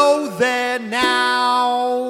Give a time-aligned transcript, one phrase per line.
[0.00, 2.08] go there now.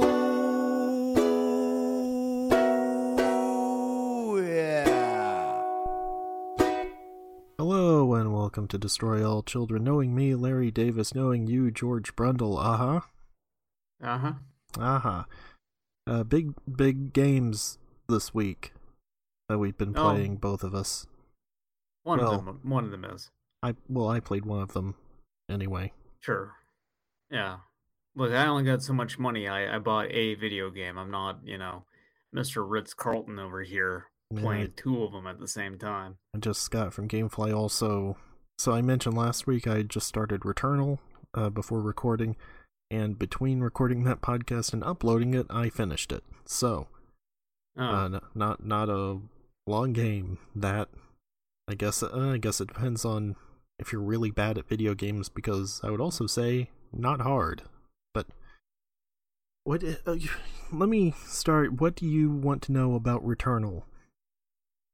[4.39, 5.63] Yeah.
[7.59, 12.59] Hello and welcome to Destroy All Children, knowing me, Larry Davis, knowing you, George Brundle.
[12.59, 13.01] Uh huh.
[14.03, 14.33] Uh huh.
[14.79, 15.25] Uh huh.
[16.07, 17.79] Uh, big big games
[18.09, 18.73] this week
[19.49, 20.11] that we've been Oh.
[20.13, 21.07] playing, both of us.
[22.05, 22.61] One Well- of them.
[22.63, 23.31] One of them is
[23.65, 24.95] I well, I played one of them
[25.49, 25.93] anyway.
[26.21, 26.55] sure.
[27.31, 27.59] Yeah.
[28.17, 29.47] Look, I only got so much money.
[29.49, 30.99] I I bought a video game.
[30.99, 31.85] I'm not, you know,
[32.35, 32.65] Mr.
[32.69, 36.17] Ritz Carlton over here playing I- two of them at the same time.
[36.35, 38.17] I just got from GameFly also.
[38.59, 40.99] So I mentioned last week I just started Returnal
[41.35, 42.37] uh, before recording,
[42.91, 46.25] and between recording that podcast and uploading it, I finished it.
[46.47, 46.89] So
[47.79, 49.21] Oh, uh, n- not not a
[49.67, 50.39] long game.
[50.55, 50.89] That
[51.69, 53.37] I guess uh, I guess it depends on
[53.79, 55.29] if you're really bad at video games.
[55.29, 57.63] Because I would also say not hard.
[58.15, 58.27] But
[59.65, 59.83] what?
[60.07, 60.17] Uh,
[60.73, 61.81] let me start.
[61.81, 63.83] What do you want to know about Returnal?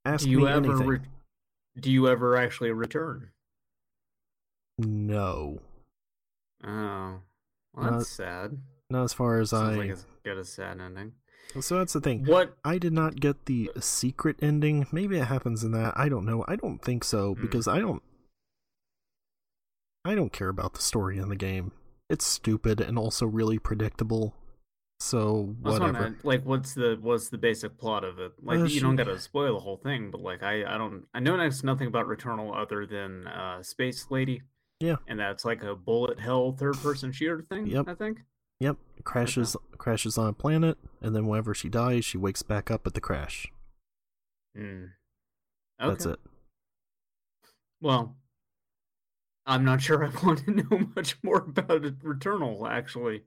[0.05, 0.87] Ask do you me ever anything.
[0.87, 1.01] re-
[1.81, 3.31] do you ever actually return?
[4.79, 5.61] no,
[6.65, 7.23] Oh, well,
[7.77, 8.59] Uh, that's sad.
[8.91, 9.81] not as far as Sounds I.
[9.81, 11.13] like it's got a sad ending.
[11.61, 12.25] So that's the thing.
[12.27, 12.57] What?
[12.65, 14.87] I did not get the secret ending.
[14.93, 15.95] Maybe it happens in that.
[15.97, 16.45] I don't know.
[16.49, 17.41] I don't think so Hmm.
[17.43, 18.03] because I don't
[20.05, 21.73] I don't care about the story in the game.
[22.09, 24.35] It's stupid and also really predictable.
[24.99, 26.17] So That's what I whatever.
[26.23, 28.33] Like, what's the what's the basic plot of it?
[28.43, 31.21] Like, Uh, you don't gotta spoil the whole thing, but like, I I don't I
[31.21, 34.43] know next nothing about Returnal other than uh Space Lady.
[34.79, 34.97] Yeah.
[35.09, 37.67] and that's like a bullet hell third person shooter thing.
[37.67, 37.89] Yep.
[37.89, 38.21] I think.
[38.61, 42.87] Yep, crashes crashes on a planet and then whenever she dies, she wakes back up
[42.87, 43.51] at the crash.
[44.57, 44.91] Mm.
[45.79, 46.19] That's it.
[47.81, 48.17] Well,
[49.47, 53.23] I'm not sure I want to know much more about it, Returnal actually,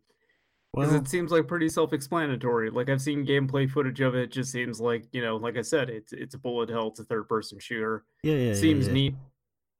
[0.74, 2.69] because Well, it seems like pretty self-explanatory.
[2.72, 4.24] Like I've seen gameplay footage of it.
[4.24, 4.31] it.
[4.31, 6.88] Just seems like you know, like I said, it's it's a bullet hell.
[6.88, 8.03] It's a third-person shooter.
[8.24, 8.94] yeah, yeah, yeah, seems yeah.
[8.94, 9.16] neat.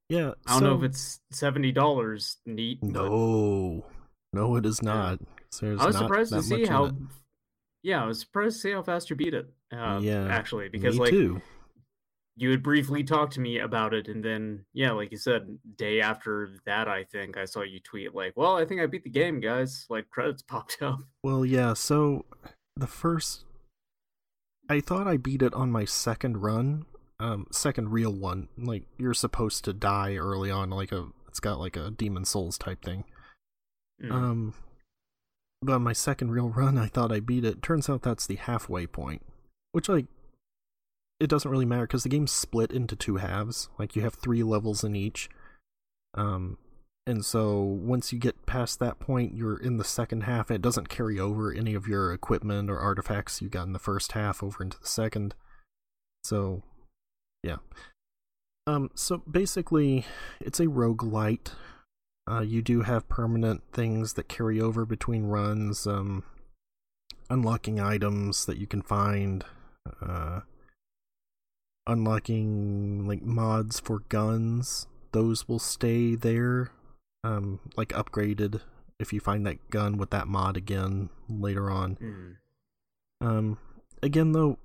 [0.10, 2.80] Yeah, I don't know if it's seventy dollars neat.
[2.82, 3.86] but No.
[4.34, 5.20] No, it is not.
[5.60, 6.92] There's I was not surprised to see how.
[7.82, 9.50] Yeah, I was surprised to see how fast you beat it.
[9.72, 11.42] Uh, Yeah, actually, because Me like too.
[12.40, 16.00] You had briefly talked to me about it, and then yeah, like you said, day
[16.00, 19.10] after that, I think I saw you tweet like, "Well, I think I beat the
[19.10, 21.00] game, guys." Like credits popped up.
[21.22, 22.26] Well, yeah, so
[22.78, 23.44] the first
[24.70, 26.86] I thought I beat it on my second run,
[27.20, 28.48] um second real one.
[28.58, 32.58] Like you're supposed to die early on like a it's got like a Demon's Souls
[32.58, 33.04] type thing.
[34.02, 34.12] Mm.
[34.12, 34.54] Um
[35.62, 37.62] but on my second real run, I thought I beat it.
[37.62, 39.24] Turns out that's the halfway point,
[39.74, 40.06] which like
[41.20, 43.70] it doesn't really matter cuz the game's split into two halves.
[43.78, 45.30] Like you have 3 levels in each.
[46.14, 46.58] Um
[47.10, 50.52] and so once you get past that point, you're in the second half.
[50.52, 54.12] It doesn't carry over any of your equipment or artifacts you got in the first
[54.12, 55.34] half over into the second.
[56.24, 56.62] So,
[57.42, 57.58] yeah.
[58.68, 60.06] Um, so basically,
[60.40, 61.54] it's a roguelite.
[62.30, 66.24] Uh, you do have permanent things that carry over between runs, um,
[67.28, 69.46] unlocking items that you can find,
[70.00, 70.42] uh,
[71.88, 74.88] unlocking like mods for guns.
[75.12, 76.72] Those will stay there
[77.24, 78.62] um like upgraded
[78.98, 82.36] if you find that gun with that mod again later on Mm.
[83.28, 83.58] um
[84.02, 84.58] again though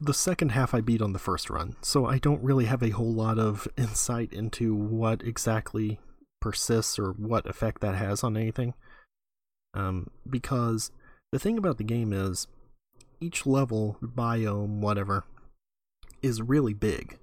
[0.00, 2.90] the second half i beat on the first run so i don't really have a
[2.90, 5.98] whole lot of insight into what exactly
[6.40, 8.74] persists or what effect that has on anything
[9.72, 10.90] um because
[11.32, 12.46] the thing about the game is
[13.22, 15.24] each level biome whatever
[16.22, 17.18] is really big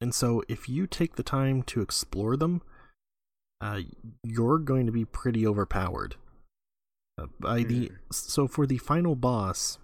[0.00, 2.62] and so if you take the time to explore them
[3.60, 3.80] uh,
[4.22, 6.16] you're going to be pretty overpowered.
[7.16, 7.96] Uh, by the Mhm.
[8.12, 9.78] so for the final boss,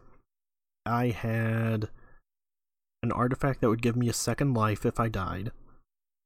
[0.84, 1.88] I had
[3.02, 5.52] an artifact that would give me a second life if I died.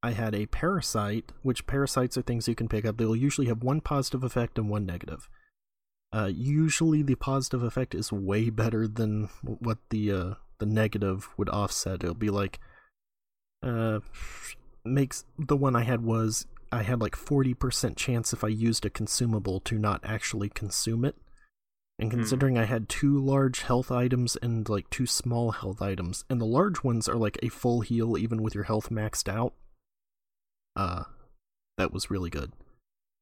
[0.02, 2.96] I had a parasite, which parasites are things you can pick up.
[2.96, 5.28] They'll usually have one positive effect and one negative.
[6.12, 11.48] Uh, usually, the positive effect is way better than what the uh, the negative would
[11.48, 12.02] offset.
[12.02, 12.58] It'll be like,
[13.62, 14.00] uh,
[14.84, 18.90] makes the one I had was I had like 40% chance if I used a
[18.90, 21.16] consumable to not actually consume it.
[21.98, 22.18] And Hmm.
[22.18, 26.46] considering I had two large health items and like two small health items, and the
[26.46, 29.54] large ones are like a full heal even with your health maxed out,
[30.74, 31.04] uh,
[31.78, 32.52] that was really good.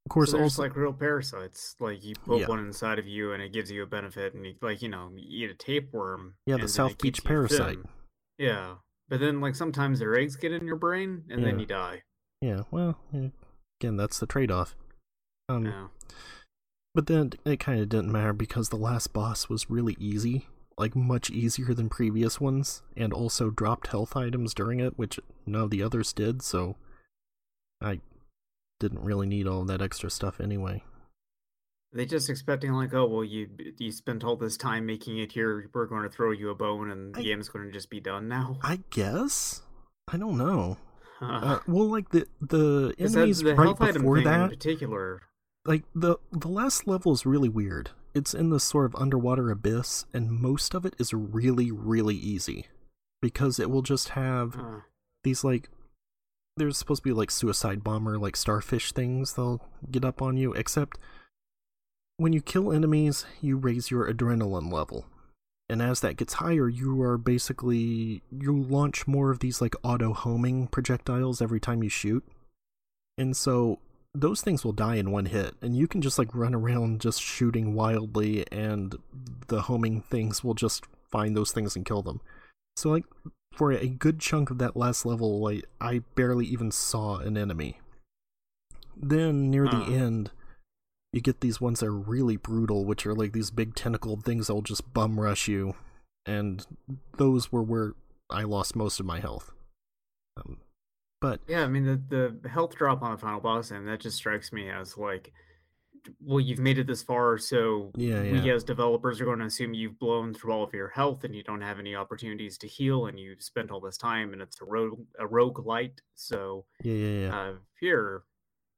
[0.07, 1.77] Of course, so also like real parasites.
[1.79, 2.49] Like you put Yeah.
[2.49, 4.35] one inside of you, and it gives you a benefit.
[4.35, 6.35] And you, like you know, you eat a tapeworm.
[6.47, 7.79] yeah, the South Beach parasite.
[8.39, 8.77] Yeah,
[9.09, 12.03] but then like sometimes their eggs get in your brain, and then you die.
[12.41, 13.29] Yeah, well, yeah,
[13.81, 14.75] again, that's the trade-off.
[15.49, 15.89] Um, Yeah.
[16.95, 20.97] But then it kind of didn't matter because the last boss was really easy, like
[20.97, 25.71] much easier than previous ones, and also dropped health items during it, which none of
[25.71, 26.77] the others did, so
[27.81, 28.01] I
[28.83, 30.83] didn't really need all that extra stuff anyway.
[31.95, 33.49] They just expecting like, oh well, you
[33.79, 35.69] you spent all this time making it here.
[35.75, 38.01] We're going to throw you a bone, and the I- game's going to just be
[38.01, 38.59] done now.
[38.63, 39.63] I guess?
[40.09, 40.79] I don't know.
[41.21, 45.23] Uh, Uh, well, like the the that- enemies the right before thing in particular.
[45.67, 47.91] like the the last level is really weird.
[48.15, 52.67] It's in this sort of underwater abyss, and most of it is really really easy
[53.21, 54.81] because it will just have Uh,
[55.25, 55.69] these like
[56.57, 59.61] there's supposed to be like suicide bomber like starfish things they'll
[59.91, 60.99] get up on you except
[62.17, 65.07] when you kill enemies you raise your adrenaline level.
[65.69, 70.13] And as that gets higher you are basically you launch more of these like auto
[70.13, 72.25] homing projectiles every time you shoot.
[73.17, 73.79] And so
[74.15, 77.21] those things will die in one hit and you can just like run around just
[77.21, 78.97] shooting wildly and
[79.49, 82.21] the homing things will just find those things and kill them
[82.77, 83.05] so like
[83.55, 87.81] for a good chunk of that last level, like I barely even saw an enemy.
[88.97, 90.31] Then near the end,
[91.13, 94.47] you get these ones that are really brutal, which are like these big tentacled things
[94.47, 95.75] that'll just bum rush you,
[96.25, 96.67] and
[97.19, 97.93] those were where
[98.31, 99.53] I lost most of my health.
[100.39, 100.59] Um,
[101.21, 104.17] but yeah, I mean the the health drop on the final boss, and that just
[104.17, 105.33] strikes me as like,
[106.21, 109.73] well, you've made it this far, so Yeah, we as developers are going to assume
[109.75, 113.07] you've blown through all of your health, and you don't have any opportunities to heal,
[113.07, 116.95] and you've spent all this time, and it's a rogue a rogue light, so yeah,
[116.95, 117.37] yeah, yeah.
[117.39, 118.23] uh, here,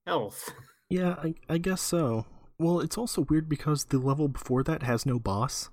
[0.07, 0.53] health.
[0.91, 2.27] Yeah, I, I guess so.
[2.59, 5.71] Well, it's also weird because the level before that has no boss.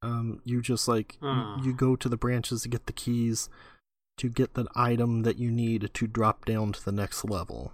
[0.00, 1.60] Um, you just like y- Ah.
[1.62, 3.48] you go to the branches to get the keys
[4.18, 7.72] to get the item that you need to drop down to the next level.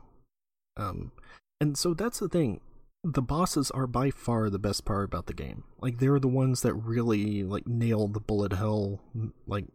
[0.76, 1.12] Um,
[1.62, 2.60] and so that's the thing.
[3.04, 5.62] The bosses are by far the best part about the game.
[5.80, 8.98] Like they're the ones that really like nail the bullet hell
[9.46, 9.66] like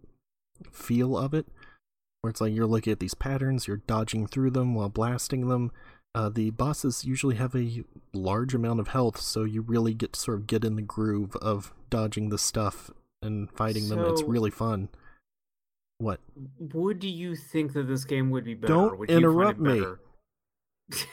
[0.69, 1.48] feel of it.
[2.19, 5.72] Where it's like you're looking at these patterns, you're dodging through them while blasting them.
[6.13, 10.19] Uh, the bosses usually have a large amount of health, so you really get to
[10.19, 12.92] sort of get in the groove of dodging the stuff
[13.22, 14.00] and fighting them.
[14.00, 14.90] It's really fun.
[16.00, 16.19] What?
[16.60, 18.74] Would you think that this game would be better?
[18.74, 19.86] Don't would you find interrupt me.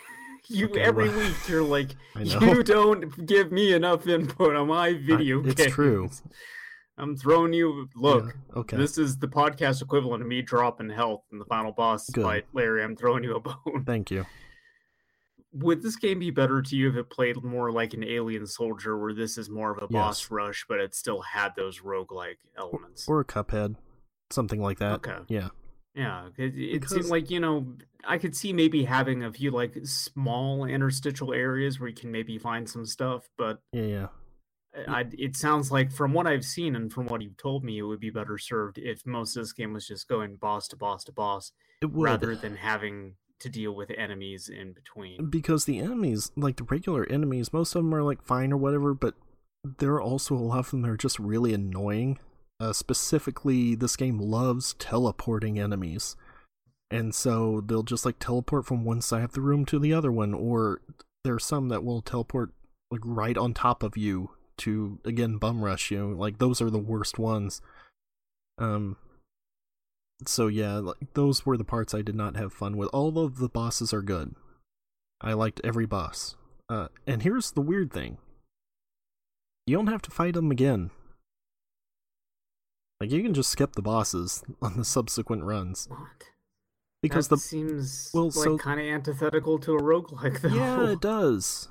[0.49, 4.93] you Okay, every well, week you're like, you don't give me enough input on my
[4.95, 5.73] video it's games.
[5.73, 6.11] true.
[6.97, 7.89] I'm throwing you.
[7.97, 8.77] Look, Yeah, okay.
[8.77, 12.23] this is the podcast equivalent of me dropping health in the final boss Good.
[12.23, 12.47] fight.
[12.53, 13.83] Larry, I'm throwing you a bone.
[13.87, 14.25] Thank you.
[15.53, 18.99] Would this game be better to you if it played more like an Alien Soldier,
[18.99, 23.07] where this is more of a boss rush, but it still had those roguelike elements?
[23.09, 23.77] Or a Cuphead,
[24.31, 24.95] something like that.
[24.95, 25.17] Okay.
[25.29, 25.49] Yeah.
[25.95, 27.75] Yeah, it, it Because- seemed like you know
[28.07, 32.39] I could see maybe having a few like small interstitial areas where you can maybe
[32.39, 34.09] find some stuff, but Yeah, yeah.
[34.89, 37.83] I, it sounds like from what I've seen and from what you've told me, it
[37.83, 41.05] would be better served if most of this game was just going boss to boss
[41.05, 45.31] to boss rather than having to deal with enemies in between.
[45.31, 48.95] because the enemies, like the regular enemies, most of them are like fine or whatever,
[48.95, 49.15] but
[49.79, 52.19] there are also a lot of them that are just really annoying.
[52.61, 56.17] Uh, specifically, this game loves teleporting enemies.
[56.91, 60.13] And so they'll just like teleport from one side of the room to the other
[60.13, 60.81] one, or
[61.25, 62.53] there are some that will teleport
[62.91, 66.15] like right on top of you to again bum rush you.
[66.15, 67.61] Like those are the worst ones.
[68.59, 68.97] Um
[70.27, 72.89] so yeah, like, those were the parts I did not have fun with.
[72.93, 74.37] All of the bosses are good.
[75.21, 76.37] I liked every boss.
[76.69, 78.19] Uh, and here's the weird thing:
[79.67, 80.91] you don't have to fight them again.
[83.05, 85.99] Like you can just skip the bosses on the subsequent runs What?
[87.03, 90.49] because that the seems well, like so- kind of antithetical to a roguelike though.
[90.49, 91.69] yeah it does.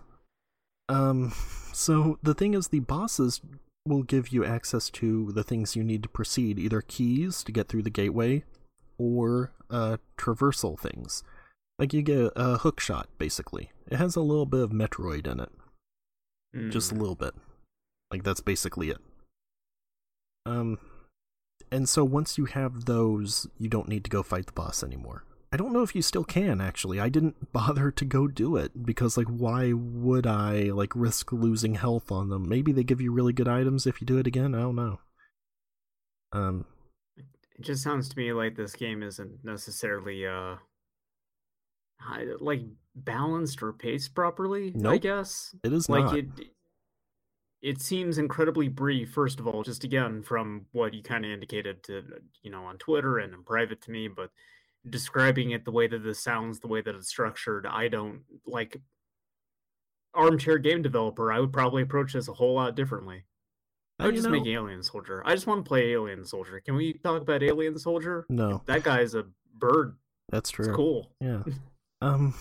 [0.90, 1.34] Um,
[1.74, 3.42] so the thing is, the bosses
[3.88, 7.68] will give you access to the things you need to proceed, either keys to get
[7.68, 8.44] through the gateway,
[9.00, 11.24] or uh traversal things.
[11.80, 13.72] Like you get a hook shot, basically.
[13.90, 15.50] It has a little bit of Metroid in it.
[16.72, 17.00] just a Mm.
[17.00, 17.34] little bit.
[18.12, 19.00] Like that's basically it.
[20.46, 20.78] Um
[21.74, 25.24] and so once you have those, you don't need to go fight the boss anymore.
[25.52, 27.00] I don't know if you still can actually.
[27.00, 31.76] I didn't bother to go do it because like why would I like risk losing
[31.76, 32.48] health on them?
[32.48, 34.54] Maybe they give you really good items if you do it again.
[34.54, 35.00] I don't know.
[36.32, 36.66] Um
[37.18, 40.56] it just sounds to me like this game isn't necessarily uh
[42.40, 42.62] like
[42.96, 45.56] balanced or paced properly, nope, I guess.
[45.64, 46.18] It is like not.
[46.18, 46.26] it
[47.64, 51.82] it seems incredibly brief first of all just again from what you kind of indicated
[51.82, 52.04] to
[52.44, 54.30] you know on Twitter and in private to me, but
[54.90, 58.82] describing it the way that this sounds, the way that it's structured, I don't like
[60.14, 61.32] armchair game developer.
[61.32, 63.24] I would probably approach this a whole lot differently.
[64.00, 65.22] I would just know, make Alien Soldier.
[65.26, 66.60] I just want to play Alien Soldier.
[66.60, 68.26] Can we talk about Alien Soldier?
[68.28, 69.96] No, that guy's a bird.
[70.30, 70.66] That's true.
[70.66, 71.12] It's cool.
[71.22, 71.44] Yeah.
[72.02, 72.34] um,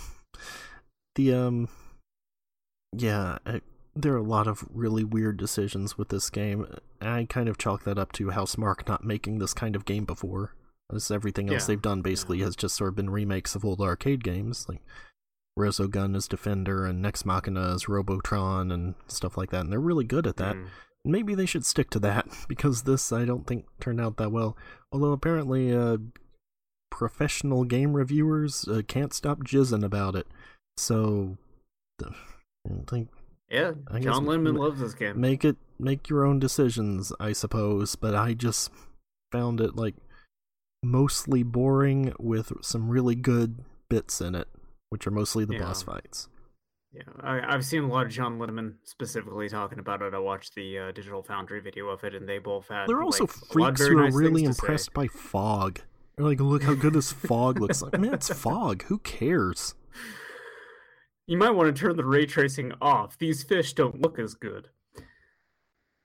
[1.15, 1.69] the um,
[2.97, 3.39] yeah.
[3.47, 3.61] I,
[3.95, 6.67] there are a lot of really weird decisions with this game.
[7.01, 10.55] I kind of chalk that up to Housemarque not making this kind of game before.
[10.93, 11.69] As everything else yeah.
[11.69, 12.47] they've done basically yeah.
[12.47, 14.83] has just sort of been remakes of old arcade games, like
[15.59, 20.05] Resogun as Defender and Nex Machina as Robotron and stuff like that, and they're really
[20.05, 20.57] good at that.
[20.57, 20.67] Mm.
[21.05, 24.57] Maybe they should stick to that because this I don't think turned out that well.
[24.91, 25.99] Although apparently, uh,
[26.91, 30.27] professional game reviewers uh, can't stop jizzing about it.
[30.77, 31.39] So,
[32.03, 32.11] I
[32.89, 33.09] think
[33.53, 35.21] yeah, John Linneman loves this game.
[35.21, 37.97] Make it make your own decisions, I suppose.
[37.97, 38.71] But I just
[39.31, 39.95] found it like
[40.83, 43.59] mostly boring with some really good
[43.91, 44.49] bits in it,
[44.89, 45.65] which are mostly the yeah.
[45.65, 46.29] boss fights.
[46.95, 50.13] Yeah, I, have seen a lot of John Linneman specifically talking about it.
[50.13, 52.87] I watched the uh, Digital Foundry video of it, and they both had.
[52.87, 55.81] There are also like, freaks who are nice really impressed by fog.
[56.17, 57.99] They're like, look how good this fog looks like.
[57.99, 58.85] Man, it's fog.
[58.85, 59.75] Who cares?
[61.27, 63.17] You might want to turn the ray tracing off.
[63.19, 64.69] These fish don't look as good.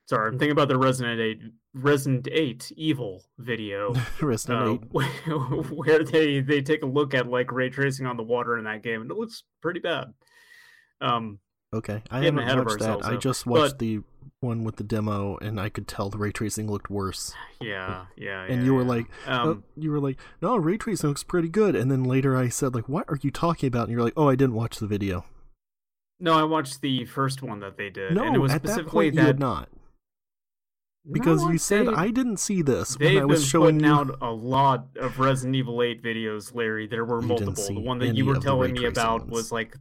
[0.08, 1.42] Sorry, I'm thinking about the Resident 8
[1.74, 3.94] Resident 8 Evil video.
[4.22, 8.24] Resident uh, 8 where they they take a look at like ray tracing on the
[8.24, 10.14] water in that game and it looks pretty bad.
[11.02, 11.40] Um
[11.74, 12.02] Okay.
[12.10, 13.06] I haven't watched that.
[13.06, 14.00] I just watched but, the
[14.40, 17.34] one with the demo and I could tell the ray tracing looked worse.
[17.62, 18.44] Yeah, yeah.
[18.44, 18.88] And yeah, you were yeah.
[18.88, 22.36] like um, oh, you were like, "No, ray tracing looks pretty good." And then later
[22.36, 24.78] I said like, "What are you talking about?" And you're like, "Oh, I didn't watch
[24.78, 25.26] the video."
[26.20, 28.14] No, I watched the first one that they did.
[28.14, 29.22] No, and it was at specifically that point that...
[29.22, 29.70] you did not
[31.12, 33.92] because no, you said I didn't see this they've when I was been showing you.
[33.92, 36.88] out a lot of Resident Evil 8 videos, Larry.
[36.88, 37.68] There were You multiple.
[37.68, 39.78] The one that you were telling me about tracing was like,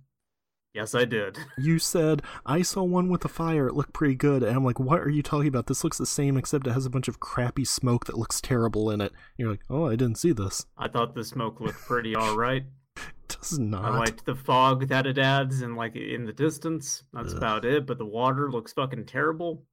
[0.76, 1.38] yes, I did.
[1.58, 3.66] You said I saw one with a fire.
[3.66, 5.66] It looked pretty good, and I'm like, "What are you talking about?
[5.66, 8.90] This looks the same, except it has a bunch of crappy smoke that looks terrible
[8.90, 12.14] in it." You're like, "Oh, I didn't see this." I thought the smoke looked pretty
[12.14, 12.64] all right.
[12.96, 13.84] It does not.
[13.84, 17.02] I liked the fog that it adds, and like in the distance.
[17.12, 17.38] That's Ugh.
[17.38, 17.86] about it.
[17.86, 19.64] But the water looks fucking terrible.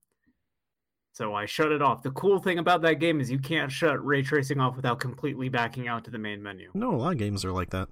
[1.13, 2.01] So I shut it off.
[2.01, 5.47] The cool thing about that game is you can't shut ray tracing off without completely
[5.47, 6.71] backing out to the main menu.
[6.73, 7.87] No, a lot of games are like that.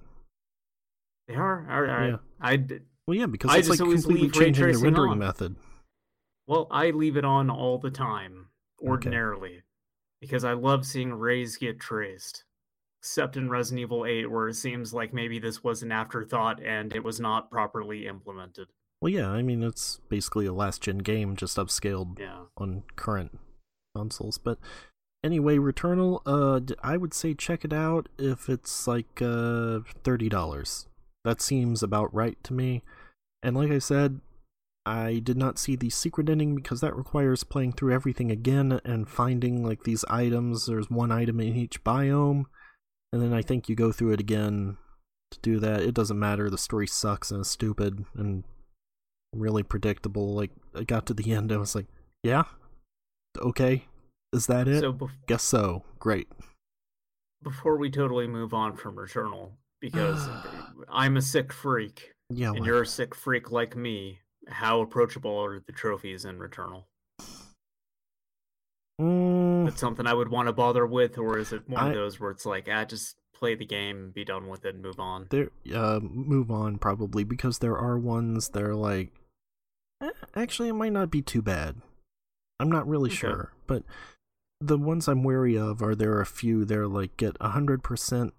[1.28, 1.66] They are.
[1.70, 2.08] All right.
[2.10, 2.16] Yeah.
[2.40, 2.64] I
[3.06, 5.18] Well, yeah, because I it's like completely changing the rendering on.
[5.18, 5.56] method.
[6.46, 8.48] well, I leave it on all the time
[8.80, 9.62] ordinarily
[10.20, 12.44] because I love seeing rays get traced.
[13.00, 16.94] Except in Resident Evil 8, where it seems like maybe this was an afterthought and
[16.94, 18.68] it was not properly implemented.
[19.00, 22.42] Well, yeah, I mean it's basically a last gen game, just upscaled Yeah.
[22.56, 23.40] on current
[23.96, 24.38] consoles.
[24.38, 24.58] But
[25.24, 30.86] anyway, Returnal, uh, I would say check it out if it's like uh thirty dollars.
[31.24, 32.82] That seems about right to me.
[33.42, 34.20] And like I said,
[34.84, 39.08] I did not see the secret ending because that requires playing through everything again and
[39.08, 40.66] finding like these items.
[40.66, 42.44] There's one item in each biome,
[43.12, 44.78] and then I think you go through it again
[45.30, 45.82] to do that.
[45.82, 46.50] It doesn't matter.
[46.50, 48.42] The story sucks and is stupid and
[49.32, 50.34] really predictable.
[50.34, 51.86] Like I got to the end, I was like,
[52.24, 52.44] yeah,
[53.38, 53.84] okay,
[54.32, 54.80] is that it?
[54.80, 55.84] So bef- Guess so.
[56.00, 56.26] Great.
[57.42, 59.50] before we totally move on from Returnal,
[59.82, 60.26] because
[60.90, 65.36] I'm a sick freak Yeah, and well, you're a sick freak like me, how approachable
[65.36, 66.84] are the trophies in Returnal?
[69.00, 71.94] mm, It's something I would want to bother with, or is it one I- of
[71.94, 74.98] those where it's like, ah, just play the game, be done with it, and move
[75.00, 75.26] on?
[75.30, 75.50] there.
[75.74, 79.12] Uh, move on probably because there are ones that are like,
[80.00, 81.76] eh, actually, it might not be too bad.
[82.60, 83.16] I'm not really Okay.
[83.18, 83.82] sure, but
[84.60, 86.64] the ones I'm wary of are there are a few.
[86.64, 88.32] They're like get a hundred percent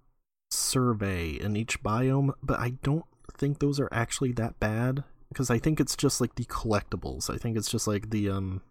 [0.53, 3.05] survey in each biome, but I don't
[3.37, 7.29] think those are actually that bad because I think it's just like the collectibles.
[7.33, 8.61] I think it's just like the um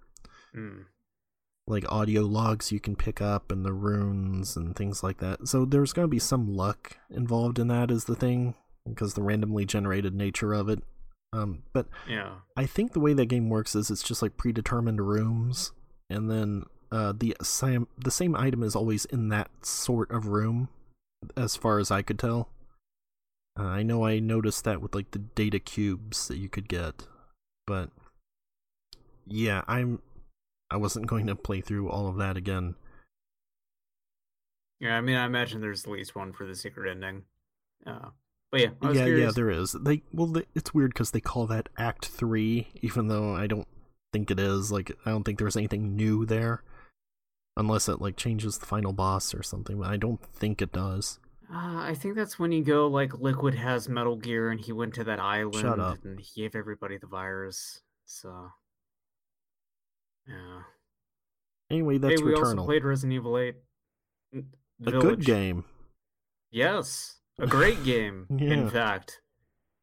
[0.54, 0.84] Mm.
[1.66, 5.48] like audio logs you can pick up and the runes and things like that.
[5.48, 8.54] So there's going to be some luck involved in that is the thing
[8.86, 10.82] because the randomly generated nature of it.
[11.32, 12.34] Um but Yeah.
[12.56, 15.72] I think the way that game works is it's just like predetermined rooms
[16.10, 20.68] and then uh the same the same item is always in that sort of room.
[21.36, 22.48] As far as I could tell.
[23.58, 27.06] Uh, I know I noticed that with like the data cubes that you could get,
[27.66, 27.90] but
[29.26, 30.00] yeah, I'm
[30.70, 32.76] I wasn't going to play through all of that again.
[34.80, 37.22] Yeah, I mean, I imagine there's at least one for the secret ending.
[37.86, 38.08] Uh,
[38.50, 39.26] but yeah, I was yeah, curious.
[39.26, 39.72] yeah, there is.
[39.72, 43.68] They well, they, it's weird because they call that Act Three, even though I don't
[44.12, 44.72] think it is.
[44.72, 46.62] Like, I don't think there's anything new there,
[47.56, 49.78] unless it like changes the final boss or something.
[49.78, 51.18] But I don't think it does.
[51.52, 54.94] Uh, I think that's when you go like Liquid has Metal Gear, and he went
[54.94, 57.82] to that island and he gave everybody the virus.
[58.06, 58.48] So,
[60.26, 60.62] yeah.
[61.70, 63.56] Anyway, that's hey, we also played Resident Evil Eight.
[64.34, 64.46] N-
[64.86, 65.64] a good game.
[66.50, 68.26] Yes, a great game.
[68.38, 68.52] Yeah.
[68.52, 69.20] In fact,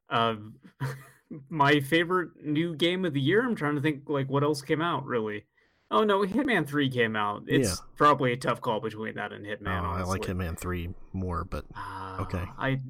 [0.10, 0.36] uh,
[1.50, 3.46] my favorite new game of the year.
[3.46, 5.46] I'm trying to think like what else came out really.
[5.92, 7.44] Oh no, Hitman Three came out.
[7.48, 7.76] It's Yeah.
[7.98, 9.82] probably a tough call between that and Hitman.
[9.82, 10.22] oh, I like.
[10.22, 12.46] Hitman Three more, but Uh, Okay.
[12.58, 12.82] I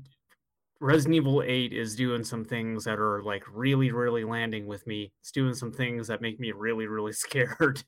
[0.81, 5.11] Resident Evil 8 is doing some things that are like really, really landing with me.
[5.21, 7.83] It's doing some things that make me really, really scared.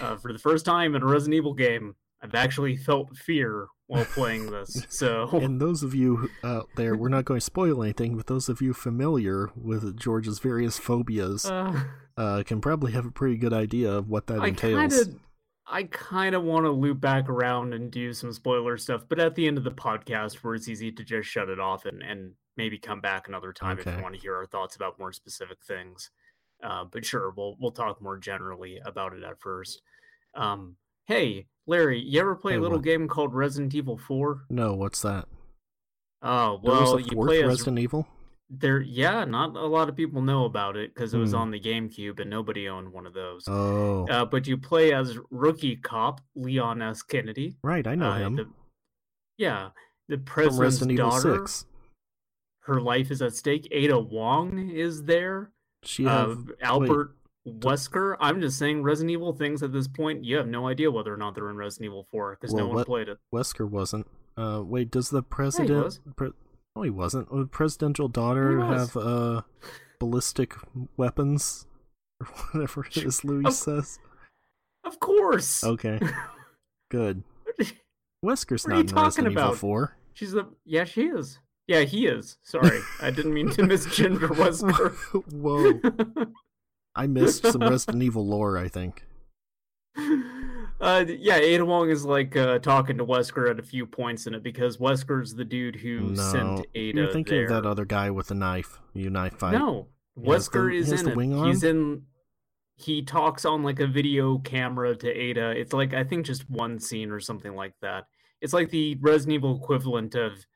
[0.00, 4.04] Uh, for the first time in a Resident Evil game, I've actually felt fear while
[4.04, 4.86] playing this.
[4.90, 8.48] So and those of you out there, we're not going to spoil anything, but those
[8.48, 11.84] of you familiar with George's various phobias uh,
[12.16, 14.74] uh, can probably have a pretty good idea of what that I entails.
[14.74, 15.20] kind of
[15.70, 19.34] I kind of want to loop back around and do some spoiler stuff, but at
[19.34, 22.32] the end of the podcast where it's easy to just shut it off and, and
[22.56, 25.58] maybe come back another time if you want to hear our thoughts about more specific
[25.66, 26.10] things.
[26.62, 29.82] Uh, but sure, we'll we'll talk more generally about it at first.
[30.34, 30.76] Um,
[31.08, 32.84] hey, Larry, you ever play Hey, a little what?
[32.84, 34.44] game called Resident Evil 4?
[34.50, 35.26] No, what's that?
[36.22, 38.06] Oh, There well, a you play as Resident Evil.
[38.50, 41.36] there yeah, not a lot of people know about it because it was Hmm.
[41.38, 43.44] on the GameCube and nobody owned one of those.
[43.46, 47.02] Oh, Uh, but you play as rookie cop Leon S.
[47.02, 47.56] Kennedy.
[47.62, 48.50] right, I know uh, him the-
[49.36, 49.70] yeah,
[50.08, 51.36] the president's daughter.
[51.38, 51.66] Six.
[52.62, 53.66] Her life is at stake.
[53.70, 55.52] Ada Wong is there.
[55.84, 58.16] She Uh, have Albert Wesker.
[58.20, 60.24] I'm just saying Resident Evil things at this point.
[60.24, 62.66] You have no idea whether or not they're in Resident Evil 4 because no Well,
[62.68, 63.18] one what- played it.
[63.34, 64.06] Wesker wasn't.
[64.36, 65.84] Uh, wait, does the president?
[65.84, 66.00] was.
[66.16, 66.32] Pre-
[66.76, 67.32] no, he wasn't.
[67.32, 69.42] Would presidential daughter have uh
[69.98, 70.54] ballistic
[70.96, 71.66] weapons
[72.20, 73.98] or whatever it is Luis Of- says?
[74.84, 75.64] Of course.
[75.64, 75.98] Okay,
[76.90, 77.24] good.
[78.24, 79.56] Wesker's What not in talking Resident Evil about?
[79.56, 79.96] Four.
[80.14, 81.38] She's the yeah, she is.
[81.66, 82.38] Yeah, he is.
[82.42, 84.94] Sorry, I didn't mean to misgender Wesker.
[85.32, 85.80] Whoa,
[86.94, 88.58] I missed some Resident Evil lore.
[88.58, 89.04] I think.
[90.80, 94.34] Uh, yeah, Ada Wong is like uh, talking to Wesker at a few points in
[94.34, 97.44] it because Wesker's the dude who No, sent Ada you're thinking there.
[97.46, 98.78] of that other guy with the knife.
[98.94, 99.52] You knife fight.
[99.54, 101.16] No, the- Wesker he is in the it.
[101.16, 102.02] wing He's in.
[102.76, 105.50] He talks on like a video camera to Ada.
[105.50, 108.04] It's like I think just one scene or something like that.
[108.40, 110.46] It's like the Resident Evil equivalent of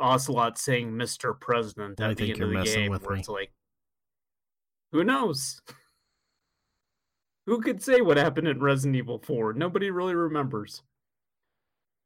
[0.00, 1.38] Ocelot saying "Mr.
[1.38, 3.20] President" I at the think end of the game, where me.
[3.20, 3.52] it's like,
[4.92, 5.60] who knows?
[7.46, 9.54] Who could say what happened in Resident Evil 4?
[9.54, 10.82] Nobody really remembers.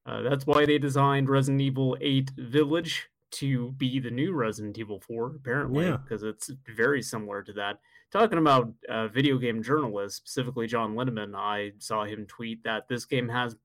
[0.06, 5.00] Uh, that's why they designed Resident Evil 8 Village to be the new Resident Evil
[5.00, 5.96] 4, apparently, Yeah.
[5.98, 7.80] because it's very similar to that.
[8.12, 13.04] Talking about uh, video game journalists, specifically John Linneman, I saw him tweet that this
[13.04, 13.56] game has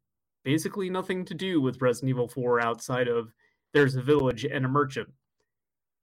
[0.44, 3.32] basically nothing to do with Resident Evil 4 outside of
[3.74, 5.10] there's a village and a merchant.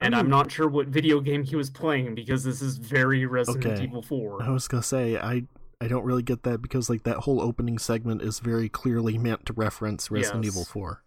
[0.01, 3.67] And I'm not sure what video game he was playing because this is very Resident
[3.67, 3.85] Okay.
[3.85, 4.43] Evil 4.
[4.43, 5.43] I was gonna say I
[5.81, 9.47] I don't really get that because like that whole opening segment is very clearly meant
[9.47, 11.05] to reference Resident Evil Four.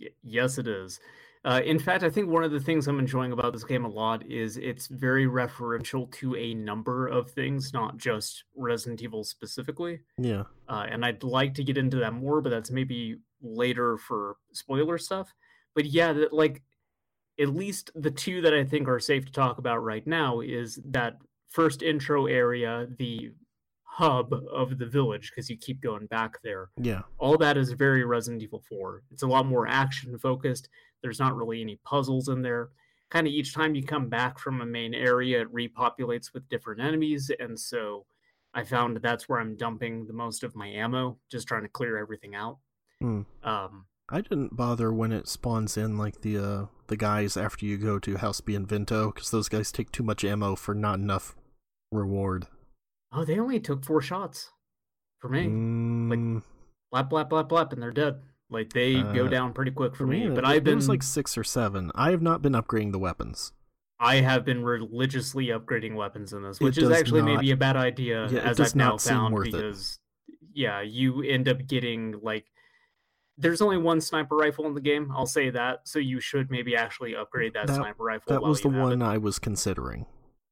[0.00, 1.00] Y- yes, it is.
[1.44, 3.88] Uh, in fact, I think one of the things I'm enjoying about this game a
[3.88, 10.00] lot is it's very referential to a number of things, not just Resident Evil specifically.
[10.16, 10.44] Yeah.
[10.68, 14.96] Uh, and I'd like to get into that more, but that's maybe later for spoiler
[14.96, 15.34] stuff.
[15.74, 16.62] But yeah, that, like
[17.40, 20.78] at least the two that I think are safe to talk about right now is
[20.84, 21.18] that
[21.50, 23.32] first intro area, the
[23.84, 27.02] hub of the village, because you keep going back there Yeah.
[27.18, 29.02] all that is very Resident Evil 4.
[29.12, 30.68] It's a lot more action focused.
[31.02, 32.70] There's not really any puzzles in there.
[33.10, 36.80] Kind of each time you come back from a main area, it repopulates with different
[36.80, 37.30] enemies.
[37.38, 38.06] And so
[38.52, 41.96] I found that's where I'm dumping the most of my ammo, just trying to clear
[41.98, 42.58] everything out.
[43.00, 43.22] Hmm.
[43.44, 47.78] Um, I didn't bother when it spawns in like the uh the guys after you
[47.78, 51.34] go to House Beneviento because those guys take too much ammo for not enough
[51.90, 52.46] reward.
[53.12, 54.50] oh, they only took four shots
[55.20, 55.46] for me.
[55.46, 56.42] Mm,
[56.92, 58.20] Blap, blap, blap, blap, and they're dead.
[58.50, 60.28] Like they go Uh, down pretty quick for me.
[60.28, 61.90] me, But it- I've been was like six or seven.
[61.94, 63.52] I have not been upgrading the weapons.
[63.98, 67.76] I have been religiously upgrading weapons in this, which is actually not- maybe a bad
[67.76, 69.52] idea, Yeah, it as does I've now found, worth it.
[69.52, 69.98] because
[70.52, 72.46] yeah, you end up getting like
[73.36, 75.10] there's only one sniper rifle in the game.
[75.14, 75.80] I'll say that.
[75.88, 78.32] So you should maybe actually upgrade that, That- sniper rifle.
[78.32, 79.04] That was the one it.
[79.04, 80.06] I was considering.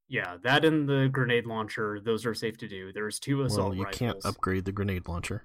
[0.09, 1.99] Yeah, that and the grenade launcher.
[1.99, 2.93] Those are safe to do.
[2.93, 3.99] There's two assault Well, you rifles.
[3.99, 5.45] can't upgrade the grenade launcher.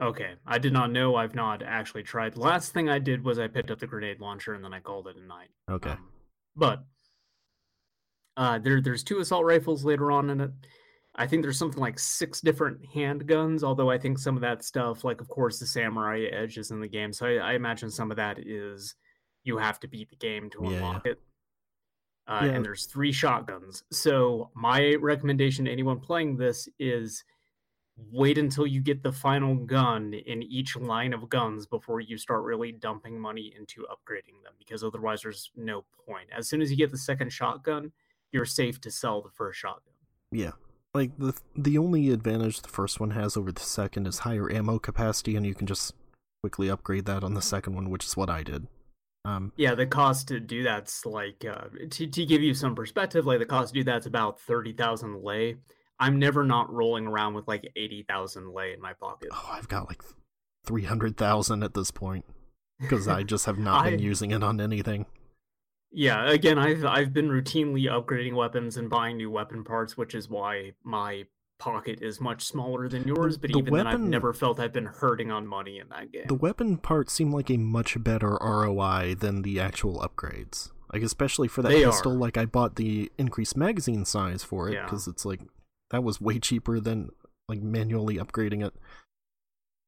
[0.00, 1.16] Okay, I did not know.
[1.16, 2.34] I've not actually tried.
[2.34, 4.78] The last thing I did was I picked up the grenade launcher and then I
[4.78, 5.48] called it a night.
[5.68, 5.90] Okay.
[5.90, 6.08] Um,
[6.54, 6.84] but
[8.36, 10.50] uh, there, there's two assault rifles later on in it.
[11.18, 13.64] I think there's something like six different handguns.
[13.64, 16.80] Although I think some of that stuff, like of course the samurai edge is in
[16.80, 18.94] the game, so I, I imagine some of that is
[19.42, 20.76] you have to beat the game to Yeah, yeah.
[20.76, 21.20] unlock it.
[22.28, 22.50] Uh, Yeah.
[22.52, 23.82] And there's three shotguns.
[23.90, 27.24] So my recommendation to anyone playing this is
[28.12, 32.44] wait until you get the final gun in each line of guns before you start
[32.44, 36.28] really dumping money into upgrading them because otherwise there's no point.
[36.36, 37.90] As soon as you get the second shotgun,
[38.30, 39.94] you're safe to sell the first shotgun.
[40.30, 40.52] Yeah.
[40.94, 44.78] Like the the only advantage the first one has over the second is higher ammo
[44.78, 45.94] capacity, and you can just
[46.42, 48.66] quickly upgrade that on the second one, which is what I did.
[49.24, 53.26] Um, Yeah, the cost to do that's like uh, to to give you some perspective,
[53.26, 55.56] like the cost to do that's about thirty thousand lei.
[56.00, 59.28] I'm never not rolling around with like eighty thousand lei in my pocket.
[59.32, 60.02] oh, I've got like
[60.64, 62.24] three hundred thousand at this point
[62.80, 65.06] because I just have not been using it on anything.
[65.90, 70.28] Yeah, again, I've I've been routinely upgrading weapons and buying new weapon parts, which is
[70.28, 71.24] why my
[71.58, 73.36] pocket is much smaller than yours.
[73.38, 76.12] But the even then, I've weapon- never felt I've been hurting on money in that
[76.12, 76.26] game.
[76.28, 80.70] The weapon parts seem like a much better ROI than the actual upgrades.
[80.92, 82.16] Like especially for that They pistol, are.
[82.16, 84.84] like I bought the increased magazine size for it Yeah.
[84.84, 85.40] because it's like
[85.90, 87.10] that was way cheaper than
[87.48, 88.74] like manually upgrading it.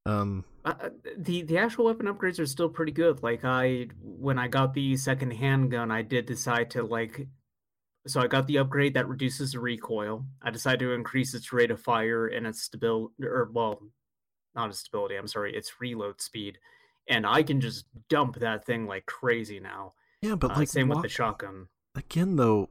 [0.07, 3.23] Um, Uh, the the actual weapon upgrades are still pretty good.
[3.23, 7.29] Like I when I got the second handgun, I did decide to like
[8.07, 10.25] so I got the upgrade that reduces the recoil.
[10.43, 13.81] I decided to increase its rate of fire and its stability or well,
[14.55, 16.59] not its stability, I'm sorry, its reload speed.
[17.09, 19.95] And I can just dump that thing like crazy now.
[20.23, 21.69] yeah, but Uh, like same with the shotgun.
[21.95, 22.69] again though,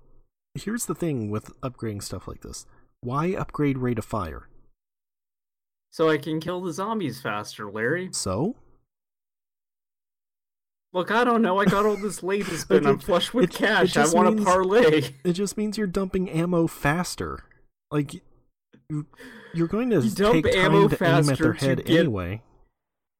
[0.53, 2.65] here's the thing with upgrading stuff like this:
[3.01, 4.47] why upgrade rate of fire?
[5.91, 8.09] So I can kill the zombies faster, Larry.
[8.11, 8.55] So
[10.91, 11.59] Look, I don't know.
[11.59, 12.87] I got all this lei to spend.
[12.87, 13.95] I'm flush with it- it cash.
[13.97, 15.13] I want means- to parlay.
[15.23, 17.43] it just means you're dumping ammo faster.
[17.91, 18.15] Like
[18.89, 19.05] you,
[19.53, 21.85] you're going to You dump take time ammo to aim at faster their to head
[21.85, 22.41] get- anyway.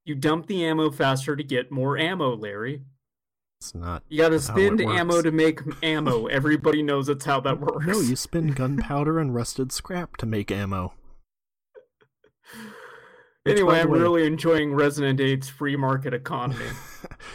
[0.06, 2.82] You dump the ammo faster to get more ammo, Larry.
[3.62, 4.02] It's not.
[4.10, 6.26] You gotta That's how spend ammo to make ammo.
[6.28, 7.86] Everybody knows that's how that works.
[7.86, 10.94] No, you spend gunpowder and rusted scrap to make ammo.
[13.50, 16.66] Anyway, I'm way- really enjoying Resident 8's free market economy.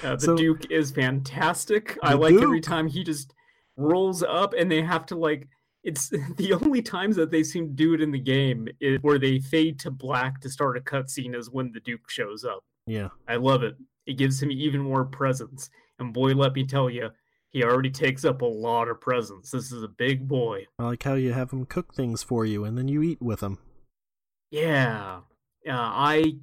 [0.02, 1.98] Uh, the So- Duke is fantastic.
[2.02, 3.32] I like every time he just
[3.78, 5.48] rolls up and they have to like.
[5.82, 9.18] It's the only times that they seem to do it in the game is where
[9.18, 12.60] they fade to black to start a cutscene is when the Duke shows up.
[12.86, 13.08] Yeah.
[13.26, 13.76] I love it.
[14.06, 15.70] It gives him even more presence.
[15.98, 17.08] And boy, let me tell you,
[17.50, 19.50] he already takes up a lot of presence.
[19.50, 20.66] This is a big boy.
[20.78, 23.40] I like how you have them cook things for you and then you eat with
[23.40, 23.58] them.
[24.50, 25.20] Yeah.
[25.66, 26.36] Uh, I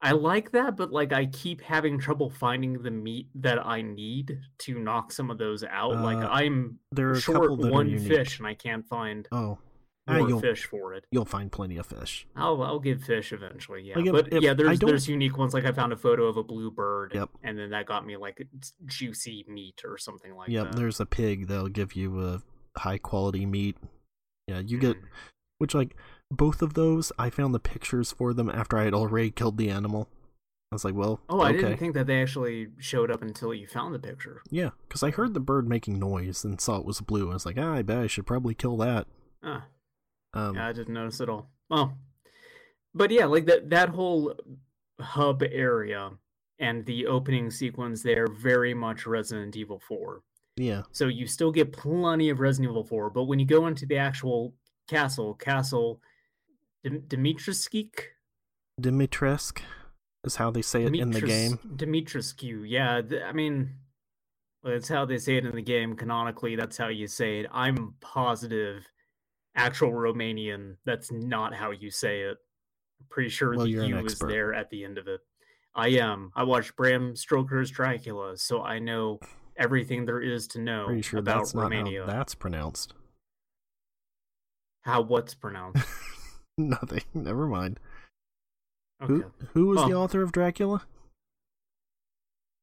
[0.00, 4.38] I like that, but like I keep having trouble finding the meat that I need
[4.58, 5.96] to knock some of those out.
[6.02, 9.26] like Uh, I'm There are short couple that are one fish and I can't find
[9.32, 9.58] Oh,
[10.06, 11.06] ah, more you'll fish for it.
[11.10, 12.26] you'll find plenty of fish.
[12.36, 13.96] I'll I'll give fish eventually, yeah.
[13.96, 15.54] Like, if- but if- yeah, there's there's unique ones.
[15.54, 17.30] Like I found a photo of a blue bird, Yep.
[17.42, 18.46] and then that got me like
[18.84, 20.70] juicy meat or something like yep.
[20.72, 20.76] that.
[20.76, 22.42] There's a pig that'll give you a
[22.76, 23.78] high quality meat.
[24.48, 25.04] Yeah, you get Mm.
[25.56, 25.96] which like
[26.30, 27.12] both of those.
[27.18, 30.08] I found the pictures for them after I had already killed the animal.
[30.72, 33.66] I was like, well, Oh, I didn't think that they actually showed up until you
[33.68, 34.42] found the picture.
[34.50, 37.30] Yeah, because I heard the bird making noise and saw it was blue.
[37.30, 39.06] I was like, ah, I bet I should probably kill that.
[39.42, 39.66] Ah,
[40.32, 41.50] Um, yeah, I didn't notice at all.
[41.70, 41.92] Oh,
[42.92, 44.34] but yeah, like that that whole
[45.00, 46.10] hub area
[46.58, 50.22] and the opening sequence there very much Resident Evil 4.
[50.56, 53.86] yeah, So you still get plenty of Resident Evil 4, but when you go into
[53.86, 54.54] the actual
[54.88, 56.00] castle, Castle
[56.84, 57.90] Dimitrescu,
[58.80, 59.60] Dimitrescu
[60.24, 61.58] is how they say it in the game.
[61.76, 63.00] Dimitrescu, yeah.
[63.02, 63.76] th- I mean,
[64.62, 65.96] well, that's how they say it in the game.
[65.96, 67.46] Canonically, that's how you say it.
[67.52, 68.84] I'm positive,
[69.56, 72.36] actual Romanian, that's not how you say it.
[73.00, 75.20] I'm pretty sure Well, the U is there at the end of it.
[75.74, 76.30] I am.
[76.36, 79.18] I watched Bram Stoker's Dracula, so I know
[79.56, 82.02] everything there is to know Pretty sure about that's not Romania.
[82.02, 82.94] how that's pronounced.
[84.82, 85.82] How what's pronounced?
[86.58, 87.02] Nothing.
[87.12, 87.80] Never mind.
[89.02, 89.12] Okay.
[89.12, 90.82] Who who was the author of Dracula?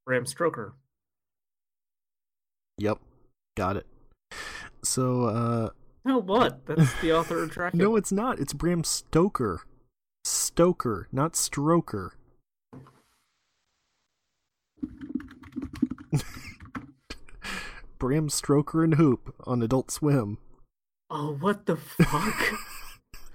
[0.06, 0.74] Bram Stoker.
[2.78, 3.00] Yep.
[3.56, 3.88] Got it.
[4.84, 5.72] So uh oh,
[6.06, 6.66] No what?
[6.66, 7.84] That's the author of Dracula.
[7.84, 8.40] no, it's not.
[8.40, 9.62] It's Bram Stoker.
[10.24, 12.12] Stoker, not Stroker.
[18.00, 20.38] Bram Stroker and Hoop on Adult Swim.
[21.10, 22.60] Oh, what the fuck?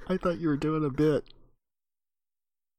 [0.09, 1.25] I thought you were doing a bit.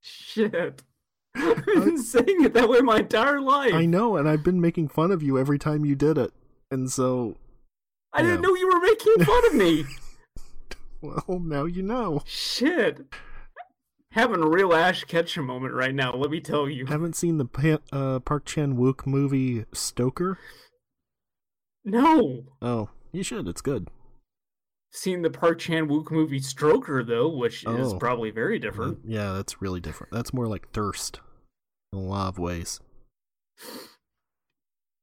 [0.00, 0.82] Shit.
[1.34, 3.74] I've been saying it that way my entire life.
[3.74, 6.32] I know, and I've been making fun of you every time you did it.
[6.70, 7.36] And so.
[8.12, 9.84] I didn't know you were making fun of me.
[11.00, 12.22] well, now you know.
[12.26, 13.00] Shit.
[14.12, 16.86] Having a real Ash Ketchum moment right now, let me tell you.
[16.86, 20.38] Haven't seen the uh, Park Chan Wook movie Stoker?
[21.84, 22.44] No.
[22.60, 23.46] Oh, you should.
[23.46, 23.88] It's good.
[24.90, 27.76] Seen the Park Chan Wook movie Stroker though, which Oh.
[27.76, 28.98] is probably very different.
[29.04, 30.12] Yeah, that's really different.
[30.12, 31.20] That's more like Thirst
[31.92, 32.80] in a lot of ways.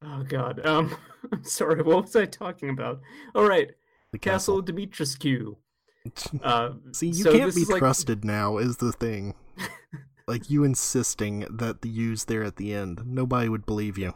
[0.03, 0.65] Oh god.
[0.65, 0.95] Um
[1.31, 3.01] I'm sorry, what was I talking about?
[3.33, 3.71] All right.
[4.11, 4.75] The Castle castle.
[4.75, 5.55] Dimitrescu.
[6.43, 9.33] Uh See, you so can't be is like- trusted now, is the thing.
[10.27, 13.01] like you insisting that the U's there at the end.
[13.05, 14.13] Nobody would believe you.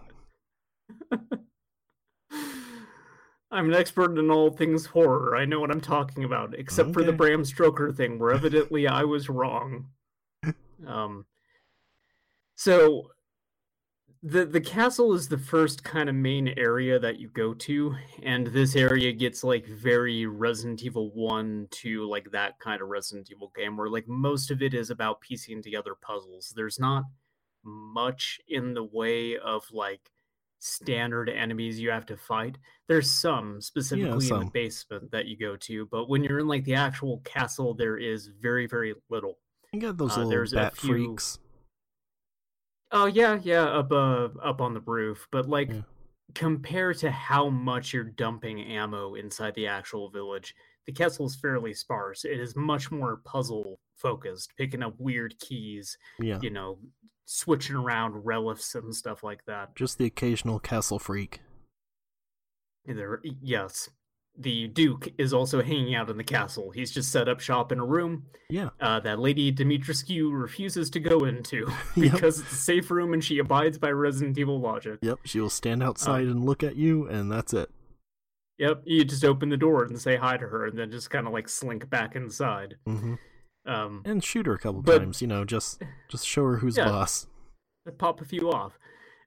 [3.52, 5.36] I'm an expert in all things horror.
[5.36, 9.04] I know what I'm talking about, except for the Bram Stoker thing, where evidently I
[9.04, 9.88] was wrong.
[10.88, 11.26] Um,
[12.56, 13.10] so
[14.24, 18.48] the the castle is the first kind of main area that you go to, and
[18.48, 23.52] this area gets like very Resident Evil One to like that kind of Resident Evil
[23.56, 26.54] game, where like most of it is about piecing together puzzles.
[26.56, 27.04] There's not
[27.64, 30.12] much in the way of like
[30.60, 32.58] standard enemies you have to fight.
[32.88, 36.66] There's some specifically in the basement that you go to, but when you're in like
[36.66, 39.40] the actual castle, there is very very little.
[39.74, 41.40] You got those Uh, little there's a bat few- freaks.
[42.92, 45.82] Oh yeah, yeah, up uh up on the roof, but like Yeah.
[46.36, 50.56] compare to how much you're dumping ammo inside the actual village,
[50.88, 52.26] the castle is fairly sparse.
[52.26, 56.40] It is much more puzzle focused, picking up weird keys, Yeah.
[56.42, 56.80] you know,
[57.32, 59.76] switching around relics and stuff like that.
[59.76, 61.42] Just the occasional castle freak.
[62.88, 63.90] There, yes,
[64.36, 66.72] the Duke is also hanging out in the castle.
[66.72, 68.70] He's just set up shop in a room Yeah.
[68.82, 72.14] uh, that Lady Dimitrescu refuses to go into Yep.
[72.14, 74.98] because it's a safe room and she abides by Resident Evil logic.
[75.04, 75.20] Yep.
[75.26, 77.70] She will stand outside and look at you, and that's it.
[78.58, 81.28] Yep, you just open the door and say hi to her, and then just kind
[81.28, 82.76] of like slink back inside.
[82.88, 83.16] hmm
[83.66, 85.22] Um, And shoot her a couple But- times.
[85.22, 86.86] You know, just just show her who's Yeah.
[86.90, 87.28] boss.
[87.98, 88.78] pop a few off.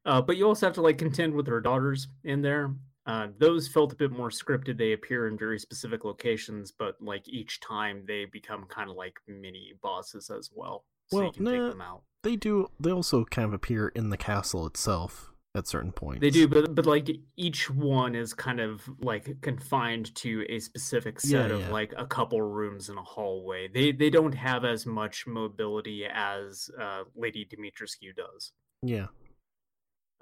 [0.05, 2.75] Uh, but you also have to like contend with her daughters in there.
[3.07, 4.79] Uh, those felt a bit more scripted.
[4.79, 9.19] They appear in very specific locations, but like each time they become kind of like
[9.27, 10.85] mini bosses as well.
[11.09, 12.03] So Well, you can nah, take them out.
[12.23, 12.69] They do.
[12.79, 16.21] They also kind of appear in the castle itself at certain points.
[16.21, 21.21] They do, but but like each one is kind of like confined to a specific
[21.21, 21.71] set Yeah, of yeah.
[21.71, 23.69] like a couple rooms in a hallway.
[23.69, 28.53] They they don't have as much mobility as uh, Lady Dimitrescu does.
[28.83, 29.09] Yeah.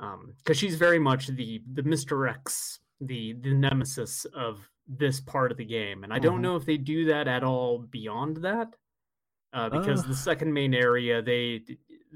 [0.01, 2.29] Um, because she's very much the the Mr.
[2.29, 6.43] X, the the nemesis of this part of the game, and I don't Mhm.
[6.43, 8.75] know if they do that at all beyond that.
[9.53, 10.09] Uh, because Uh.
[10.09, 11.65] the second main area, they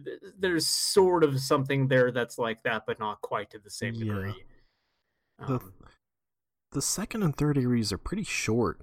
[0.03, 3.95] th- there's sort of something there that's like that, but not quite to the same
[3.95, 4.15] Yeah.
[4.15, 4.45] degree.
[5.39, 5.73] The Um,
[6.73, 8.81] the second and third areas are pretty short,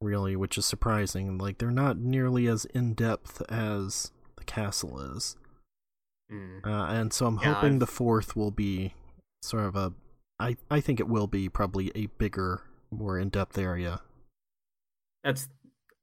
[0.00, 1.38] really, which is surprising.
[1.38, 5.36] Like they're not nearly as in depth as the castle is.
[6.30, 6.64] mm.
[6.66, 8.94] Uh, and so I'm Yeah, hoping I've- the fourth will be
[9.42, 9.92] sort of a.
[10.38, 14.00] I I think it will be probably a bigger, more in depth area.
[15.24, 15.48] that's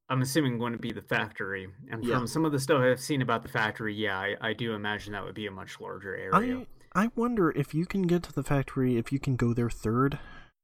[0.10, 2.15] I'm assuming going to be the factory, and Yeah.
[2.17, 5.13] from some of the stuff I've seen about the factory, yeah, I, I do imagine
[5.13, 6.65] that would be a much larger area.
[6.93, 9.69] I I wonder if you can get to the factory if you can go there
[9.69, 10.17] third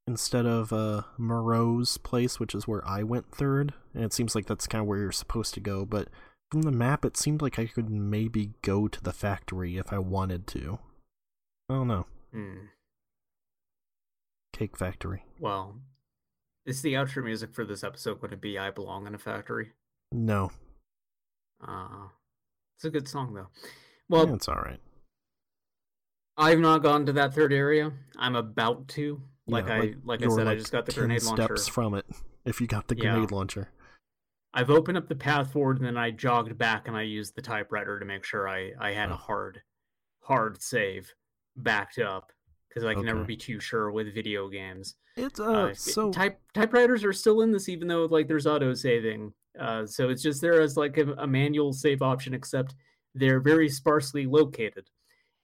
[0.08, 3.73] instead of uh Moreau's place, which is where I went third.
[3.93, 6.08] And it seems like that's kind of where you're supposed to go, but
[6.51, 9.99] from the map it seemed like I could maybe go to the factory if I
[9.99, 10.79] wanted to.
[11.69, 12.08] I don't know.
[12.34, 12.58] Hmm.
[14.53, 15.25] Cake factory.
[15.39, 15.75] Well,
[16.65, 19.71] is the outro music for this episode going to be "I Belong in a Factory"?
[20.12, 20.51] No.
[21.65, 22.08] Uh,
[22.75, 23.47] it's a good song though.
[24.10, 24.80] Well, yeah, it's all right.
[26.38, 27.91] I've not gone to that third area.
[28.17, 29.21] I'm about to.
[29.47, 31.43] Like Yeah, I like I you're, said, I just got the 10 grenade launcher.
[31.56, 32.06] steps from it
[32.45, 33.13] if you got the Yeah.
[33.13, 33.69] grenade launcher.
[34.54, 37.41] I've opened up the path forward and then I jogged back and I used the
[37.41, 39.13] typewriter to make sure I I had Oh.
[39.13, 39.62] a hard
[40.23, 41.13] hard save
[41.56, 42.32] backed up
[42.75, 44.95] because I can never be too sure with video games.
[45.15, 48.73] It's Uh, uh so type typewriters are still in this even though like there's auto
[48.73, 49.33] saving.
[49.57, 52.75] Uh, so it's just there as like a, a manual save option, except
[53.13, 54.89] they're very sparsely located.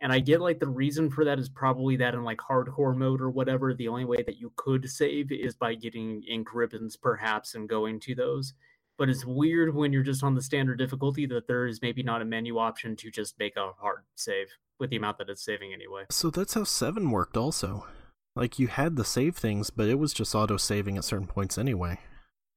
[0.01, 3.21] And I get like the reason for that is probably that in like hardcore mode
[3.21, 7.55] or whatever, the only way that you could save is by getting ink ribbons perhaps
[7.55, 8.53] and going to those.
[8.97, 12.21] But it's weird when you're just on the standard difficulty that there is maybe not
[12.21, 14.47] a menu option to just make a hard save
[14.81, 16.03] with the amount that it's saving anyway.
[16.09, 17.85] so that's how 7 worked also.
[18.35, 21.57] Like you had the save things, but it was just auto saving at certain points
[21.57, 21.99] anyway.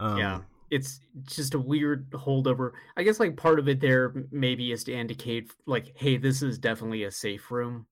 [0.00, 2.72] Um, yeah, it's just a weird holdover.
[2.96, 6.58] I guess like part of it there maybe is to indicate like, hey, this is
[6.58, 7.86] definitely a safe room.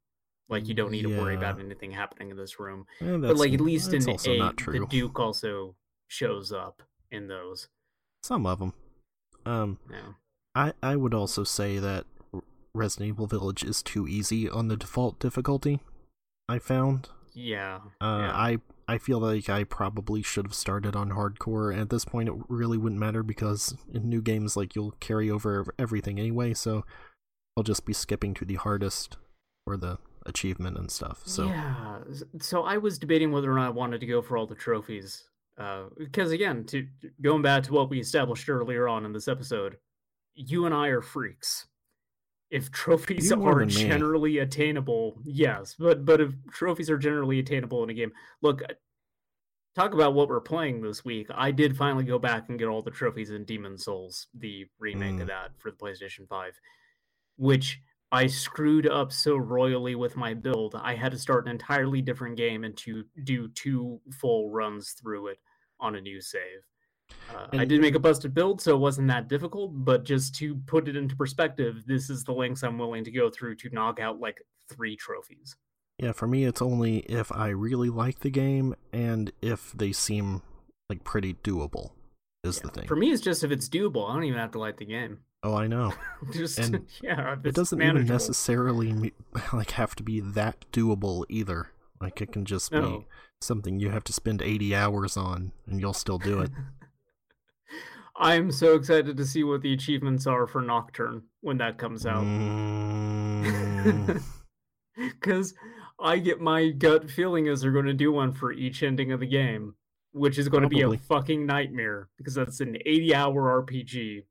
[0.48, 2.86] Like you don't need to worry about anything happening in this room.
[3.00, 4.86] eh, But like at least in also eight, not the.
[4.88, 5.74] Duke also
[6.08, 7.68] shows up in those.
[8.22, 8.74] Some of them.
[9.46, 10.12] Um, Yeah.
[10.54, 12.04] I I would also say that
[12.74, 15.80] Resident Evil Village is too easy on the default difficulty.
[16.48, 17.08] I found.
[17.34, 17.80] Yeah.
[18.00, 18.32] Uh, yeah.
[18.34, 18.58] I
[18.88, 21.76] I feel like I probably should have started on hardcore.
[21.76, 25.66] At this point, it really wouldn't matter because in new games, like you'll carry over
[25.78, 26.54] everything anyway.
[26.54, 26.84] So
[27.56, 29.16] I'll just be skipping to the hardest
[29.66, 31.22] or the achievement and stuff.
[31.24, 31.98] So yeah.
[32.40, 35.24] So I was debating whether or not I wanted to go for all the trophies.
[35.58, 36.86] Uh, because again, to
[37.20, 39.76] going back to what we established earlier on in this episode,
[40.34, 41.66] you and I are freaks.
[42.52, 43.66] If trophies You are me.
[43.72, 48.12] generally attainable, yes, but but if trophies are generally attainable in a game,
[48.42, 48.60] look,
[49.74, 51.28] talk about what we're playing this week.
[51.34, 55.14] I did finally go back and get all the trophies in Demon's Souls, the remake
[55.14, 55.22] Mm.
[55.22, 56.60] of that for the PlayStation Five,
[57.36, 57.80] which
[58.12, 60.74] I screwed up so royally with my build.
[60.74, 65.28] I had to start an entirely different game and to do two full runs through
[65.28, 65.38] it
[65.80, 66.60] on a new save.
[67.34, 69.70] Uh, I did make a busted build, so it wasn't that difficult.
[69.74, 73.30] But just to put it into perspective, this is the lengths I'm willing to go
[73.30, 75.56] through to knock out like three trophies.
[75.98, 80.42] yeah, for me, it's only if I really like the game and if they seem
[80.88, 81.90] like pretty doable.
[82.44, 82.62] Is Yeah.
[82.64, 82.88] the thing.
[82.88, 85.18] For me, it's just if it's doable, I don't even have to like the game.
[85.44, 85.92] oh, I know.
[86.32, 89.12] just And yeah, it doesn't even necessarily
[89.52, 91.70] like have to be that doable either.
[92.00, 92.82] Like it can just No.
[93.00, 93.06] be
[93.40, 96.50] something you have to spend 80 hours on and you'll still do it.
[98.16, 102.24] I'm so excited to see what the achievements are for Nocturne when that comes out.
[102.24, 104.22] Mm,
[104.96, 105.54] Because
[105.98, 109.20] I get my gut feeling is they're going to do one for each ending of
[109.20, 109.74] the game,
[110.12, 114.24] which is going to be a fucking nightmare because that's an 80 hour RPG.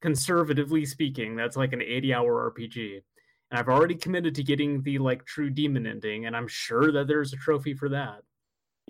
[0.00, 3.02] Conservatively speaking, that's like an 80 hour RPG.
[3.50, 7.06] And I've already committed to getting the like true demon ending, and I'm sure that
[7.06, 8.22] there's a trophy for that.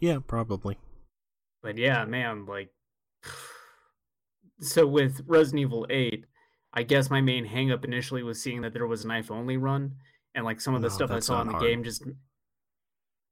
[0.01, 0.79] yeah, probably.
[1.63, 2.71] But yeah, man, like
[4.61, 6.25] so with Resident Evil 8,
[6.73, 9.95] I guess my main hangup initially was seeing that there was a knife only run
[10.35, 11.65] and like some of the No, stuff I saw in the hard.
[11.65, 12.05] game just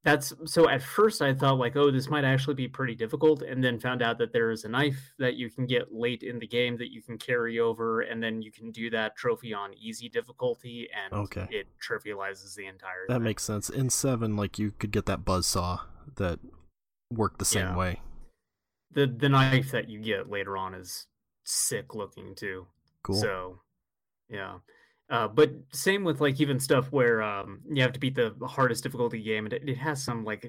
[0.04, 3.64] that's so at first I thought like, oh, this might actually be pretty difficult, and
[3.64, 6.46] then found out that there is a knife that you can get late in the
[6.46, 10.10] game that you can carry over, and then you can do that trophy on easy
[10.10, 11.46] difficulty, and Okay.
[11.50, 13.22] it trivializes the entire That thing.
[13.24, 13.70] makes sense.
[13.70, 15.80] In 7 like you could get that buzzsaw
[16.16, 16.38] that
[17.10, 17.76] worked the same Yeah.
[17.76, 18.00] way.
[18.90, 21.08] the the knife that you get later on is
[21.44, 22.66] sick looking too.
[23.02, 23.16] Cool.
[23.20, 23.60] So,
[24.28, 24.54] yeah.
[25.10, 28.82] Uh, but same with like even stuff where um, you have to beat the hardest
[28.82, 30.46] difficulty game, and it, it has some like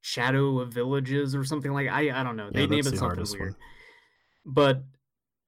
[0.00, 2.46] shadow of villages or something like I I don't know.
[2.46, 3.52] Yeah, They name it the something weird.
[3.52, 3.56] one.
[4.46, 4.84] But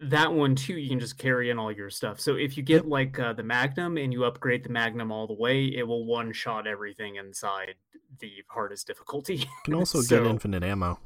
[0.00, 2.20] that one too, you can just carry in all your stuff.
[2.20, 5.34] So if you get like uh, the Magnum and you upgrade the Magnum all the
[5.34, 7.74] way, it will one shot everything inside
[8.20, 9.36] the hardest difficulty.
[9.36, 10.98] You can also So- get infinite ammo.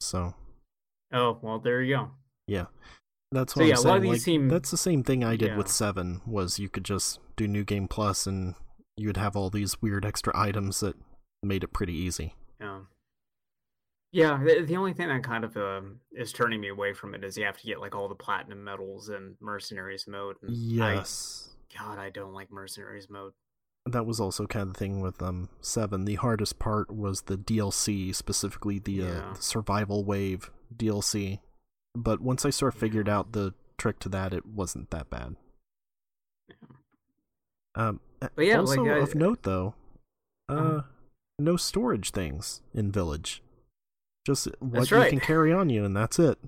[0.00, 0.34] So,
[1.12, 2.10] Oh well, there you go.
[2.46, 2.66] Yeah.
[3.32, 3.88] That's So what yeah, I'm a saying.
[3.90, 6.68] lot of these like, seem- That's the same thing I did with 7 was you
[6.68, 8.54] could just do new game plus and
[8.96, 10.94] you'd have all these weird extra items that
[11.42, 12.34] made it pretty easy.
[12.60, 12.80] Yeah.
[14.12, 17.24] Yeah, the, the only thing that kind of um, is turning me away from it
[17.24, 20.36] is you have to get like all the platinum medals and mercenaries mode.
[20.42, 21.50] And Yes.
[21.74, 23.32] I, God, I don't like mercenaries mode.
[23.86, 27.36] that was also kind of the thing with um 7 the hardest part was the
[27.36, 31.38] dlc specifically the, uh, the survival wave dlc
[31.96, 35.36] but once i sort of figured out the trick to that it wasn't that bad.
[37.74, 39.74] Um But yeah, also like, I- of note though
[40.48, 40.82] uh Uh-huh.
[41.38, 43.42] no storage things in village.
[44.26, 46.38] Just what That's you can carry on you and that's it.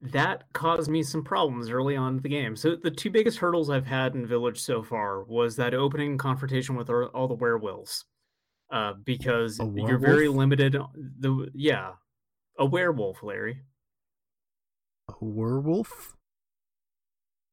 [0.00, 2.56] That caused me some problems early on in the game.
[2.56, 6.76] So the two biggest hurdles I've had in Village so far was that opening confrontation
[6.76, 8.04] with all the werewolves,
[8.70, 10.76] uh, because you're very limited.
[11.20, 11.92] The yeah,
[12.58, 13.62] a werewolf, Larry,
[15.08, 16.16] a werewolf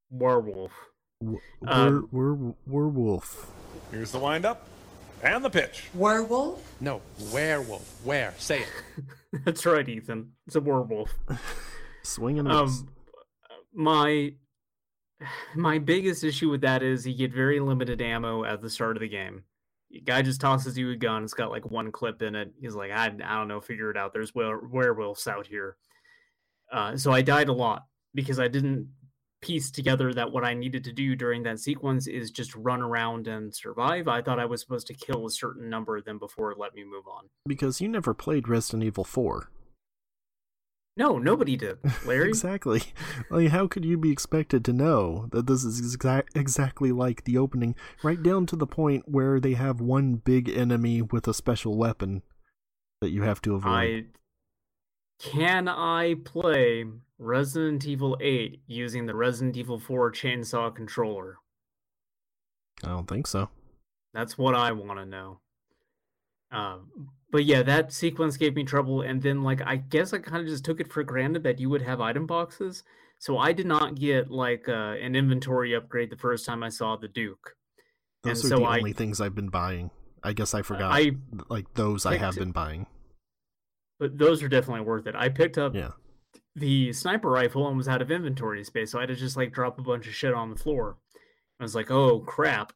[0.10, 0.72] werewolf.
[1.22, 3.52] W- Um, wer- wer- werewolf
[3.92, 4.68] Here's the windup
[5.24, 5.90] and the pitch.
[5.94, 6.76] Werewolf?
[6.82, 8.04] No, werewolf.
[8.06, 8.34] Where?
[8.38, 9.04] Say it.
[9.46, 10.32] That's right, Ethan.
[10.48, 11.12] It's a werewolf.
[12.04, 12.48] Swinging.
[12.48, 12.80] and miss.
[12.80, 12.90] Um,
[13.74, 14.34] my
[15.56, 19.02] my biggest issue with that is you get very limited ammo at the start of
[19.02, 19.44] the game.
[20.06, 21.24] Guy just tosses you a gun.
[21.24, 22.54] It's got like one clip in it.
[22.60, 24.14] He's like, I, I don't know, figure it out.
[24.14, 25.76] There's were- werewolves out here.
[26.72, 28.90] Uh, so I died a lot because I didn't
[29.42, 33.28] piece together that what I needed to do during that sequence is just run around
[33.28, 34.08] and survive.
[34.08, 36.76] I thought I was supposed to kill a certain number of them before it let
[36.76, 37.26] me move on.
[37.46, 39.50] Because you never played Resident Evil 4.
[40.98, 42.28] No, nobody did, Larry.
[42.30, 42.84] exactly.
[43.30, 47.38] Like, how could you be expected to know that this is exa- exactly like the
[47.38, 51.78] opening, right down to the point where they have one big enemy with a special
[51.78, 52.24] weapon
[53.00, 53.72] that you have to avoid?
[53.72, 54.04] I
[55.22, 56.86] can I play
[57.20, 61.38] Resident Evil 8 using the Resident Evil 4 chainsaw controller?
[62.84, 63.50] I don't think so.
[64.14, 65.40] That's what I want to know.
[66.52, 66.80] Uh,
[67.32, 70.48] but yeah, that sequence gave me trouble, and then like I guess I kind of
[70.48, 72.84] just took it for granted that you would have item boxes.
[73.20, 76.98] So I did not get like uh, an inventory upgrade the first time I saw
[76.98, 77.56] the Duke.
[78.24, 79.92] Those and are so the I, only things I've been buying.
[80.24, 80.92] I guess I forgot.
[80.92, 81.12] I
[81.50, 82.86] like those I have been buying.
[84.02, 85.16] But those are definitely worth it.
[85.16, 85.92] I picked up Yeah.
[86.56, 89.54] the sniper rifle and was out of inventory space, so I had to just like
[89.54, 90.98] drop a bunch of shit on the floor.
[91.60, 92.74] I was like, oh crap.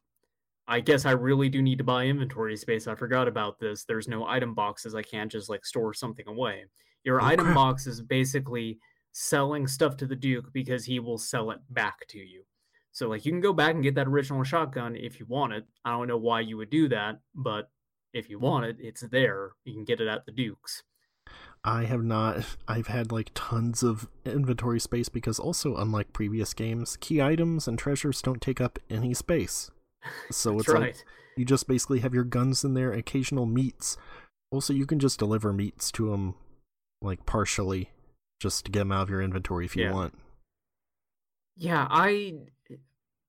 [0.68, 2.86] I guess I really do need to buy inventory space.
[2.86, 3.84] I forgot about this.
[3.84, 4.94] There's no item boxes.
[4.94, 6.64] I can't just like store something away.
[7.04, 7.54] Your Oh, item crap.
[7.56, 8.78] box is basically
[9.12, 12.44] selling stuff to the Duke because he will sell it back to you.
[12.92, 15.66] So like you can go back and get that original shotgun if you want it.
[15.84, 17.68] I don't know why you would do that, but
[18.12, 19.52] if you want it, it's there.
[19.64, 20.82] You can get it at the Duke's.
[21.66, 22.56] I have not.
[22.68, 27.78] I've had like tons of inventory space because also, unlike previous games, key items and
[27.78, 29.70] treasures don't take up any space.
[30.30, 30.80] So it's right.
[30.80, 30.96] like
[31.36, 33.96] you just basically have your guns in there, occasional meats.
[34.52, 36.36] Also, you can just deliver meats to them,
[37.02, 37.90] like partially,
[38.40, 39.92] just to get them out of your inventory if you Yeah.
[39.92, 40.14] want.
[41.56, 42.38] Yeah, I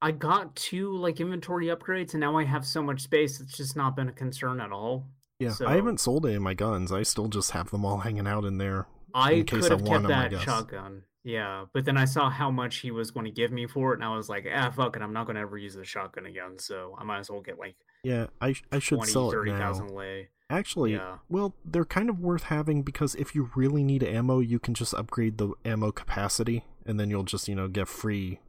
[0.01, 3.75] I got two like inventory upgrades and now I have so much space it's just
[3.75, 5.07] not been a concern at all.
[5.39, 6.91] Yeah, So- I haven't sold any of my guns.
[6.91, 8.88] I still just have them all hanging out in there.
[9.13, 11.03] I In case could have want kept I that shotgun.
[11.23, 13.95] Yeah, but then I saw how much he was going to give me for it
[13.97, 16.25] and I was like, "Ah, fuck it, I'm not going to ever use the shotgun
[16.25, 19.33] again, so I might as well get like Yeah, I I should 20, sell it
[19.33, 19.93] 30,000 now.
[19.93, 21.17] lei." Actually, Yeah.
[21.27, 24.93] well, they're kind of worth having because if you really need ammo, you can just
[24.93, 28.39] upgrade the ammo capacity, and then you'll just you know get free,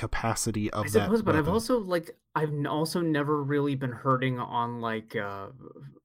[0.00, 0.90] capacity of I that.
[1.04, 5.48] suppose, but I've also like I've also never really been hurting on like uh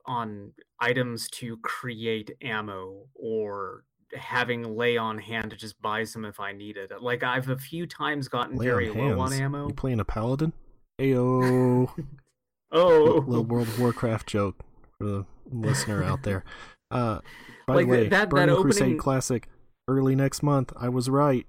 [0.06, 3.84] on items to create ammo or
[4.14, 6.92] having lei on hand to just buy some if I need it.
[7.02, 9.68] Like I've a few times gotten Lay very on low on ammo.
[9.70, 10.54] You playing a paladin?
[11.02, 11.90] Ayo,
[12.72, 14.56] Oh, little World of Warcraft joke
[14.98, 16.44] for the listener out there.
[16.92, 17.20] Uh,
[17.68, 19.48] by Like, the way, that- that Burning opening- Crusade Classic,
[19.88, 20.74] early next month.
[20.78, 21.46] I was right.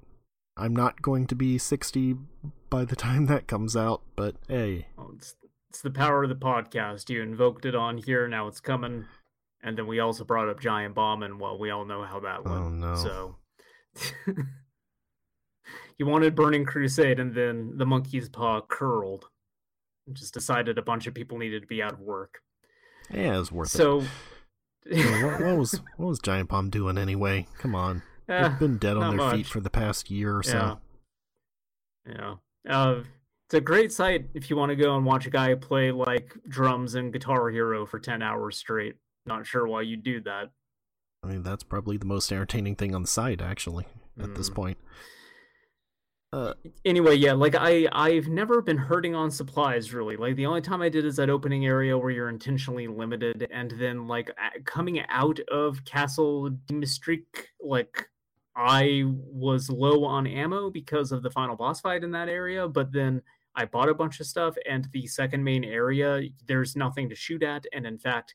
[0.57, 2.17] I'm not going to be 60
[2.71, 5.35] by the time that comes out, but hey, Oh, it's
[5.69, 7.11] it's the power of the podcast.
[7.11, 9.05] You invoked it on here, now it's coming.
[9.63, 12.41] And then we also brought up Giant Bomb, and well, we all know how that
[12.45, 12.65] oh, went.
[12.65, 12.95] Oh, no.
[12.95, 13.37] So
[15.99, 19.27] you wanted Burning Crusade, and then the monkey's paw curled.
[20.13, 22.39] Just decided a bunch of people needed to be out of work.
[23.13, 23.77] yeah, it's worth it.
[23.77, 23.99] So
[24.89, 27.47] what, what was what was Giant Bomb doing anyway?
[27.59, 30.79] Come on, eh, they've been dead on their feet for the past year or so.
[32.07, 32.15] Yeah.
[32.15, 32.35] Yeah.
[32.69, 33.03] Uh,
[33.47, 36.33] it's a great site if you want to go and watch a guy play like
[36.49, 38.97] drums and Guitar Hero for 10 hours straight.
[39.25, 40.51] Not sure why you'd do that.
[41.23, 43.87] I mean, that's probably the most entertaining thing on the site, actually,
[44.21, 44.55] at this Mm.
[44.55, 44.79] point.
[46.33, 46.55] Uh,
[46.85, 50.17] Anyway, yeah, like I I've never been hurting on supplies really.
[50.17, 53.71] Like the only time I did is that opening area where you're intentionally limited and
[53.73, 54.31] then like
[54.65, 57.23] coming out of Castle Dimitrescu
[57.61, 58.09] like
[58.57, 62.91] I was low on ammo because of the final boss fight in that area, but
[62.93, 63.23] then
[63.55, 67.43] I bought a bunch of stuff and the second main area there's nothing to shoot
[67.43, 68.35] at and in fact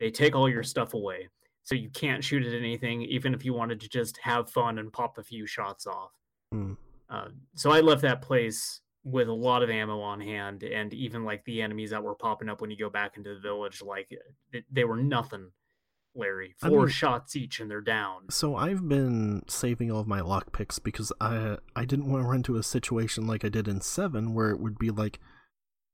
[0.00, 1.28] they take all your stuff away.
[1.62, 4.92] So you can't shoot at anything even if you wanted to just have fun and
[4.92, 6.12] pop a few shots off.
[6.50, 6.74] hmm.
[7.10, 11.24] Uh, so I left that place with a lot of ammo on hand, and even
[11.24, 14.10] like the enemies that were popping up when you go back into the village, like
[14.72, 15.50] they were nothing.
[16.14, 18.30] Larry, I four mean- shots each, and they're down.
[18.30, 22.36] So I've been saving all of my lockpicks because I I didn't want to run
[22.36, 25.18] into a situation like I did in seven where it would be like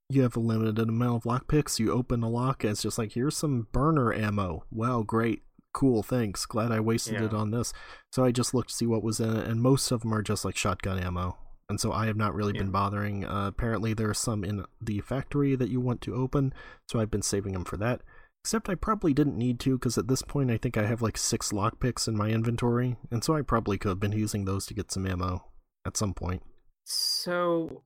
[0.09, 3.13] you have a limited amount of lockpicks, you open a lock, and it's just like
[3.13, 4.65] here's some burner ammo.
[4.69, 5.43] Wow, great,
[5.73, 6.45] cool, thanks.
[6.45, 7.71] Glad I wasted it on this.
[8.11, 10.21] So I just looked to see what was in it, and most of them are
[10.21, 11.37] just like shotgun ammo.
[11.69, 13.23] And so I have not really been bothering.
[13.23, 16.53] Uh, apparently, there are some in the factory that you want to open,
[16.89, 18.01] so I've been saving them for that.
[18.43, 21.17] Except I probably didn't need to because at this point I think I have like
[21.17, 24.73] six lockpicks in my inventory, and so I probably could have been using those to
[24.73, 25.45] get some ammo
[25.85, 26.41] at some point.
[26.83, 27.83] So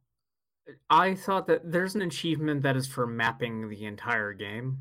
[0.90, 4.80] I thought that there's an achievement that is for mapping the entire game,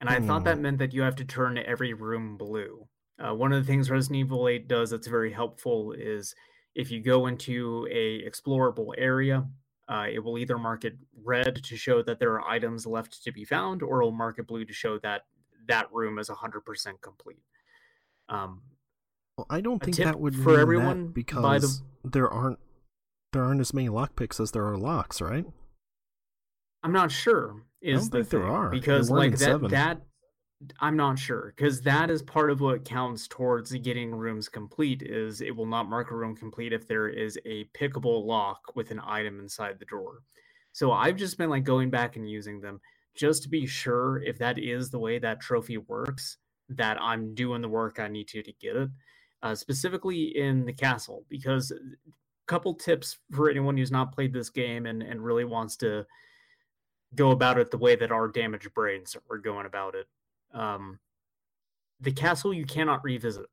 [0.00, 0.62] and I thought that Hmm.
[0.62, 2.86] meant that you have to turn every room blue.
[3.18, 6.34] Uh, one of the things Resident Evil 8 does that's very helpful is
[6.74, 9.48] If you go into a explorable area,
[9.88, 13.32] uh, it will either mark it red to show that there are items left to
[13.32, 15.22] be found, or it'll mark it blue to show that
[15.68, 17.42] that room is 100% complete.
[18.28, 18.62] Um,
[19.36, 22.58] Well, I don't think that would for mean everyone, that because the- there aren't
[23.32, 25.44] there aren't as many lockpicks as there are locks, right?
[26.82, 27.62] I'm not sure.
[27.82, 28.70] Is don't the think there are.
[28.70, 29.70] Because like that seven.
[29.72, 30.00] that
[30.80, 35.02] I'm not sure because that is part of what counts towards getting rooms complete.
[35.02, 38.90] Is it will not mark a room complete if there is a pickable lock with
[38.90, 40.22] an item inside the drawer.
[40.72, 42.80] So I've just been like going back and using them
[43.14, 46.38] just to be sure if that is the way that trophy works.
[46.68, 48.90] That I'm doing the work I need to to get it.
[49.42, 51.76] Uh, specifically in the castle because a
[52.46, 56.06] couple tips for anyone who's not played this game and, and really wants to
[57.14, 60.06] go about it the way that our damaged brains are going about it.
[60.54, 60.98] Um,
[62.00, 63.46] the castle you cannot revisit.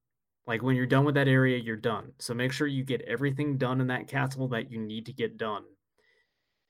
[0.46, 2.12] Like when you're done with that area, you're done.
[2.20, 5.38] So make sure you get everything done in that castle that you need to get
[5.38, 5.64] done.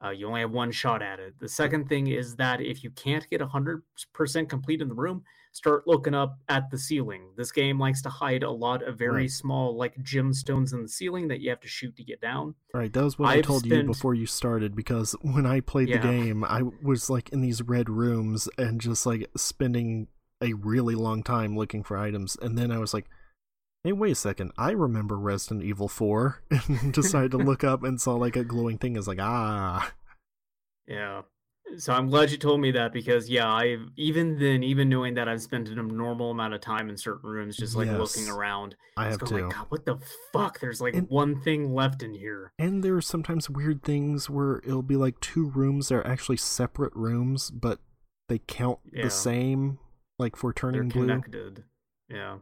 [0.03, 1.33] Uh, you only have one shot at it.
[1.39, 5.87] The second thing is that if you can't get 100% complete in the room, start
[5.87, 7.29] looking up at the ceiling.
[7.37, 9.31] This game likes to hide a lot of very Right.
[9.31, 12.55] small, like gemstones in the ceiling that you have to shoot to get down.
[12.73, 15.89] Right, that was what i I've told you before you started because when I played
[15.89, 15.99] Yeah.
[16.01, 20.07] the game, I was like in these red rooms and just like spending
[20.41, 23.07] a really long time looking for items, and then I was like,
[23.83, 24.51] "Hey, wait a second!
[24.57, 28.77] I remember Resident Evil 4," and decided to look up and saw like a glowing
[28.79, 28.97] thing.
[28.97, 29.93] I was like, "Ah,
[30.87, 31.21] Yeah.
[31.77, 35.27] So I'm glad you told me that because yeah, I even then, even knowing that
[35.27, 39.05] I've spent an abnormal amount of time in certain rooms, just like looking around, I
[39.09, 39.97] have to." like, God, what the
[40.31, 40.59] fuck?
[40.59, 42.51] There's like And- one thing left in here.
[42.59, 46.37] And there are sometimes weird things where it'll be like two rooms that are actually
[46.37, 47.79] separate rooms, but
[48.29, 49.03] they count Yeah.
[49.03, 49.79] the same,
[50.19, 51.07] like for turning They're blue.
[51.07, 51.63] connected.
[52.09, 52.37] Yeah.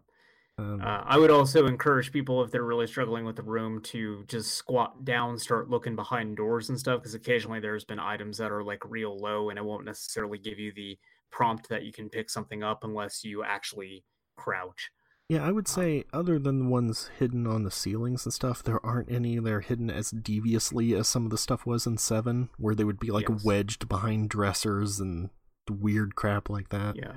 [0.62, 4.24] Um, Uh, I would also encourage people if they're really struggling with the room to
[4.28, 8.51] just squat down, start looking behind doors and stuff, because occasionally there's been items that
[8.51, 10.97] are like real low, and it won't necessarily give you the
[11.32, 14.03] prompt that you can pick something up unless you actually
[14.36, 14.91] crouch.
[15.30, 18.86] Yeah, I would say other than the ones hidden on the ceilings and stuff, there
[18.86, 22.49] aren't any that are hidden as deviously as some of the stuff was in Seven,
[22.57, 23.43] where they would be like Yes.
[23.45, 25.30] wedged behind dressers and
[25.70, 26.97] weird crap like that.
[26.97, 27.14] Yeah.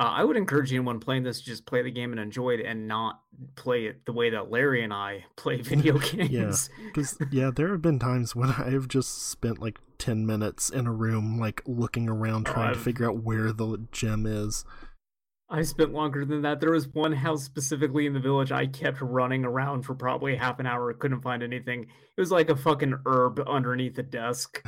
[0.00, 2.64] Uh, I would encourage anyone playing this to just play the game and enjoy it
[2.64, 3.20] and not
[3.54, 6.30] play it the way that Larry and I play video games.
[6.30, 10.70] yeah, Because yeah, there have been times when I have just spent like ten minutes
[10.70, 14.64] in a room, like looking around Oh, trying to figure out where the gem is.
[15.50, 16.60] I spent longer than that.
[16.60, 20.60] There was one house specifically in the village I kept running around for probably half
[20.60, 20.94] an hour.
[20.94, 21.82] Couldn't find anything.
[21.82, 24.64] It was like a fucking herb underneath the desk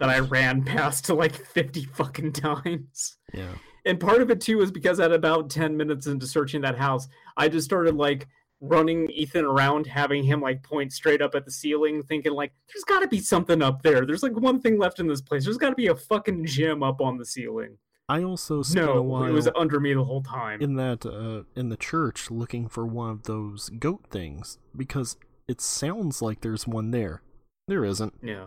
[0.00, 3.16] that I ran past to like 50 fucking times.
[3.32, 3.52] Yeah,
[3.86, 7.08] And part of it too was because at about 10 minutes into searching that house,
[7.36, 8.26] I just started like
[8.60, 12.84] running Ethan around, having him like point straight up at the ceiling, thinking like, there's
[12.84, 14.04] gotta be something up there.
[14.04, 15.44] There's like one thing left in this place.
[15.44, 17.78] There's gotta be a fucking gem up on the ceiling.
[18.08, 20.60] I also spent a No, while it was under me the whole time.
[20.62, 25.16] in that uh, in the church looking for one of those goat things because
[25.48, 27.22] it sounds like there's one there.
[27.68, 28.14] There isn't.
[28.22, 28.46] Yeah.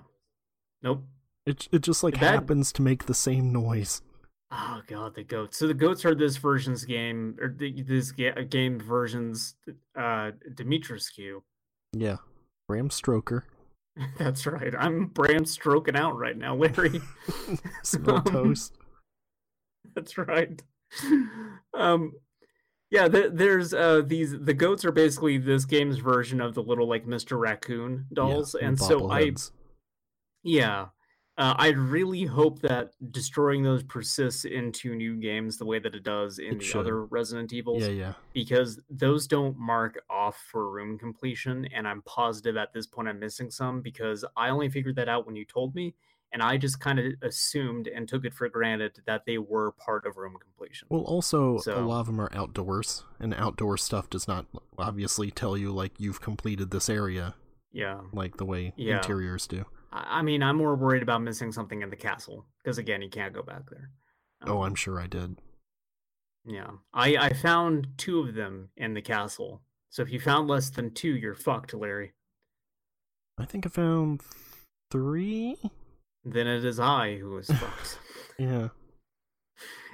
[0.82, 1.04] Nope.
[1.46, 4.02] It it just like That- happens to make the same noise.
[4.52, 5.58] Oh god, the goats.
[5.58, 9.56] So the goats are this version's game, or the, this ga- game version's
[9.96, 11.42] uh Dimitrescu.
[11.94, 12.18] Yeah,
[12.68, 13.44] Bram Stroker,
[14.18, 14.74] That's right.
[14.78, 17.02] I'm Bram stroking out right now, Larry.
[17.84, 18.76] smell Um, toast.
[19.96, 20.62] That's right.
[21.74, 22.14] Um,
[22.92, 26.88] yeah, th- there's uh these the goats are basically this game's version of the little
[26.88, 27.40] like Mr.
[27.40, 29.32] Raccoon dolls, yeah, and so I.
[30.44, 30.88] Yeah.
[31.40, 36.04] Uh, I really hope that destroying those persists into new games the way that it
[36.04, 36.82] does in It the should.
[36.82, 41.66] other Resident Evils, yeah yeah because those don't mark off for room completion.
[41.74, 45.26] And I'm positive at this point I'm missing some because I only figured that out
[45.26, 45.96] when you told me.
[46.34, 50.06] And I just kind of assumed and took it for granted that they were part
[50.06, 50.88] of room completion.
[50.92, 54.46] Well, also a lot of them are outdoors, and outdoor stuff does not
[54.78, 57.34] obviously tell you like you've completed this area
[57.72, 58.02] yeah.
[58.12, 58.98] like the way Yeah.
[58.98, 59.66] interiors do.
[59.92, 63.34] I mean, I'm more worried about missing something in the castle because, again, you can't
[63.34, 63.90] go back there.
[64.46, 65.38] Oh, Um, I'm sure I did.
[66.46, 69.62] Yeah, I I found two of them in the castle.
[69.90, 72.14] So if you found less than two, you're fucked, Larry.
[73.38, 74.22] I think I found
[74.92, 75.58] three.
[76.24, 78.00] Then it is I who is fucked.
[78.40, 78.70] Yeah,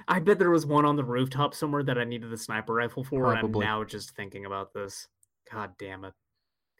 [0.06, 3.02] I bet there was one on the rooftop somewhere that I needed the sniper rifle
[3.02, 5.08] for, and I'm now just thinking about this.
[5.50, 6.14] God damn it.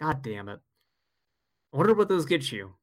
[0.01, 0.61] God damn it.
[1.75, 2.75] I wonder what those get you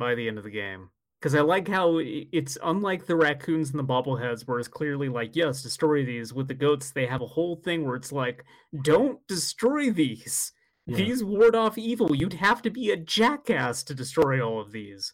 [0.00, 0.90] by the end of the game.
[1.20, 5.36] Because I like how it's unlike the raccoons and the bobbleheads, where it's clearly like,
[5.36, 6.32] yes, destroy these.
[6.32, 8.42] With the goats, they have a whole thing where it's like,
[8.82, 10.52] don't destroy these.
[10.86, 10.96] Yeah.
[10.96, 12.16] These ward off evil.
[12.16, 15.12] You'd have to be a jackass to destroy all of these.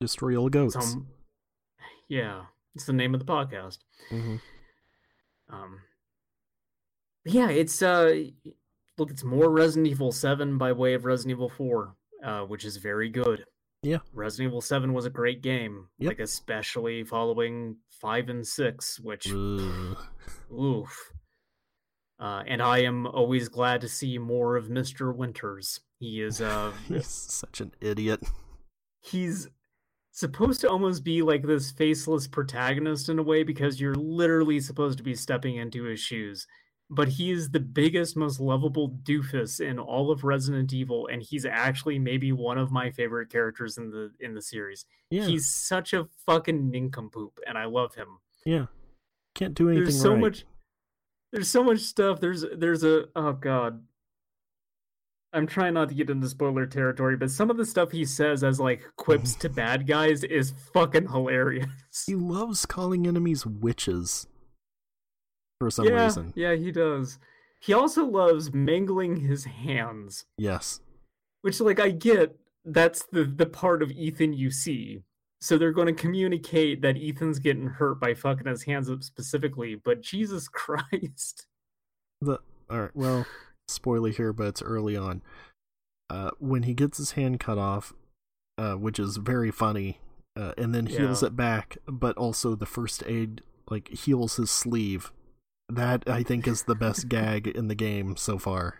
[0.00, 0.96] Destroy all goats.
[2.08, 3.78] Yeah, it's the name of the podcast.
[4.08, 4.36] hmm
[5.50, 5.80] Um,
[7.26, 8.24] yeah, it's uh,
[8.96, 12.78] look, it's more Resident Evil Seven by way of Resident Evil Four, uh, which is
[12.78, 13.44] very good.
[13.86, 13.98] Yeah.
[14.12, 16.08] Resident Evil Seven was a great game, Yep.
[16.10, 19.96] like especially following five and six, which Ugh.
[20.52, 21.12] oof.
[22.18, 25.80] Uh, and I am always glad to see more of Mister Winters.
[25.98, 28.22] He is uh, He's such an idiot.
[29.02, 29.48] he's
[30.12, 34.96] supposed to almost be like this faceless protagonist in a way because you're literally supposed
[34.98, 36.46] to be stepping into his shoes.
[36.88, 41.44] But he is the biggest, most lovable doofus in all of Resident Evil, and he's
[41.44, 44.84] actually maybe one of my favorite characters in the in the series.
[45.10, 48.18] Yeah, He's such a fucking nincompoop, and I love him.
[48.44, 48.66] yeah.
[49.34, 50.20] Can't do anything There's so right.
[50.20, 50.44] much
[51.32, 52.20] there's so much stuff.
[52.20, 53.82] There's there's a oh god.
[55.32, 58.42] I'm trying not to get into spoiler territory, but some of the stuff he says
[58.42, 61.66] as like quips to bad guys is fucking hilarious.
[62.06, 64.26] He loves calling enemies witches.
[65.60, 66.32] For some yeah, reason.
[66.36, 67.18] yeah, he does.
[67.60, 70.80] He also loves mangling his hands, Yes.
[71.42, 75.02] which like I get that's the the part of Ethan you see.
[75.40, 79.74] So they're going to communicate that Ethan's getting hurt by fucking his hands up specifically,
[79.76, 81.46] but Jesus Christ.
[82.20, 82.38] The
[82.70, 82.90] all right.
[82.94, 83.26] Well,
[83.68, 85.22] spoiler here, but it's early on.
[86.10, 87.92] Uh, when he gets his hand cut off,
[88.58, 89.98] uh, which is very funny,
[90.36, 91.28] uh, and then heals Yeah.
[91.28, 95.12] it back, but also the first aid like heals his sleeve.
[95.68, 98.78] That I think is the best gag in the game so far.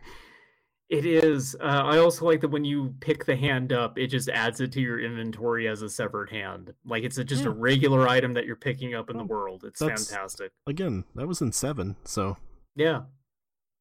[0.89, 1.57] It is.
[1.61, 4.71] Uh, I also like that when you pick the hand up, it just adds it
[4.73, 6.73] to your inventory as a severed hand.
[6.85, 7.49] Like it's a, just Yeah.
[7.49, 9.65] a regular item that you're picking up in the Oh, world.
[9.65, 10.53] It's fantastic.
[10.69, 12.37] Again, that was in seven, so
[12.77, 13.03] Yeah,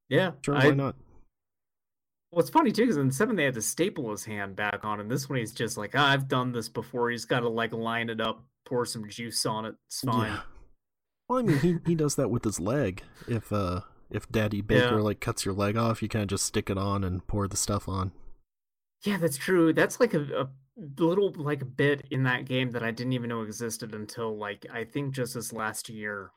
[0.09, 0.31] yeah.
[0.43, 0.95] sure, I, why not?
[2.31, 4.99] Well, it's funny too because in seven they had to staple his hand back on,
[4.99, 7.11] and this one he's just like, ah, I've done this before.
[7.11, 9.75] He's got to like line it up, pour some juice on it.
[9.85, 10.31] It's fine.
[10.31, 10.39] Yeah.
[11.27, 13.03] Well, I mean, he he does that with his leg.
[13.27, 15.01] If uh if Daddy Baker Yeah.
[15.01, 17.57] like cuts your leg off, you kind of just stick it on and pour the
[17.57, 18.11] stuff on.
[19.03, 19.73] Yeah, that's true.
[19.73, 20.49] That's like a, a
[21.01, 24.83] little like bit in that game that I didn't even know existed until like I
[24.83, 26.31] think just this last year.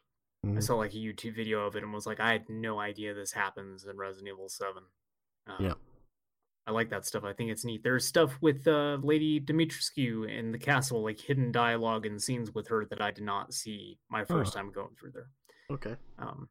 [0.44, 0.62] I Mhm.
[0.62, 3.32] saw like a YouTube video of it and was like, I had no idea this
[3.32, 4.84] happens in Resident Evil Seven.
[5.48, 5.74] Um, Yeah.
[6.68, 7.24] I like that stuff.
[7.24, 7.82] I think it's neat.
[7.82, 12.68] There's stuff with uh, Lady Dimitrescu in the castle, like hidden dialogue and scenes with
[12.68, 14.58] her that I did not see my first Oh.
[14.60, 15.30] time going through there.
[15.70, 15.96] Okay.
[16.18, 16.50] Um,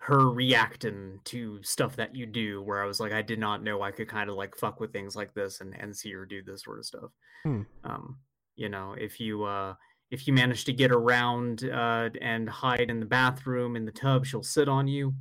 [0.00, 3.80] her reacting to stuff that you do, where I was like, I did not know
[3.80, 6.42] I could kind of like fuck with things like this and and see her do
[6.42, 7.10] this sort of stuff.
[7.42, 7.62] Hmm.
[7.84, 8.18] Um,
[8.54, 9.76] you know, if you uh
[10.10, 14.26] if you manage to get around uh and hide in the bathroom in the tub,
[14.26, 15.14] she'll sit on you.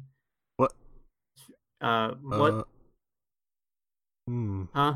[0.58, 0.74] What?
[1.80, 2.68] Uh, what?
[4.28, 4.64] Hmm.
[4.74, 4.96] Huh?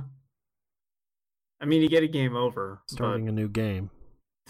[1.62, 2.82] I mean, you get a game over.
[2.88, 3.90] but- Starting a new game.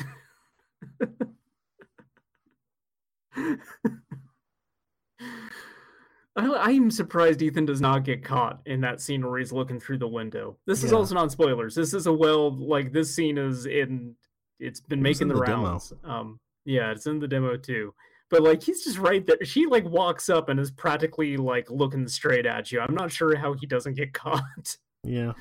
[6.36, 9.98] I, I'm surprised Ethan does not get caught in that scene where he's looking through
[9.98, 10.58] the window.
[10.66, 10.98] This is Yeah.
[10.98, 11.76] also not spoilers.
[11.76, 14.16] This is a well, like this scene is in.
[14.60, 15.94] It's been It making in the, the rounds.
[16.04, 17.94] Um, yeah, it's in the demo too.
[18.30, 19.44] But like he's just right there.
[19.44, 22.80] She like walks up and is practically like looking straight at you.
[22.80, 24.78] I'm not sure how he doesn't get caught.
[25.04, 25.34] Yeah.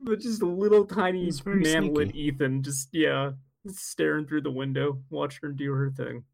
[0.00, 2.14] but just a little tiny manlet.
[2.14, 3.30] Ethan, just yeah,
[3.68, 6.24] staring through the window, watching her do her thing.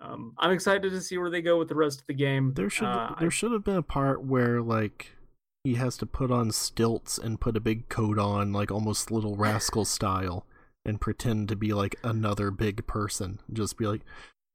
[0.00, 2.52] Um, I'm excited to see where they go with the rest of the game.
[2.54, 5.12] There should Uh, there should have been a part where like
[5.64, 9.36] he has to put on stilts and put a big coat on, like almost little
[9.36, 10.44] rascal style,
[10.84, 13.40] and pretend to be like another big person.
[13.50, 14.02] Just be like,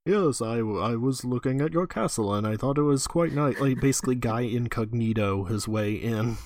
[0.05, 3.33] "Yes, I, w- I was looking at your castle and I thought it was quite
[3.33, 6.37] nice." Like basically, guy incognito his way in.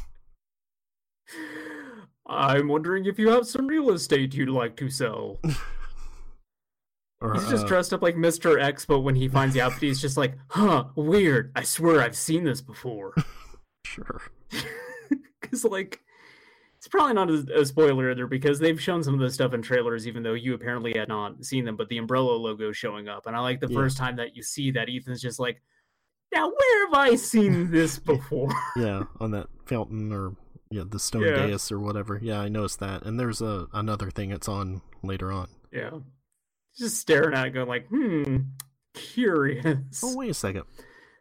[2.27, 5.39] I'm wondering if you have some real estate you'd like to sell.
[7.21, 8.61] Or, He's just uh, dressed up like Mr.
[8.61, 11.51] X, but when he finds out, he's just like, huh, weird.
[11.55, 13.15] I swear I've seen this before.
[13.85, 14.21] sure.
[15.41, 16.01] Because, like,
[16.85, 19.63] it's probably not a, a spoiler either because they've shown some of this stuff in
[19.63, 21.75] trailers, even though you apparently had not seen them.
[21.75, 23.25] But the Umbrella logo showing up.
[23.25, 23.75] And I like the Yeah.
[23.79, 25.63] first time that you see that, Ethan's just like,
[26.31, 28.49] now where have I seen this before?
[28.75, 30.35] Yeah, on that fountain or
[30.69, 31.47] yeah, the stone Yeah.
[31.47, 32.19] dais or whatever.
[32.21, 33.01] Yeah, I noticed that.
[33.03, 35.47] And there's a another thing it's on later on.
[35.71, 35.89] yeah.
[36.77, 38.37] Just staring at it, going, like, hmm,
[38.93, 40.01] curious.
[40.03, 40.65] Oh wait a second.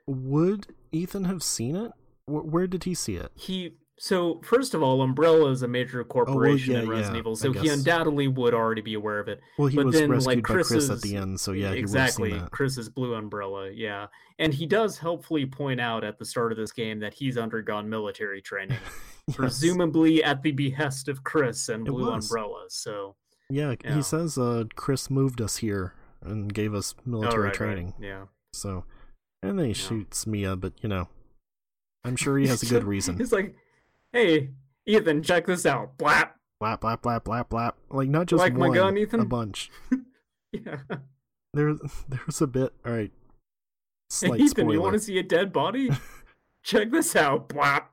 [0.07, 1.93] Would Ethan have seen it?
[2.27, 3.31] Where did he see it?
[3.37, 7.37] he So first of all, Umbrella is a major corporation in yeah, Resident yeah, Evil,
[7.37, 9.41] so he undoubtedly would already be aware of it.
[9.57, 11.79] Well, he but was then, rescued like, by Chris at the end, so yeah, he
[11.79, 12.31] exactly.
[12.31, 12.51] would seen that.
[12.51, 14.07] Chris's blue umbrella, yeah,
[14.41, 17.89] and he does helpfully point out at the start of this game that he's undergone
[17.89, 18.79] military training,
[19.29, 19.37] Yes.
[19.37, 22.29] presumably at the behest of Chris and It Blue was.
[22.31, 22.65] Umbrella.
[22.69, 23.15] So,
[23.49, 23.95] Yeah, Yeah.
[23.95, 27.95] he says uh, Chris moved us here and gave us oh, military right, right, training.
[28.01, 28.25] yeah.
[28.53, 28.85] So,
[29.43, 31.09] and then he shoots Mia, but you know,
[32.05, 33.17] I'm sure he has a good reason.
[33.19, 33.55] He's like,
[34.15, 34.51] "Hey,
[34.87, 36.31] Ethan, check this out." Blap.
[36.63, 37.73] Blap blap blap blap blap.
[37.91, 39.21] Like not just like my one, gun, Ethan?
[39.21, 39.71] a bunch.
[40.65, 40.77] Yeah.
[41.53, 41.75] There,
[42.09, 42.73] there's a bit.
[42.87, 43.11] All right.
[44.21, 44.73] Hey, Ethan, spoiler.
[44.73, 45.91] you want to see a dead body?
[46.65, 47.49] check this out.
[47.49, 47.87] Blap.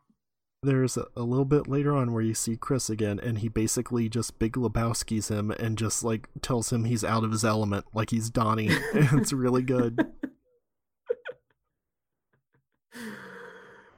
[0.64, 4.10] There's a, a little bit later on where you see Chris again, and he basically
[4.10, 8.12] just Big Lebowski's him and just like tells him he's out of his element, like
[8.12, 8.70] he's Donnie.
[8.94, 10.06] it's really good.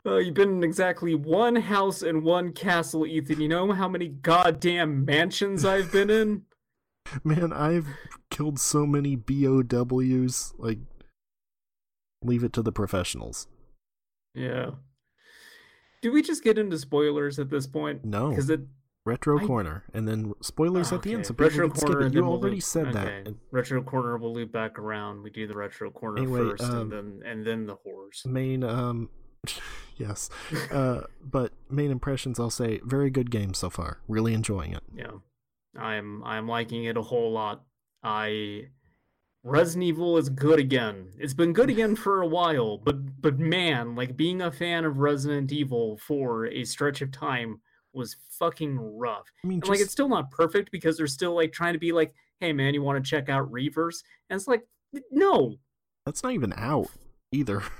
[0.05, 3.39] Oh, you've been in exactly one house and one castle, Ethan.
[3.39, 6.41] You know how many goddamn mansions I've been in?
[7.23, 7.87] Man, I've
[8.29, 10.53] killed so many BOWs.
[10.57, 10.79] Like,
[12.21, 13.47] leave it to the professionals.
[14.35, 14.71] Yeah.
[16.01, 18.03] Do we just get into spoilers at this point?
[18.03, 18.29] No.
[18.29, 18.61] Because it
[19.05, 21.25] Retro I- corner, and then spoilers at the end.
[21.25, 22.01] So retro corner.
[22.01, 22.03] it.
[22.05, 23.27] You then we'll already said okay, that.
[23.27, 25.23] And Retro corner will loop back around.
[25.23, 28.23] We do the retro corner Anyway, first, um, and then and then the horrors.
[28.25, 29.09] main, um,
[29.97, 30.29] yes,
[30.71, 32.39] uh, but main impressions.
[32.39, 33.99] I'll say very good game so far.
[34.07, 34.83] Really enjoying it.
[34.95, 35.11] Yeah,
[35.77, 37.63] I'm I'm liking it a whole lot.
[38.03, 38.67] I
[39.43, 41.09] Resident Evil is good again.
[41.17, 44.99] It's been good again for a while, but but man, like being a fan of
[44.99, 47.59] Resident Evil for a stretch of time
[47.91, 49.25] was fucking rough.
[49.43, 51.91] I mean, just, like it's still not perfect because they're still like trying to be
[51.91, 54.03] like, hey man, you want to check out Reverse?
[54.29, 54.65] And it's like,
[55.11, 55.57] no,
[56.05, 56.87] that's not even out
[57.31, 57.63] either.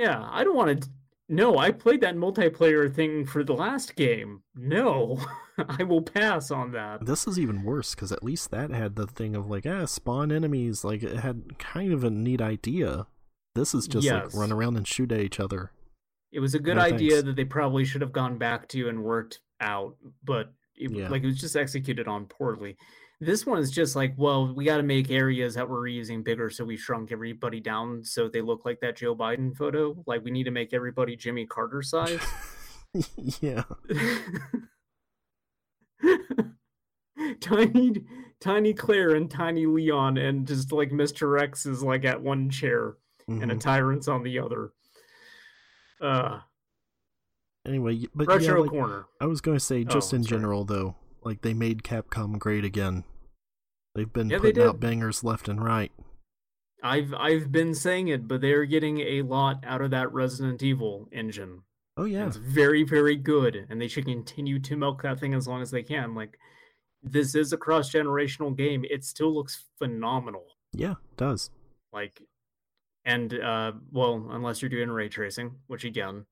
[0.00, 0.88] yeah, I don't want to.
[1.28, 4.42] No, I played that multiplayer thing for the last game.
[4.56, 5.20] No,
[5.68, 7.06] I will pass on that.
[7.06, 10.32] This is even worse because at least that had the thing of like, ah, spawn
[10.32, 10.82] enemies.
[10.82, 13.06] Like it had kind of a neat idea.
[13.54, 14.32] This is just Yes.
[14.34, 15.70] like run around and shoot at each other.
[16.32, 17.24] It was a good No, idea thanks.
[17.26, 21.08] that they probably should have gone back to and worked out, but it, Yeah.
[21.10, 22.76] like it was just executed on poorly.
[23.22, 26.48] This one is just like, well, we got to make areas that we're reusing bigger,
[26.48, 30.02] so we shrunk everybody down so they look like that Joe Biden photo.
[30.06, 32.18] Like we need to make everybody Jimmy Carter size.
[33.40, 33.64] yeah.
[37.40, 38.04] tiny,
[38.40, 41.40] tiny Claire and tiny Leon, and just like Mr.
[41.40, 42.94] X is like at one chair
[43.28, 43.60] and a Mhm.
[43.60, 44.72] tyrant's on the other.
[46.00, 46.40] Uh,
[47.66, 49.04] Anyway, but yeah, like, corner.
[49.20, 50.38] I was going to say, just Oh, in sorry.
[50.40, 53.04] general though, like they made Capcom great again.
[53.94, 55.92] They've been Yeah, they putting out bangers left and right.
[56.82, 61.08] I've I've been saying it, but they're getting a lot out of that Resident Evil
[61.12, 61.62] engine.
[61.96, 65.46] Oh yeah, It's very, very good, and they should continue to milk that thing as
[65.46, 66.14] long as they can.
[66.14, 66.38] Like,
[67.02, 68.84] this is a cross generational game.
[68.88, 70.44] It still looks phenomenal.
[70.72, 71.50] yeah, it does.
[71.92, 72.22] Like,
[73.04, 76.24] and uh, well, unless you're doing ray tracing, which again,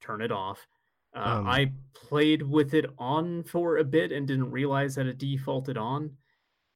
[0.00, 0.66] turn it off.
[1.14, 5.18] Uh, Um, I played with it on for a bit and didn't realize that it
[5.18, 6.16] defaulted on,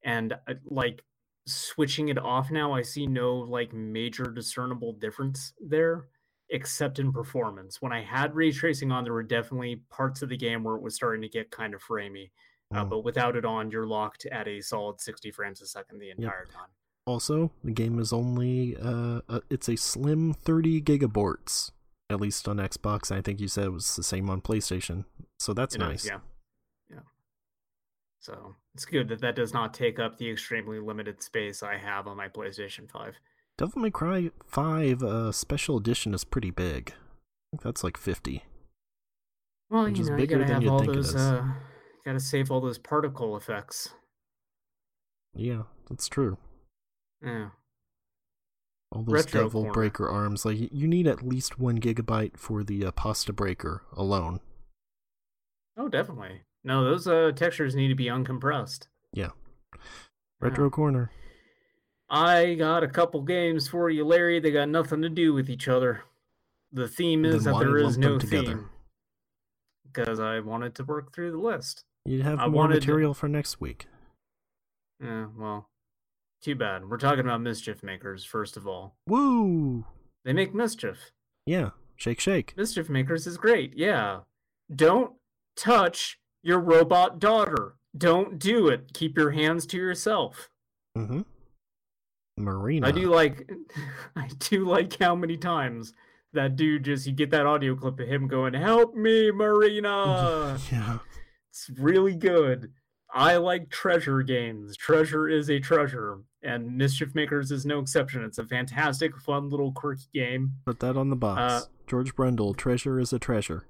[0.05, 1.03] and uh, like
[1.47, 6.07] switching it off now, I see no like major discernible difference there,
[6.51, 7.81] except in performance.
[7.81, 10.83] When I had ray tracing on, there were definitely parts of the game where it
[10.83, 12.31] was starting to get kind of framey.
[12.75, 12.91] Uh, Mm.
[12.91, 16.45] but without it on, you're locked at a solid 60 frames a second the entire
[16.53, 16.69] time.
[17.07, 21.71] Also, the game is only uh, uh it's a slim 30 gigaborts,
[22.11, 23.11] at least on Xbox.
[23.11, 25.07] I think you said it was the same on PlayStation.
[25.39, 26.05] So that's It is, nice.
[26.05, 26.13] yeah.
[26.13, 26.19] Yeah.
[28.21, 32.07] So it's good that that does not take up the extremely limited space I have
[32.07, 33.15] on my PlayStation 5.
[33.57, 36.91] Devil May Cry 5 uh, Special Edition is pretty big.
[36.91, 38.45] I think that's like 50.
[39.71, 41.45] Well, Which you know, you gotta have all those, uh,
[42.05, 43.91] gotta save all those particle effects.
[45.35, 46.39] Yeah, that's true.
[47.23, 47.51] Yeah.
[48.91, 49.73] All those Retro Devil corner.
[49.73, 50.45] Breaker arms.
[50.45, 54.41] Like, you need at least one gigabyte for the uh, Pasta Breaker alone.
[55.77, 56.43] Oh, definitely.
[56.69, 58.89] No, those uh, textures need to be uncompressed.
[59.15, 59.31] Yeah.
[60.39, 61.11] Retro Corner.
[62.11, 64.39] I got a couple games for you, Larry.
[64.39, 66.03] They got nothing to do with each other.
[66.71, 68.69] The theme is Then that there is no theme.
[69.91, 71.85] Because I wanted to work through the list.
[72.05, 73.87] You'd have I more wanted- material for next week.
[75.03, 75.71] Yeah, well,
[76.43, 76.91] too bad.
[76.91, 78.95] We're talking about mischief makers, first of all.
[79.07, 79.87] Woo!
[80.23, 81.13] They make mischief.
[81.47, 81.71] Yeah.
[81.97, 82.53] Shake, shake.
[82.59, 84.21] Mischief makers is great, yeah.
[84.75, 85.13] Don't
[85.57, 87.75] touch your robot daughter.
[87.97, 88.93] Don't do it.
[88.93, 90.51] Keep your hands to yourself.
[90.97, 91.23] Mm-hmm.
[92.37, 92.87] Marina.
[92.87, 93.51] I do like
[94.17, 95.93] I do like how many times
[96.33, 100.99] that dude just you get that audio clip of him going, "Help me, Marina." yeah.
[101.51, 102.73] It's really good.
[103.13, 104.77] I like treasure games.
[104.77, 108.23] Treasure is a treasure, and Mischief Makers is no exception.
[108.23, 110.53] It's a fantastic, fun little quirky game.
[110.67, 111.41] Put that on the box.
[111.41, 113.65] Uh, George Brundle, treasure is a treasure.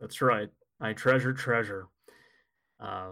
[0.00, 0.48] That's right.
[0.80, 1.88] I treasure treasure.
[2.80, 3.10] Uh,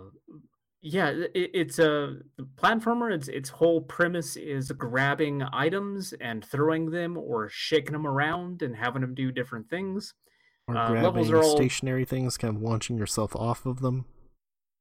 [0.81, 2.16] yeah, it, it's a
[2.57, 3.12] platformer.
[3.12, 8.77] Its its whole premise is grabbing items and throwing them, or shaking them around and
[8.77, 10.14] having them do different things.
[10.66, 14.05] Or Uh, grabbing levels are all- stationary things, kind of launching yourself off of them.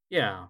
[0.10, 0.48] Yeah.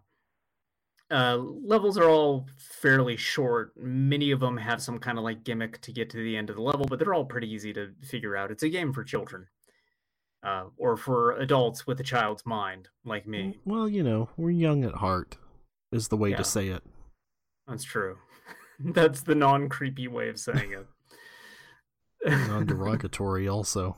[1.10, 3.72] Uh, levels are all fairly short.
[3.78, 6.58] Many of them have some kind of like gimmick to get to the end of
[6.58, 8.52] the level, but they're all pretty easy to figure out.
[8.52, 9.48] It's a game for children,
[10.48, 13.60] uh, or for adults with a child's mind, like me.
[13.66, 15.38] Well, you know, we're young at heart,
[15.92, 16.38] is the way Yeah.
[16.38, 16.84] to say it.
[17.68, 18.18] That's true.
[18.80, 20.88] That's the non creepy way of saying it.
[22.48, 23.98] Non derogatory, also.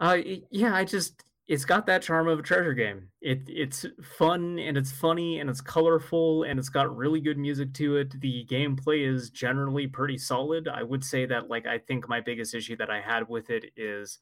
[0.00, 0.18] Uh,
[0.50, 3.08] yeah, I just it's got that charm of a treasure game.
[3.20, 7.74] It it's fun and it's funny and it's colorful and it's got really good music
[7.74, 8.20] to it.
[8.20, 10.68] The gameplay is generally pretty solid.
[10.68, 13.72] I would say that like I think my biggest issue that I had with it
[13.76, 14.18] is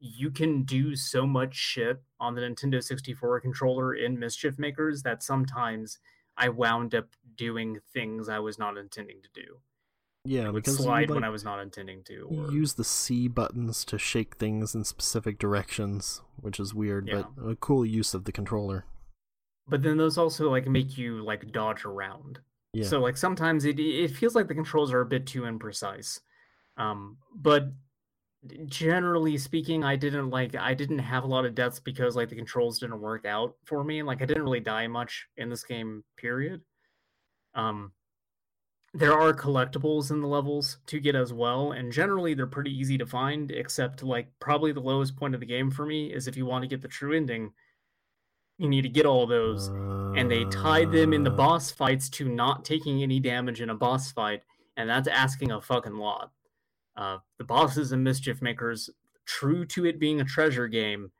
[0.00, 5.22] you can do so much shit on the Nintendo 64 controller in Mischief Makers that
[5.22, 5.98] sometimes
[6.36, 9.60] I wound up doing things I was not intending to do.
[10.24, 12.28] Yeah, I would because you, slide when like, I was not intending to.
[12.30, 12.52] Or...
[12.52, 17.56] use the C buttons to shake things in specific directions, which is weird, but a
[17.56, 18.84] cool use of the controller.
[19.70, 22.40] but then those also like make you like dodge around.
[22.72, 22.86] Yeah.
[22.86, 26.20] So like sometimes it it feels like the controls are a bit too imprecise.
[26.76, 27.72] Um, but
[28.66, 32.36] generally speaking, I didn't like I didn't have a lot of deaths because like the
[32.36, 34.02] controls didn't work out for me.
[34.02, 36.04] Like I didn't really die much in this game.
[36.16, 36.60] Period.
[37.54, 37.92] Um,
[38.92, 42.98] there are collectibles in the levels to get as well, and generally they're pretty easy
[42.98, 43.50] to find.
[43.50, 46.62] Except like probably the lowest point of the game for me is if you want
[46.62, 47.52] to get the true ending,
[48.58, 49.68] you need to get all those
[50.16, 53.70] and they tied them in the Uh, boss fights to not taking any damage in
[53.70, 54.42] a boss fight,
[54.76, 56.32] and that's asking a fucking lot.
[56.96, 58.90] Uh, the bosses and mischief makers,
[59.24, 61.12] true to it being a treasure game,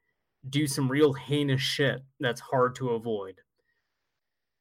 [0.48, 3.40] do some real heinous shit that's hard to avoid.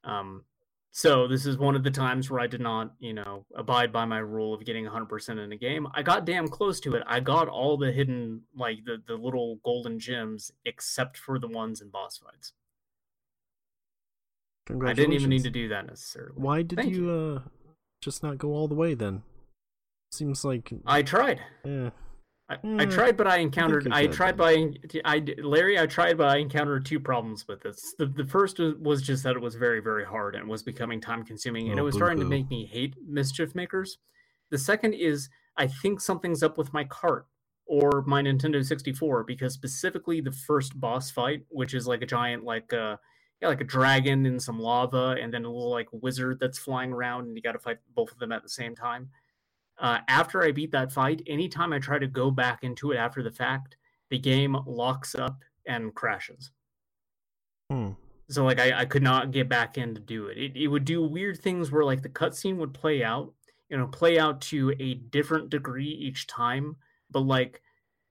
[0.04, 0.44] Um,
[0.92, 4.04] so this is one of the times where I did not, you know, abide by
[4.04, 5.86] my rule of getting 100% in a game.
[5.94, 7.02] I got damn close to it.
[7.06, 11.80] I got all the hidden, like the the little golden gems, except for the ones
[11.80, 12.52] in boss fights.
[14.84, 16.34] I didn't even need to do that necessarily.
[16.36, 17.40] Why did Thank you, uh
[18.00, 19.22] just not go all the way then?
[20.12, 21.40] Seems like I tried.
[21.64, 21.90] eh,
[22.50, 23.84] I, I Mm, tried, but I encountered.
[23.86, 24.72] you I tried by.
[25.04, 25.78] I Larry.
[25.78, 27.94] I tried, but I encountered two problems with this.
[27.98, 31.00] The the first was- was just that it was very very hard and was becoming
[31.00, 33.98] time consuming, and Oh, it was starting to make me hate mischief makers.
[34.50, 37.26] The second is I think something's up with my cart
[37.66, 42.42] or my Nintendo 64 because specifically the first boss fight, which is like a giant
[42.42, 42.96] like uh
[43.40, 46.92] yeah like a dragon in some lava and then a little like wizard that's flying
[46.92, 49.08] around and you got to fight both of them at the same time
[49.80, 53.22] uh, after I beat that fight, anytime I try to go back into it after
[53.22, 53.76] the fact,
[54.10, 56.50] the game locks up and crashes.
[57.70, 57.90] hmm.
[58.28, 60.38] So like I, I could not get back in to do it.
[60.38, 60.56] it.
[60.56, 63.32] It would do weird things where like the cutscene would play out,
[63.68, 66.76] you know, play out to a different degree each time,
[67.10, 67.60] but like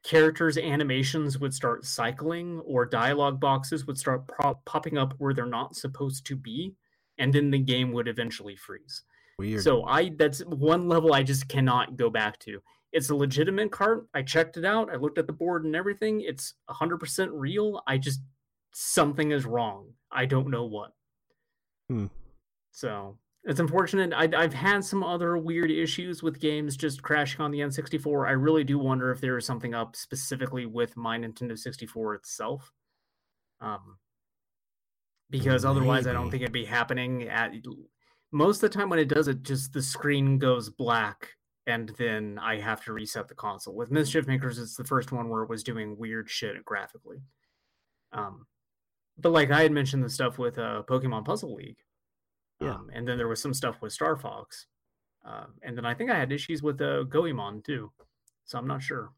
[0.03, 5.45] characters' animations would start cycling or dialogue boxes would start pro- popping up where they're
[5.45, 6.74] not supposed to be,
[7.17, 9.03] and then the game would eventually freeze.
[9.39, 9.63] Weird.
[9.63, 12.61] So I that's one level I just cannot go back to.
[12.91, 14.07] It's a legitimate cart.
[14.13, 14.91] I checked it out.
[14.91, 16.21] I looked at the board and everything.
[16.21, 17.81] It's 100% real.
[17.87, 18.19] I just
[18.73, 19.93] something is wrong.
[20.11, 20.91] I don't know what.
[21.89, 22.07] Hmm.
[22.71, 24.11] So it's unfortunate.
[24.13, 28.27] I, I've had some other weird issues with games just crashing on the N64.
[28.27, 32.73] I really do wonder if there is something up specifically with my Nintendo 64 itself.
[33.61, 33.99] Um,
[35.29, 37.53] because otherwise, I don't think it'd be happening at
[38.32, 41.30] most of the time when it does it just the screen goes black
[41.67, 45.30] and then i have to reset the console with mischief makers it's the first one
[45.30, 47.21] where it was doing weird shit graphically
[48.13, 48.45] um
[49.17, 51.77] but like i had mentioned the stuff with uh pokemon puzzle league
[52.61, 52.75] Yeah.
[52.75, 54.67] um, and then there was some stuff with star fox
[55.25, 57.91] um, and then i think i had issues with uh goemon too
[58.45, 59.11] so i'm not sure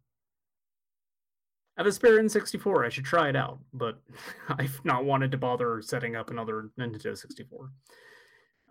[1.78, 2.86] I have a spare N64.
[2.86, 3.98] I should try it out, but
[4.50, 7.72] I've not wanted to bother setting up another Nintendo 64.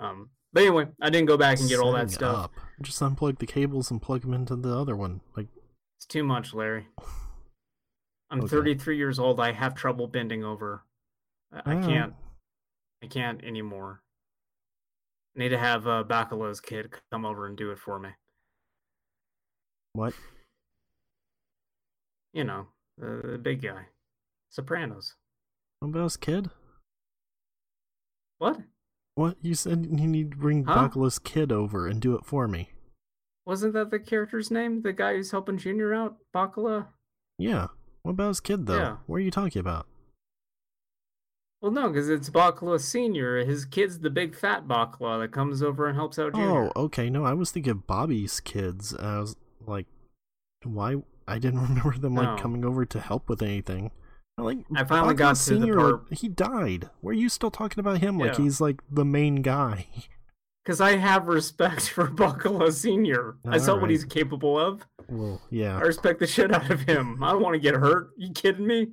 [0.00, 2.44] Um, but anyway, I didn't go back and get all that stuff.
[2.46, 2.52] Up.
[2.82, 5.20] Just unplug the cables and plug them into the other one.
[5.36, 5.46] Like,
[5.96, 6.88] It's too much, Larry.
[8.30, 8.48] I'm Okay.
[8.48, 9.38] 33 years old.
[9.38, 10.84] I have trouble bending over.
[11.52, 12.14] I, I can't.
[13.02, 14.02] I can't anymore.
[15.36, 18.10] I need to have uh, Bacala's kid come over and do it for me.
[19.92, 20.14] What?
[22.32, 23.86] You know, the, the big guy.
[24.50, 25.14] Sopranos.
[25.80, 26.50] His kid?
[28.38, 28.60] What?
[29.20, 29.36] What?
[29.42, 30.88] You said you need to bring Huh?
[30.88, 32.70] Bacala's kid over and do it for me.
[33.44, 34.80] Wasn't that the character's name?
[34.80, 36.16] The guy who's helping Junior out?
[36.34, 36.86] Bacala?
[37.38, 37.66] Yeah.
[38.02, 38.78] What about his kid, though?
[38.78, 38.96] Yeah.
[39.06, 39.86] What are you talking about?
[41.60, 43.44] Well, no, because it's Bacala Senior.
[43.44, 46.70] His kid's the big fat Bacala that comes over and helps out Junior.
[46.74, 47.10] Oh, okay.
[47.10, 48.94] No, I was thinking of Bobby's kids.
[48.96, 49.84] I was like,
[50.64, 50.96] why?
[51.28, 52.42] I didn't remember them like No.
[52.42, 53.90] coming over to help with anything.
[54.38, 56.88] Like I finally got to the Senior, like, part- he died.
[57.00, 58.44] Why are you still talking about him like Yeah.
[58.44, 59.86] he's like the main guy?
[60.62, 63.36] Because I have respect for Bacala Senior.
[63.48, 64.86] I saw what he's capable of.
[65.08, 65.76] well, yeah.
[65.78, 67.24] I respect the shit out of him.
[67.24, 68.10] I don't want to get hurt.
[68.18, 68.88] You kidding me?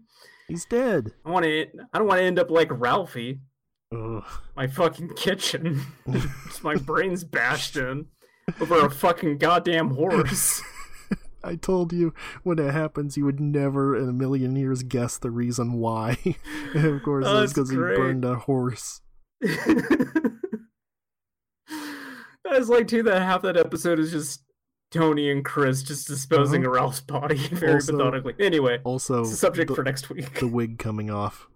[0.48, 1.12] he's dead.
[1.26, 1.68] I want to.
[1.94, 3.42] I don't want to end up like Ralphie.
[3.94, 4.24] Ugh.
[4.56, 5.82] My fucking kitchen.
[6.64, 8.06] My brains bashed in
[8.62, 10.62] over a fucking goddamn horse.
[11.48, 15.32] I told you when it happens, you would never in a million years guess the
[15.32, 16.18] reason why.
[16.76, 19.02] and of course, Oh, it's that's because he burned a horse.
[22.50, 24.41] That's like too that half that episode is just
[24.91, 26.70] Tony and Chris just disposing Uh-huh.
[26.72, 28.36] of Ralph's body very Also- methodically.
[28.39, 30.39] Anyway, Also, subject the, for next week.
[30.39, 31.48] the wig coming off,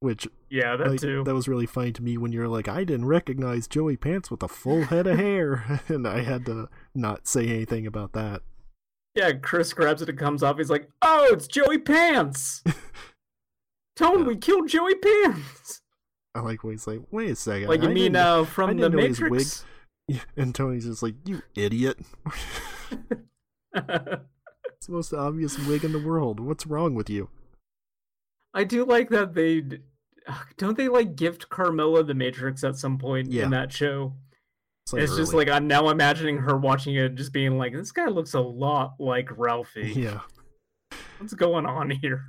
[0.00, 1.24] which yeah, that like, too.
[1.24, 4.42] that was really funny to me when you're like, I didn't recognize Joey Pants with
[4.42, 8.42] a full head of hair, and I had to not say anything about that.
[9.16, 10.58] Yeah, Chris grabs it and comes off.
[10.58, 12.62] He's like, "Oh, it's Joey Pants."
[13.96, 15.80] Tone, we killed Joey Pants.
[16.34, 18.90] I like when he's like, wait a second, Like you I mean uh, from the
[18.90, 19.64] Matrix?
[20.06, 21.98] Yeah, and Tony's just like, you idiot.
[23.74, 26.40] it's the most obvious wig in the world.
[26.40, 27.30] What's wrong with you?
[28.52, 29.62] I do like that they
[30.58, 33.44] don't they like gift Carmela the Matrix at some point Yeah.
[33.44, 34.12] in that show.
[34.86, 37.90] It's, like it's just like I'm now imagining her watching it, just being like, "This
[37.90, 39.92] guy looks a lot like Ralphie.
[39.96, 40.20] yeah.
[41.18, 42.24] What's going on here?"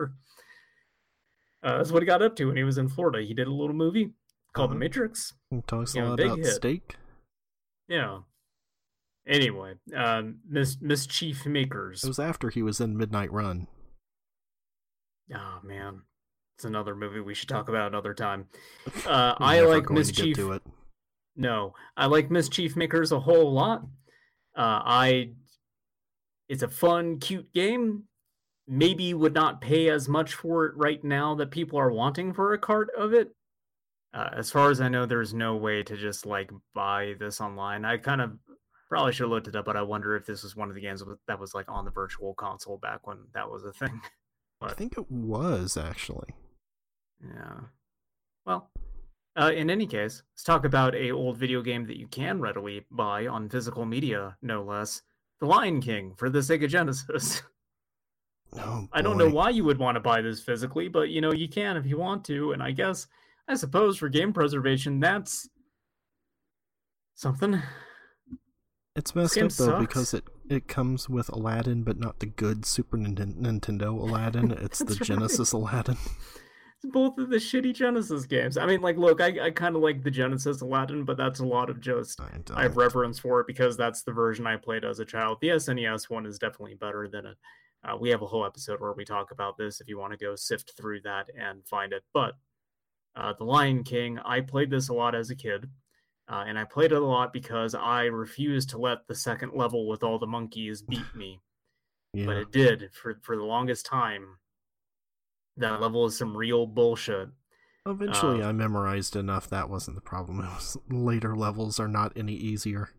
[1.62, 3.22] Uh, that's what he got up to when he was in Florida.
[3.22, 4.12] He did a little movie
[4.54, 4.80] called The Uh-huh.
[4.80, 5.34] Matrix.
[5.52, 6.48] He talks a Yeah, lot about hit.
[6.48, 6.96] steak.
[7.88, 8.20] Yeah.
[9.28, 12.04] Anyway, um, Miss Mischief Makers.
[12.04, 13.68] It was after he was in Midnight Run.
[15.36, 16.04] Oh man,
[16.56, 18.48] it's another movie we should talk about another time.
[19.06, 20.36] Uh, I like to Mischief.
[20.38, 20.64] to it.
[21.38, 23.84] No, I like Mischief Makers a whole lot.
[24.56, 25.30] Uh, I,
[26.50, 28.06] it's a fun, cute game.
[28.68, 32.54] Maybe would not pay as much for it right now that people are wanting for
[32.54, 33.30] a cart of it.
[34.14, 37.86] Uh, as far as I know, there's no way to just like buy this online.
[37.86, 38.32] I kind of
[38.90, 40.82] probably should have looked it up, but I wonder if this was one of the
[40.82, 44.02] games that was like on the virtual console back when that was a thing.
[44.62, 46.34] I think it was actually.
[47.24, 47.60] Yeah.
[48.46, 48.72] Well,
[49.38, 52.86] uh, in any case, let's talk about a old video game that you can readily
[52.92, 55.02] buy on physical media, no less.
[55.40, 57.42] The Lion King for the Sega Genesis.
[58.54, 61.34] Oh, I don't know why you would want to buy this physically, but you know
[61.34, 62.54] you can if you want to.
[62.54, 63.06] And I guess,
[63.46, 65.50] I suppose, for game preservation, that's
[67.16, 67.62] something.
[68.96, 72.98] It's messed up though because it it comes with Aladdin, but not the good Super
[72.98, 74.52] Ninten- Nintendo Aladdin.
[74.62, 75.04] It's the right.
[75.04, 75.98] Genesis Aladdin.
[76.84, 78.58] Both of the shitty Genesis games.
[78.58, 81.46] I mean, like, look, I, I kind of like the Genesis Aladdin, but that's a
[81.46, 82.20] lot of just
[82.54, 85.40] I, have reverence for it because that's the version I played as a child.
[85.42, 87.38] The SNES one is definitely better than it.
[87.84, 90.18] Uh, we have a whole episode where we talk about this if you want to
[90.18, 92.04] go sift through that and find it.
[92.14, 92.36] But
[93.16, 95.70] uh, The Lion King, I played this a lot as a kid.
[96.30, 99.88] Uh, and I played it a lot because I refused to let the second level
[99.88, 101.40] with all the monkeys beat me.
[102.26, 104.38] But it did for, for the longest time.
[105.58, 107.30] That level is some real bullshit.
[107.86, 109.50] Eventually, uh, I memorized enough.
[109.50, 110.40] That wasn't the problem.
[110.44, 112.90] It was later levels are not any easier.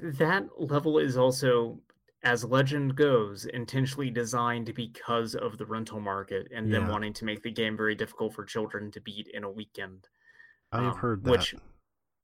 [0.00, 1.80] That level is also,
[2.22, 7.42] as legend goes, intentionally designed because of the rental market and them wanting to make
[7.42, 10.08] the game very difficult for children to beat in a weekend.
[10.72, 11.30] I have Um, heard that.
[11.30, 11.54] which-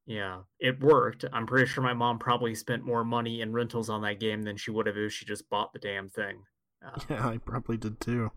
[0.07, 1.27] Yeah, it worked.
[1.35, 4.57] I'm pretty sure my mom probably spent more money in rentals on that game than
[4.57, 6.45] she would have if she just bought the damn thing.
[6.83, 8.31] Uh, Yeah, I probably did too.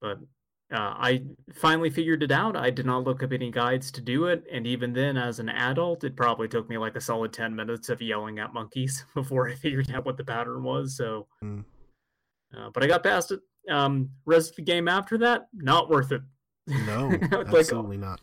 [0.00, 0.18] But
[0.72, 1.22] uh, I
[1.54, 2.56] finally figured it out.
[2.56, 5.48] I did not look up any guides to do it, and even then, as an
[5.48, 9.48] adult, it probably took me like a solid ten minutes of yelling at monkeys before
[9.48, 10.96] I figured out what the pattern was.
[10.96, 11.64] So, Mm.
[12.56, 13.40] uh, but I got past it.
[13.68, 16.22] Um, rest of the game after that, not worth it.
[16.66, 18.20] No, Like, absolutely not.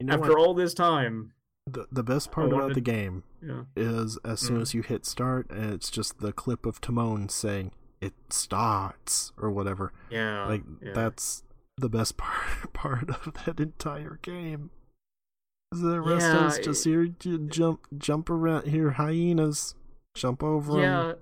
[0.00, 0.38] You know after what?
[0.38, 1.32] all this time,
[1.66, 4.62] The, the best part about the game yeah, is as soon Mm.
[4.62, 7.72] as you hit start, it's just the clip of Timon saying
[8.04, 9.92] "it starts" or whatever.
[10.10, 10.92] yeah, like yeah.
[10.92, 11.42] that's
[11.76, 14.70] the best part part of that entire game.
[15.72, 19.74] The rest Yeah, is just here, j- jump, jump around here, hyenas,
[20.14, 21.12] jump over yeah.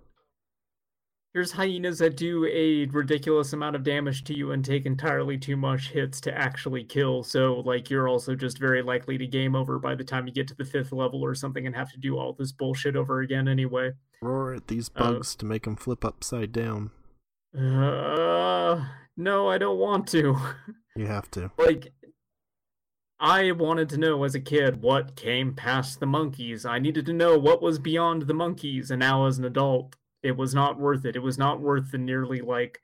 [1.35, 5.57] Here's hyenas that do a ridiculous amount of damage to you and take entirely too
[5.57, 7.22] much hits to actually kill.
[7.22, 10.47] So, like, you're also just very likely to game over by the time you get
[10.49, 13.49] to the fifth level or something and have to do all this bullshit over again
[13.49, 13.93] anyway.
[14.20, 16.91] Roar at these Uh, bugs to make them flip upside down.
[17.59, 18.85] Uh,
[19.16, 20.37] no, I don't want to.
[20.95, 21.51] You have to.
[21.57, 21.91] like
[23.18, 26.66] I wanted to know as a kid what came past the monkeys.
[26.66, 30.36] I needed to know what was beyond the monkeys, and now as an adult, it
[30.36, 31.16] was not worth it.
[31.16, 32.80] It was not worth the nearly like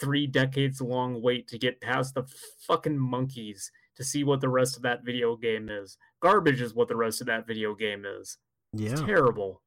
[0.00, 2.24] three decades long wait to get past the
[2.66, 5.96] fucking monkeys to see what the rest of that video game is.
[6.20, 8.38] Garbage is what the rest of that video game is.
[8.72, 8.92] Yeah.
[8.92, 9.62] It's terrible.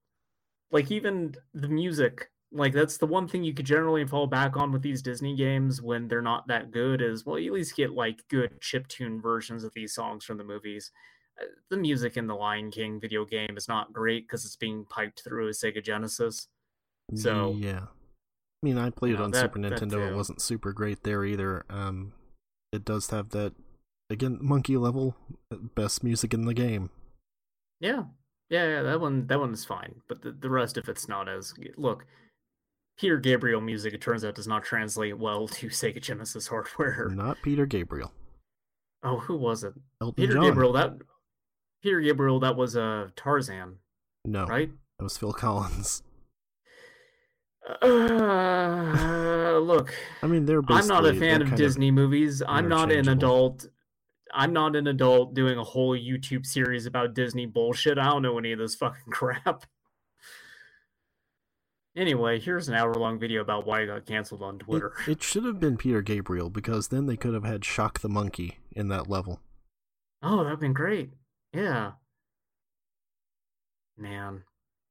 [0.71, 4.71] Like even the music, like that's the one thing you could generally fall back on
[4.71, 7.91] with these Disney games when they're not that good is well, you at least get
[7.91, 10.91] like good chip tune versions of these songs from the movies.
[11.41, 14.85] Uh, The music in the Lion King video game is not great because it's being
[14.85, 16.47] piped through a Sega Genesis.
[17.15, 17.85] So- yeah.
[18.63, 20.11] I mean, I played it know, on that- Super Nintendo.
[20.11, 21.65] It wasn't super great there either.
[21.69, 22.13] Um,
[22.71, 23.53] it does have that
[24.09, 25.15] again monkey level
[25.51, 26.89] uh, best music in the game.
[27.79, 28.03] Yeah,
[28.51, 28.81] yeah, yeah.
[28.83, 30.01] That one, that one's fine.
[30.07, 32.05] But the, the rest of it's not as look.
[32.99, 37.09] Peter Gabriel music, it turns out, does not translate well to Sega Genesis hardware.
[37.09, 38.11] Not Peter Gabriel.
[39.01, 39.73] Oh, who was it?
[40.01, 40.43] Elton Peter John.
[40.43, 40.73] Gabriel.
[40.73, 40.93] That
[41.81, 42.39] Peter Gabriel.
[42.39, 43.77] That was uh Tarzan,
[44.23, 44.69] No, right?
[44.99, 46.03] that was Phil Collins.
[47.69, 49.93] Uh, look,
[50.23, 52.41] I mean, they're I'm not a fan of Disney movies.
[52.47, 53.67] I'm not an adult.
[54.33, 57.97] I'm not an adult doing a whole YouTube series about Disney bullshit.
[57.97, 59.65] I don't know any of this fucking crap.
[61.95, 64.93] Anyway, here's an hour long video about why I got canceled on It, Twitter.
[65.07, 68.59] it should have been Peter Gabriel because then they could have had Shock the Monkey
[68.71, 69.41] in that level.
[70.23, 71.09] Oh, that'd been great.
[71.53, 71.91] Yeah.
[73.97, 74.43] Man.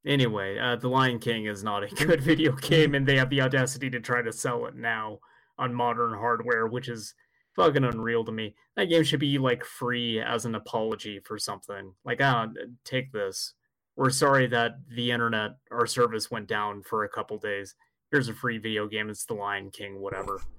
[0.06, 3.42] Anyway, uh, The Lion King is not a good video game, and they have the
[3.42, 5.18] audacity to try to sell it now
[5.58, 7.14] on modern hardware, which is
[7.54, 8.54] fucking unreal to me.
[8.76, 11.94] That game should be like free as an apology for something.
[12.04, 12.48] Like, ah,
[12.84, 13.54] take this.
[13.96, 17.74] We're sorry that the internet, our service went down for a couple days.
[18.10, 19.10] Here's a free video game.
[19.10, 20.40] It's The Lion King, whatever.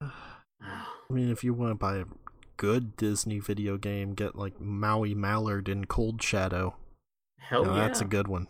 [1.12, 2.04] I mean, if you want to buy a
[2.56, 6.76] good Disney video game, get like Maui Mallard in Cold Shadow.
[7.48, 7.80] Hell Now, yeah.
[7.82, 8.46] That's a good one.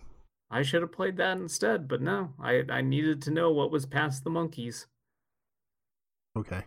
[0.50, 2.34] I should have played that instead, but no.
[2.40, 4.86] I I needed to know what was past the monkeys.
[6.36, 6.62] Okay.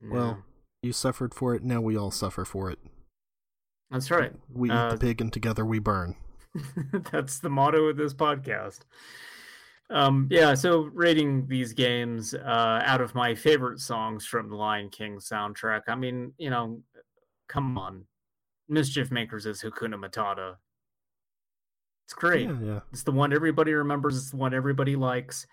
[0.00, 0.10] Yeah.
[0.10, 0.44] Well,
[0.82, 2.78] you suffered for it, now we all suffer for it.
[3.90, 4.32] that's right.
[4.52, 6.16] We eat Uh, the pig and together we burn.
[7.10, 8.80] That's the motto of this podcast.
[9.90, 14.88] Um, yeah, so rating these games uh, out of my favorite songs from the Lion
[14.88, 15.82] King soundtrack.
[15.88, 16.80] I mean, you know,
[17.48, 18.04] come on,
[18.68, 20.56] Mischief Makers is Hakuna Matata.
[22.04, 22.46] It's great.
[22.48, 22.80] Yeah, yeah.
[22.92, 24.16] It's the one everybody remembers.
[24.16, 25.46] It's the one everybody likes.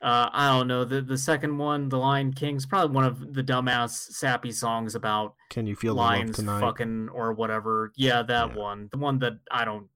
[0.00, 0.84] Uh, I don't know.
[0.84, 5.34] The the second one, The Lion King's probably one of the dumbass sappy songs about
[5.50, 6.60] Can you feel lions tonight?
[6.60, 7.92] fucking or whatever.
[7.96, 8.54] Yeah, that Yeah.
[8.56, 8.88] one.
[8.92, 9.88] The one that I don't.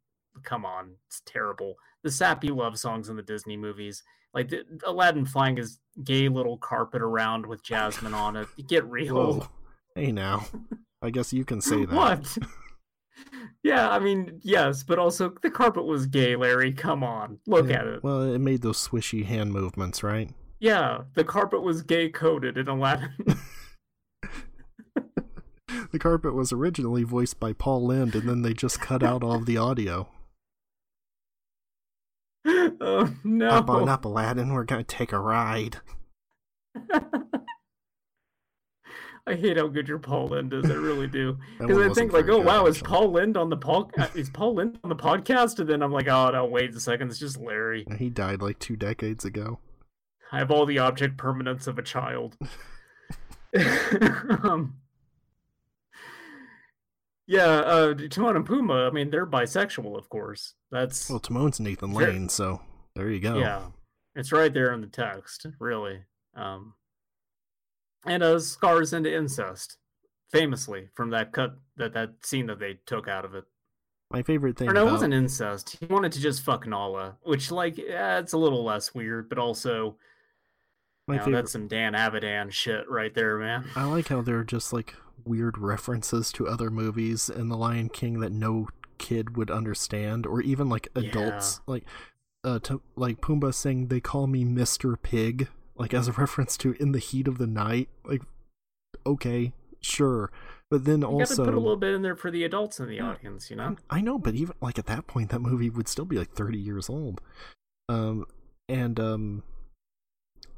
[0.42, 1.76] Come on, it's terrible.
[2.02, 4.02] The sappy love songs in the Disney movies,
[4.34, 8.48] like the, Aladdin flying his gay little carpet around with Jasmine on it.
[8.66, 9.14] Get real.
[9.14, 9.48] Whoa.
[9.94, 10.46] Hey now.
[11.00, 11.94] I guess you can say that.
[11.94, 12.38] What?
[13.62, 16.72] yeah, I mean, yes, but also the carpet was gay, Larry.
[16.72, 18.02] Come on, look Yeah, at it.
[18.04, 20.30] Well, it made those swishy hand movements, right?
[20.60, 23.14] Yeah, the carpet was gay coded in Aladdin.
[25.90, 29.34] The carpet was originally voiced by Paul Lynde, and then they just cut out all
[29.34, 30.08] of the audio.
[32.46, 33.48] oh no!
[33.48, 34.52] Up on up, Aladdin.
[34.52, 35.78] We're gonna take a ride.
[39.26, 40.68] I hate how good your Paul Lynde is.
[40.70, 41.38] I really do.
[41.60, 42.82] Because I think like, oh good, wow, is.
[42.82, 43.88] Paul Lynde on the Paul?
[43.96, 45.60] uh, Is Paul Lynde on the podcast?
[45.60, 47.86] And then I'm like, oh no, wait a second, it's just Larry.
[47.98, 49.60] He died like two decades ago.
[50.32, 52.36] I have all the object permanence of a child.
[54.44, 54.76] um,
[57.26, 58.88] yeah, uh, Timon and Pumbaa.
[58.88, 60.54] I mean, they're bisexual, of course.
[60.70, 61.92] That's Well, Timon's Nathan.
[61.92, 62.60] Lane, so
[62.96, 63.38] there you go.
[63.38, 63.66] yeah,
[64.16, 66.00] it's right there in the text, really.
[66.34, 66.74] Um,
[68.06, 69.78] and uh, scars into incest,
[70.30, 73.44] famously from that cut that that scene that they took out of it.
[74.10, 75.78] My favorite thing Or no, it wasn't incest.
[75.80, 79.38] He wanted to just fuck Nala, which like yeah, it's a little less weird, but
[79.38, 79.96] also
[81.08, 83.64] my you know, favorite, that's some Dan Avidan shit right there, man.
[83.74, 87.88] I like how there are just like weird references to other movies in The Lion
[87.88, 88.68] King that no
[88.98, 91.84] kid would understand, or even like adults, like
[92.44, 96.72] uh, to, like Pumbaa saying they call me Mister Pig, like as a reference to
[96.80, 97.88] In the Heat of the Night.
[98.04, 98.22] Like,
[99.06, 100.30] okay, sure,
[100.70, 102.88] but then You also gotta put a little bit in there for the adults in
[102.88, 103.76] the audience, you know.
[103.90, 106.58] I know, but even like at that point, that movie would still be like 30
[106.58, 107.20] years old.
[107.88, 108.26] Um,
[108.68, 109.42] and um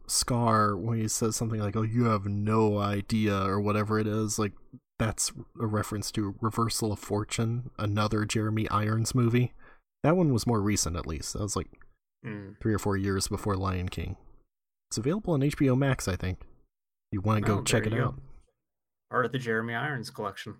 [0.07, 4.39] Scar when he says something like, "Oh, you have no idea" or whatever it is,
[4.39, 4.53] like
[4.99, 9.53] that's a reference to Reversal of Fortune, another Jeremy Irons movie.
[10.03, 11.33] That one was more recent, at least.
[11.33, 11.69] That was like
[12.25, 12.59] Mm.
[12.61, 14.17] three or four years before Lion King.
[14.95, 16.39] It's available on HBO Max, I think.
[17.11, 18.15] You want to go Oh, check it out?
[18.15, 18.23] go.
[19.11, 20.55] Part of the Jeremy Irons collection.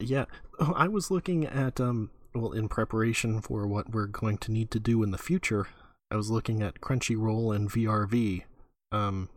[0.00, 0.24] Yeah.
[0.58, 4.70] Oh, I was looking at um well in preparation for what we're going to need
[4.70, 5.66] to do in the future.
[6.10, 8.44] I was looking at Crunchyroll and VRV.
[8.92, 9.28] Um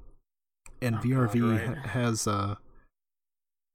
[0.81, 1.85] and Oh, VRV God, ha- right.
[1.87, 2.55] has uh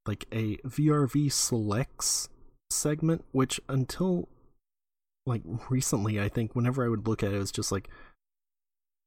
[0.07, 2.31] like a VRV selects
[2.71, 4.31] segment which until
[5.27, 7.91] like recently I think whenever I would look at it it was just like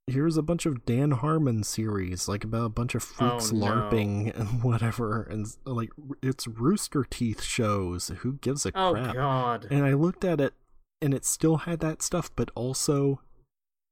[0.08, 3.66] here's a bunch of Dan Harmon series, like about a bunch of freaks Oh, no.
[3.66, 5.90] LARPing and whatever, and like
[6.24, 8.08] it's Rooster Teeth shows.
[8.20, 9.14] Who gives a Oh crap?
[9.16, 9.68] God.
[9.70, 10.54] And I looked at it,
[11.02, 13.22] and it still had that stuff, but also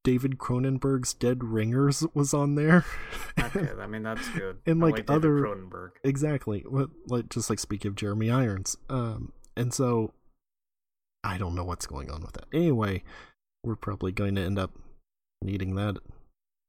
[0.04, 2.86] David Cronenberg's Dead Ringers was on there.
[3.40, 4.58] Okay, I mean that's good.
[4.66, 5.90] And, like, David other- Cronenberg.
[6.04, 10.14] exactly, what like just like speaking of Jeremy Irons, um, and so
[11.24, 12.46] I don't know what's going on with that.
[12.54, 13.04] Anyway,
[13.64, 14.72] we're probably going to end up
[15.46, 16.04] needing that at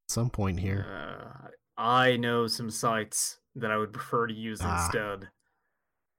[0.08, 0.86] some point here.
[0.88, 1.48] Uh,
[1.80, 4.84] I know some sites that I would prefer to use Ah.
[4.84, 5.28] instead.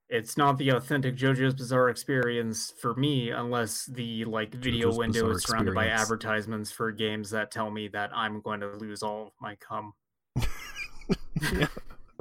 [0.09, 5.19] It's not the authentic JoJo's Bizarre experience for me, unless the like video JoJo's window
[5.23, 9.03] Bizarre is surrounded by advertisements for games that tell me that I'm going to lose
[9.03, 9.93] all of my cum.
[11.53, 11.67] yeah,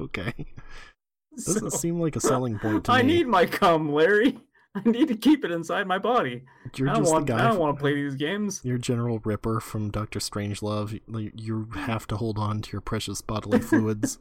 [0.01, 0.33] okay.
[1.37, 3.13] Doesn't So, seem like a selling point to I me.
[3.13, 4.39] I need my cum, Larry.
[4.85, 6.43] I need to keep it inside my body.
[6.77, 7.31] You're I don't just want.
[7.31, 8.61] I don't want to play these games.
[8.63, 11.01] You're General Ripper from Doctor Strangelove.
[11.09, 14.19] You- You have to hold on to your precious bodily fluids.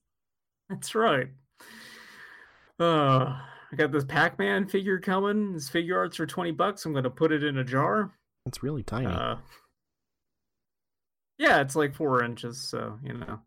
[0.68, 1.28] That's right.
[2.78, 3.36] Uh,
[3.72, 5.52] I got this Pac-Man figure coming.
[5.54, 6.84] This Figuarts for twenty bucks.
[6.86, 8.12] I'm gonna put it in a jar.
[8.46, 9.06] It's really tiny.
[9.06, 9.36] Uh,
[11.38, 13.40] yeah, it's like four inches, so you know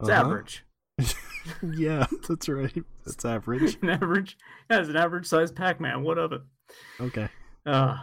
[0.00, 0.20] it's Uh-huh.
[0.26, 0.64] average.
[1.62, 2.84] yeah, that's right.
[3.04, 3.78] That's average.
[3.82, 4.36] an average,
[4.70, 6.02] yeah, it's an average sized Pac-Man.
[6.02, 6.42] What of it?
[7.00, 7.28] Okay.
[7.64, 7.98] Uh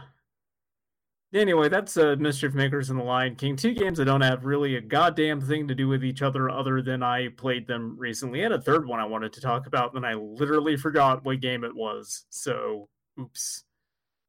[1.34, 3.56] anyway, that's uh, Mischief Makers and the Lion King.
[3.56, 6.82] Two games that don't have really a goddamn thing to do with each other other
[6.82, 8.44] than I played them recently.
[8.44, 11.64] And a third one I wanted to talk about, and I literally forgot what game
[11.64, 12.26] it was.
[12.30, 12.90] So
[13.20, 13.64] oops.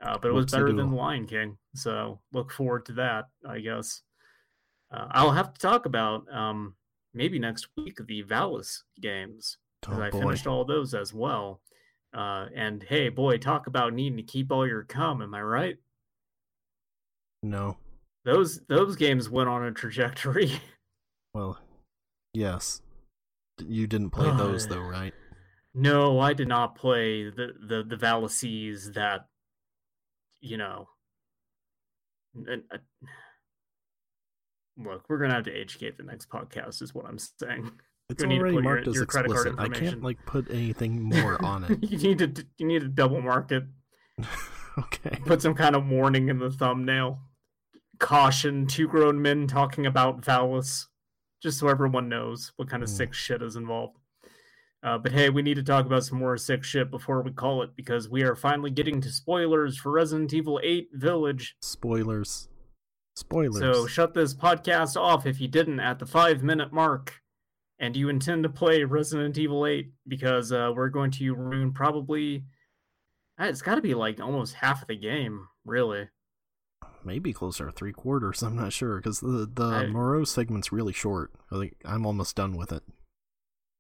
[0.03, 1.57] Uh, but it was better than the Lion King.
[1.75, 4.03] So look forward to that, I guess.
[4.93, 6.75] Uh, I'll have to talk about um
[7.17, 10.21] maybe next week the Valis games because Oh I boy.
[10.21, 11.61] finished all those as well.
[12.15, 15.21] Uh, and hey, boy, talk about needing to keep all your cum.
[15.23, 15.77] Am I right?
[17.43, 17.77] No.
[18.25, 20.53] Those those games went on a trajectory.
[21.35, 21.59] Well,
[22.33, 22.81] yes.
[23.63, 25.13] You didn't play Oh, those though, right?
[25.75, 29.27] no, I did not play the the the Valises that,
[30.41, 30.89] you know.
[32.49, 32.79] n- uh,
[34.77, 37.71] look, we're gonna have to educate the next podcast, is what I'm saying.
[38.09, 39.55] It's You need to already put your- marked as your explicit.
[39.59, 41.91] I can't like put anything more on it.
[41.91, 43.65] you need to you need to double mark it.
[44.79, 45.19] okay.
[45.25, 47.19] Put some kind of warning in the thumbnail.
[47.99, 50.85] Caution: two grown men talking about Valis,
[51.43, 52.97] just so everyone knows what kind of Mm.
[52.97, 53.97] sick shit is involved.
[54.85, 57.63] Uh, but hey, we need to talk about some more sick shit before we call
[57.63, 61.57] it because we are finally getting to spoilers for Resident Evil 8 Village.
[61.61, 62.49] Spoilers.
[63.17, 63.59] Spoilers.
[63.59, 67.23] So shut this podcast off if you didn't at the five minute mark
[67.79, 72.45] and you intend to play Resident Evil 8 because uh, we're going to ruin probably.
[73.41, 76.09] uh, It's got to be like almost half of the game, really.
[77.05, 78.43] Maybe closer to three quarters.
[78.43, 81.33] I'm not sure because the the I- Moreau segment's really short.
[81.51, 82.83] Like I'm almost done with it.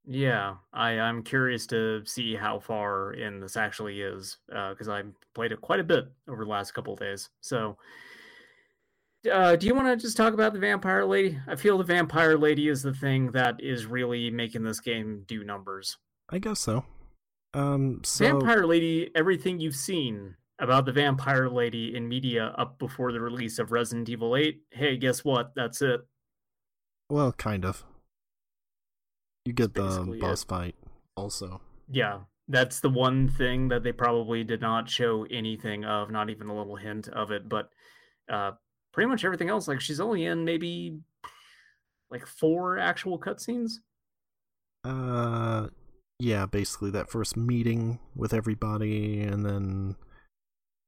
[0.09, 5.03] Yeah, I, I'm curious to see how far in this actually is because I
[5.35, 7.29] played it quite a bit over the last couple of days.
[7.41, 7.77] So,
[9.33, 11.39] uh, do you want to just talk about the Vampire Lady?
[11.47, 15.45] I feel the Vampire Lady is the thing that is really making this game do
[15.45, 15.97] numbers.
[16.31, 16.85] I guess so.
[17.55, 18.01] Um.
[18.05, 23.21] So Vampire Lady, everything you've seen about the Vampire Lady in media up before the
[23.21, 25.53] release of Resident Evil 8, hey, guess what?
[25.55, 26.01] That's it.
[27.11, 27.85] well, kind of.
[29.45, 30.49] You get the boss it.
[30.49, 30.75] fight
[31.17, 31.61] also.
[31.89, 36.49] Yeah, that's the one thing that they probably did not show anything of, not even
[36.49, 37.49] a little hint of it.
[37.49, 37.71] But
[38.29, 38.53] uh,
[38.97, 40.99] pretty much everything else, like she's only in maybe
[42.11, 43.73] like four actual cutscenes.
[44.85, 45.67] Uh,
[46.19, 49.97] yeah, basically that first meeting with everybody, and then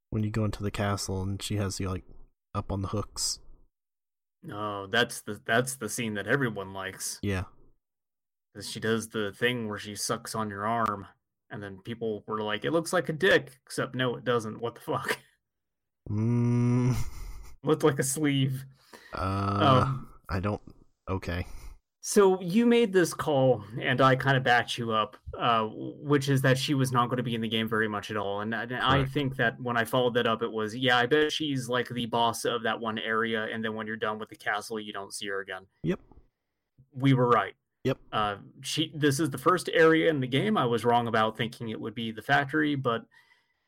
[0.08, 2.04] when you go into the castle and she has you like
[2.54, 3.40] up on the hooks.
[4.42, 7.18] No, that's the that's the scene that everyone likes.
[7.22, 7.44] Yeah.
[8.62, 11.06] she does the thing where she sucks on your arm,
[11.50, 14.62] and then people were like, "It looks like a dick," except no, it doesn't.
[14.62, 15.18] What the fuck?
[16.10, 16.96] Mm,
[17.62, 18.64] Looked like a sleeve.
[19.14, 20.60] Uh, Um, I don't.
[21.08, 21.46] Okay.
[22.00, 26.40] So you made this call, and I kind of backed you up, uh, which is
[26.42, 28.40] that she was not going to be in the game very much at all.
[28.40, 31.30] And, and I think that when I followed that up, it was, yeah, I bet
[31.32, 34.36] she's like the boss of that one area, and then when you're done with the
[34.36, 35.66] castle, you don't see her again.
[35.82, 36.00] Yep.
[36.94, 37.54] We were right.
[37.84, 37.98] Yep.
[38.10, 38.90] Uh, she.
[38.94, 40.56] This is the first area in the game.
[40.56, 43.04] I was wrong about thinking it would be the factory, but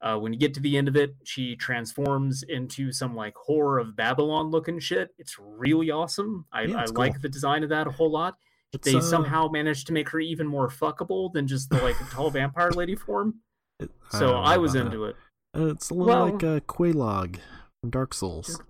[0.02, 3.78] uh, when you get to the end of it, she transforms into some like horror
[3.78, 5.10] of Babylon looking shit.
[5.18, 6.46] It's really awesome.
[6.52, 8.36] I, Yeah, I it's like the design of that a whole lot.
[8.72, 11.96] It's, They uh, somehow managed to make her even more fuckable than just the like
[12.10, 13.40] tall vampire lady form.
[13.78, 15.16] it- So don't I was into it.
[15.56, 17.38] Uh, it's a little like Well- uh, Quelaag
[17.80, 18.62] from Dark Souls.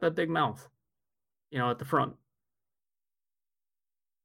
[0.00, 0.68] That big mouth,
[1.50, 2.14] you know, at the front.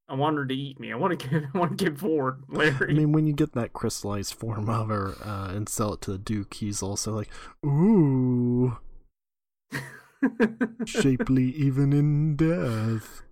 [0.07, 0.91] I want her to eat me.
[0.91, 1.43] I want to get.
[1.53, 2.91] I want to get forward, Larry.
[2.91, 6.11] I mean, when you get that crystallized form of her uh, and sell it to
[6.11, 7.29] the Duke, he's also like,
[7.65, 8.77] ooh,
[10.85, 13.23] shapely even in death.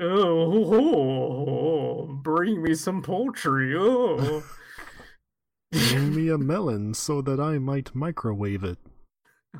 [0.00, 3.74] oh, bring me some poultry.
[3.76, 4.42] Oh.
[5.72, 8.78] Bring me a melon so that I might microwave it.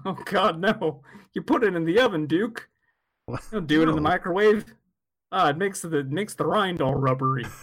[0.04, 1.02] Oh God, no!
[1.34, 2.68] You put it in the oven, Duke.
[3.26, 3.42] What?
[3.50, 4.64] Don't do it in the microwave.
[5.32, 7.44] Ah, it makes the makes the rind all rubbery.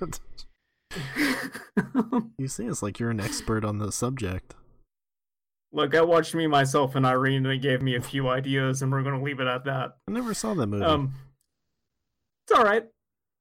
[2.38, 4.54] you say it's like you're an expert on the subject.
[5.72, 8.92] Look, I watched me, myself, and Irene, and it gave me a few ideas, and
[8.92, 9.96] we're gonna leave it at that.
[10.06, 10.84] I never saw that movie.
[10.84, 11.14] Um,
[12.46, 12.84] it's all right.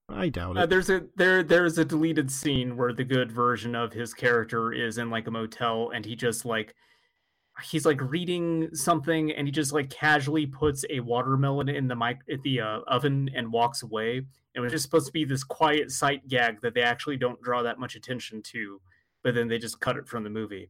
[0.08, 0.70] I doubt Uh, it.
[0.70, 4.98] there's a there there's a deleted scene where the good version of his character is
[4.98, 6.74] in like a motel, and he just like
[7.64, 12.20] he's like reading something, and he just like casually puts a watermelon in the mic
[12.32, 14.24] at the uh, oven and walks away.
[14.54, 17.64] It was just supposed to be this quiet sight gag that they actually don't draw
[17.64, 18.82] that much attention to,
[19.24, 20.70] but then they just cut it from the movie.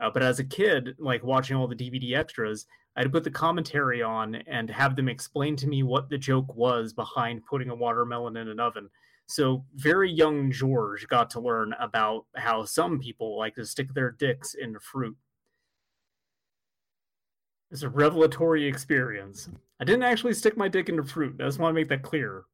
[0.00, 2.66] Uh, but as a kid, like watching all the DVD extras,
[2.96, 6.92] I'd put the commentary on and have them explain to me what the joke was
[6.92, 8.88] behind putting a watermelon in an oven.
[9.26, 14.12] So very young George got to learn about how some people like to stick their
[14.12, 15.16] dicks in fruit.
[17.70, 19.48] It's a revelatory experience.
[19.80, 21.36] I didn't actually stick my dick into fruit.
[21.40, 22.44] I just want to make that clear.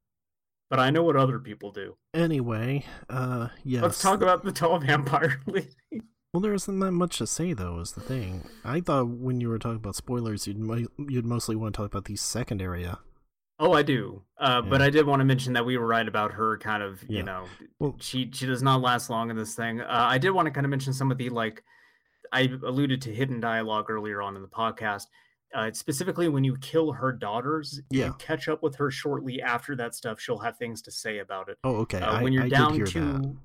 [0.69, 1.95] But I know what other people do.
[2.13, 3.83] Anyway, uh, yes.
[3.83, 5.69] Let's talk about the tall vampire lady.
[6.33, 7.79] Well, there isn't that much to say, though.
[7.79, 8.43] Is the thing.
[8.65, 11.91] I thought when you were talking about spoilers, you'd mo- you'd mostly want to talk
[11.91, 12.99] about the second area.
[13.57, 14.23] Oh, I do.
[14.37, 16.57] Uh, But I did want to mention that we were right about her.
[16.57, 17.21] Kind of, you Yeah.
[17.23, 17.45] know,
[17.79, 19.79] Well, she she does not last long in this thing.
[19.79, 21.63] Uh, I did want to kind of mention some of the like
[22.35, 25.03] I alluded to hidden dialogue earlier on in the podcast.
[25.53, 28.07] Uh, specifically, when you kill her daughters, Yeah.
[28.07, 30.19] you catch up with her shortly after that stuff.
[30.19, 31.57] She'll have things to say about it.
[31.63, 31.99] oh, okay.
[32.01, 33.35] Uh, when you're I down did hear to that.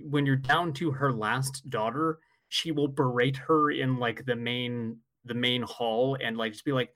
[0.00, 2.18] when you're down to her last daughter,
[2.48, 6.72] she will berate her in like the main the main hall and like just be
[6.72, 6.94] like,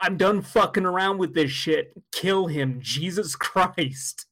[0.00, 1.92] "I'm done fucking around with this shit.
[2.12, 4.26] Kill him, Jesus Christ."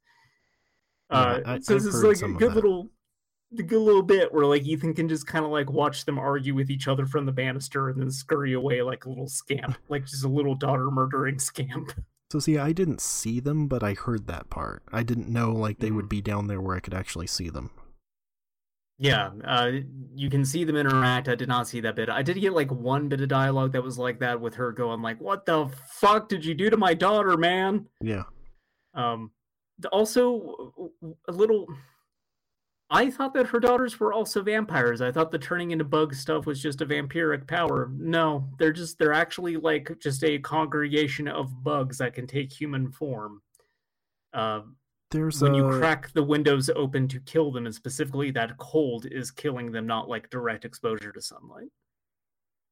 [1.08, 2.88] Uh, Yeah, I- so this is like a good little,
[3.52, 6.54] the good little bit where like Ethan can just kind of like watch them argue
[6.54, 10.06] with each other from the banister and then scurry away like a little scamp, like
[10.06, 11.92] just a little daughter murdering scamp.
[12.30, 14.84] So see, I didn't see them, but I heard that part.
[14.92, 15.96] I didn't know like they Mm.
[15.96, 17.70] would be down there where I could actually see them.
[18.98, 19.70] Yeah, uh,
[20.14, 21.26] you can see them interact.
[21.28, 22.10] I did not see that bit.
[22.10, 25.00] I did get like one bit of dialogue that was like that with her going
[25.00, 28.24] like, "What the fuck did you do to my daughter, man?" Yeah.
[28.92, 29.30] Um,
[29.90, 30.90] also
[31.26, 31.66] a little.
[32.92, 35.00] I thought that her daughters were also vampires.
[35.00, 37.88] I thought the turning into bug stuff was just a vampiric power.
[37.96, 42.90] No, they're just they're actually like just a congregation of bugs that can take human
[42.90, 43.42] form.
[44.32, 44.62] Uh,
[45.12, 49.30] There's when you crack the windows open to kill them, and specifically that cold is
[49.30, 51.68] killing them, not like direct exposure to sunlight.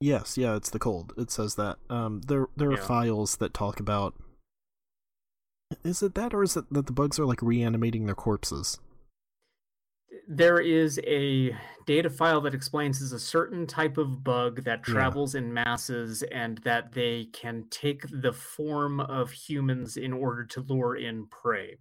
[0.01, 1.12] Yes, yeah, it's the cold.
[1.16, 1.78] It says that.
[1.89, 2.85] Um, there there are Yeah.
[2.85, 4.15] files that talk about.
[5.85, 8.81] Is it that, or is it that the bugs are like reanimating their corpses?
[10.30, 11.56] There is a
[11.86, 14.92] data file that explains is a certain type of bug that Yeah.
[14.92, 20.60] travels in masses and that they can take the form of humans in order to
[20.60, 21.78] lure in prey.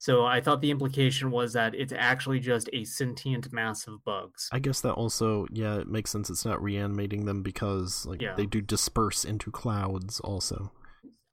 [0.00, 4.48] So I thought the implication was that it's actually just a sentient mass of bugs.
[4.52, 6.30] I guess that also, yeah, it makes sense.
[6.30, 8.34] It's not reanimating them because like Yeah.
[8.34, 10.20] they do disperse into clouds.
[10.20, 10.70] Also,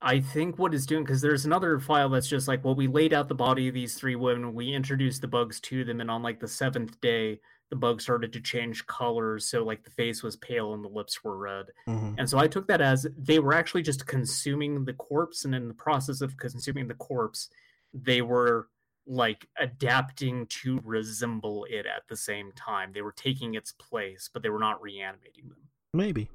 [0.06, 3.12] I think what it's doing because there's another file that's just like, well, we laid
[3.12, 6.22] out the body of these three women, we introduced the bugs to them, and on
[6.22, 10.36] like the seventh day, the bugs started to change colors, so like the face was
[10.36, 11.66] pale and the lips were red.
[11.88, 12.14] Mhm.
[12.18, 15.66] And so I took that as they were actually just consuming the corpse, and in
[15.66, 17.48] the process of consuming the corpse,
[17.92, 18.68] they were
[19.08, 22.92] like adapting to resemble it at the same time.
[22.92, 25.58] They were taking its place, but they were not reanimating them.
[25.92, 26.28] maybe.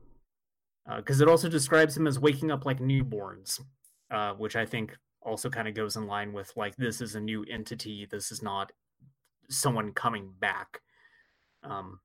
[0.98, 3.60] Because it also describes him as waking up like newborns,
[4.10, 7.20] uh, which I think also kind of goes in line with like this is a
[7.20, 8.08] new entity.
[8.10, 8.72] This is not
[9.50, 10.82] someone coming back.
[11.64, 12.00] Um,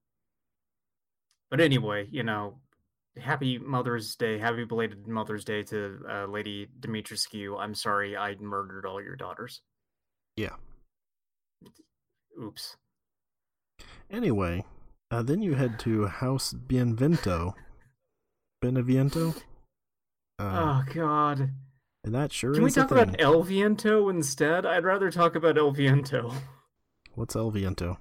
[1.51, 2.59] but anyway, you know,
[3.17, 7.59] happy Mother's Day, happy belated Mother's Day to uh, Lady Dimitrescu.
[7.59, 9.63] I'm sorry I murdered all your daughters.
[10.37, 10.57] Yeah.
[12.41, 12.77] Oops.
[14.11, 14.65] Anyway,
[15.11, 17.55] uh, then you head to House Beneviento.
[18.71, 19.37] Beneviento?
[20.39, 21.51] Uh, oh God.
[22.05, 24.67] and that sure Can we talk about El Viento instead?
[24.67, 26.33] I'd rather talk about El Viento.
[27.15, 27.99] What's El Viento?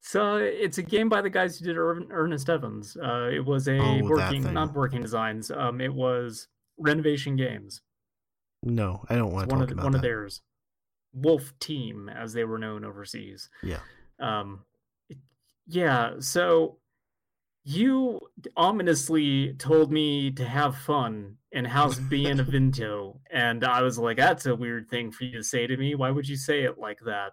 [0.00, 2.96] So it's a game by the guys who did Ernest Evans.
[2.96, 5.50] Uh, it was a Oh, working, not working designs.
[5.50, 6.48] Um, it was
[6.78, 7.82] Renovation Games.
[8.64, 9.98] No, I don't want to one talk of about one that.
[9.98, 10.42] of theirs.
[11.14, 13.48] Wolf Team, as they were known overseas.
[13.62, 13.80] Yeah.
[14.20, 14.64] Um,
[15.66, 16.14] yeah.
[16.20, 16.78] So
[17.64, 18.20] you
[18.56, 24.56] ominously told me to have fun in House Beneviento, and I was like, "That's a
[24.56, 25.94] weird thing for you to say to me.
[25.94, 27.32] Why would you say it like that?"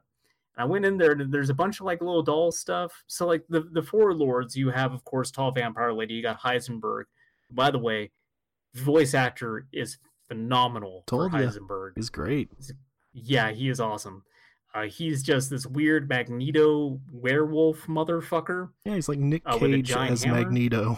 [0.56, 3.04] And I went in there, and there's a bunch of like little doll stuff.
[3.08, 6.14] So like the the four lords, you have of course Tall Vampire Lady.
[6.16, 7.06] You got Heisenberg.
[7.52, 8.12] By the way,
[8.76, 9.98] voice actor is
[10.28, 11.38] phenomenal Told for.
[11.38, 11.92] Heisenberg.
[11.96, 12.52] He's great.
[13.14, 14.24] Yeah, he is awesome.
[14.76, 18.70] Uh, he's just this weird Magneto werewolf motherfucker.
[18.86, 20.38] Yeah, he's like Nick Uh, Cage giant as hammer?
[20.42, 20.98] Magneto.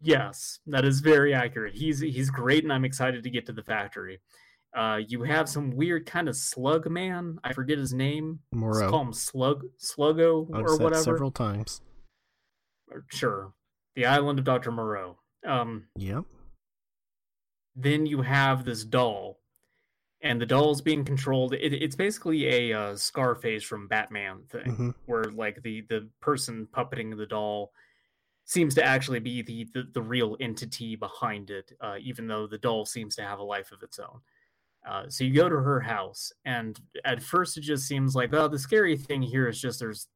[0.00, 1.74] Yes, that is very accurate.
[1.74, 4.20] He's he's great, and I'm excited to get to the factory.
[4.76, 7.38] Uh, you have some weird kind of slug man.
[7.42, 8.40] I forget his name.
[8.52, 11.02] Let's call him Slug Sluggo I've or said whatever.
[11.02, 11.80] several times.
[13.08, 13.52] Sure,
[13.94, 15.18] the island of Doctor Moreau.
[15.46, 16.24] Um, Yep.
[17.74, 19.40] then you have this doll
[20.22, 21.52] and the doll's being controlled.
[21.54, 26.66] It, it's basically a uh, scarface from batman thing hmm where like the the person
[26.74, 27.70] puppeting the doll
[28.44, 32.58] seems to actually be the the, the real entity behind it uh, even though the
[32.58, 34.20] doll seems to have a life of its own.
[34.88, 38.48] Uh, so you go to her house and at first it just seems like oh
[38.48, 40.08] the scary thing here is just there's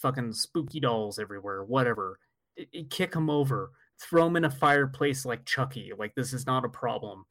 [0.00, 2.18] fucking spooky dolls everywhere whatever.
[2.58, 3.70] I- I- kick them over
[4.00, 7.24] throw them in a fireplace like chucky like this is not a problem.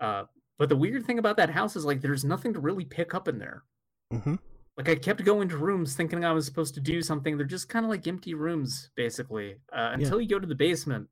[0.00, 0.24] Uh,
[0.58, 3.28] but the weird thing about that house is like there's nothing to really pick up
[3.28, 3.64] in there
[4.10, 4.36] hmm
[4.76, 7.36] like I kept going to rooms thinking I was supposed to do something.
[7.36, 11.08] They're just kind of like empty rooms, basically, uh, until you go to the basement,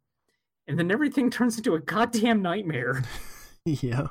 [0.67, 3.05] and then everything turns into a goddamn nightmare.
[3.65, 4.09] yeah.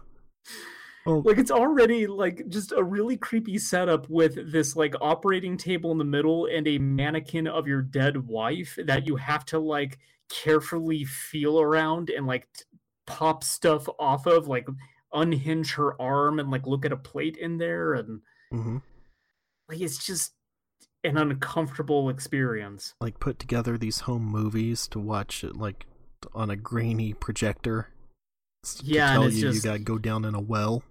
[1.06, 5.92] Well, like it's already like just a really creepy setup with this like operating table
[5.92, 9.98] in the middle and a mannequin of your dead wife that you have to like
[10.30, 12.64] carefully feel around and like t-
[13.08, 14.68] pop stuff off of, like
[15.14, 18.22] unhinge her arm and like look at a plate in there and
[18.54, 18.78] mm-hmm.
[19.70, 20.34] like it's just
[21.04, 22.94] an uncomfortable experience.
[23.02, 25.86] like put together these home movies to watch it like
[26.34, 27.90] on a grainy projector.
[28.64, 30.84] to Yeah, and tell it's you just- you gotta go down in a well.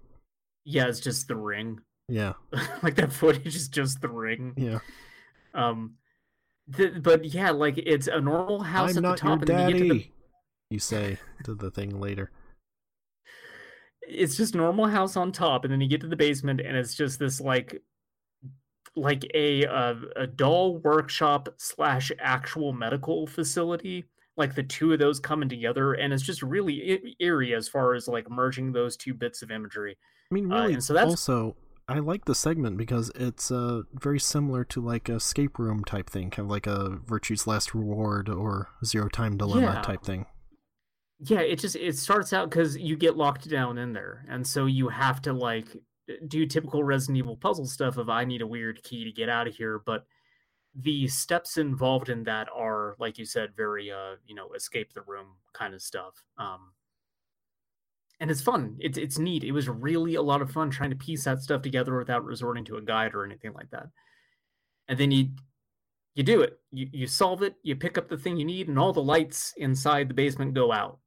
[0.65, 1.79] Yeah, it's just the ring.
[2.09, 2.33] Yeah,
[2.83, 4.53] like that footage is just the ring.
[4.57, 4.79] yeah.
[5.53, 5.95] Um,
[6.75, 9.55] th- but yeah, like it's a normal house I'm at not the top, and you
[9.55, 10.11] get to the daddy.
[10.69, 12.29] You say to the thing later.
[14.11, 16.95] It's just normal house on top, and then you get to the basement, and it's
[16.95, 17.81] just this like
[18.95, 24.05] like a uh, a doll workshop slash actual medical facility.
[24.37, 28.07] Like the two of those coming together, and it's just really eerie as far as
[28.07, 29.97] like merging those two bits of imagery.
[30.31, 30.73] I mean, Uh, really.
[30.75, 31.57] and so that's- Also,
[31.89, 36.09] I like the segment because it's uh very similar to like a escape room type
[36.09, 39.81] thing, kind of like a Virtue's Last Reward or Zero Time Dilemma Yeah.
[39.81, 40.25] type thing.
[41.23, 44.65] Yeah it just it starts out because you get locked down in there and so
[44.65, 45.67] you have to like
[46.27, 49.47] do typical resident evil puzzle stuff of i need a weird key to get out
[49.47, 50.05] of here but
[50.75, 55.01] the steps involved in that are like you said very uh you know escape the
[55.01, 56.71] room kind of stuff um
[58.21, 58.77] and it's fun.
[58.79, 59.43] It's it's neat.
[59.43, 62.63] It was really a lot of fun trying to piece that stuff together without resorting
[62.65, 63.87] to a guide or anything like that.
[64.87, 65.29] And then you
[66.13, 66.59] you do it.
[66.71, 69.53] You, you solve it you pick up the thing you need and all the lights
[69.57, 70.99] inside the basement go out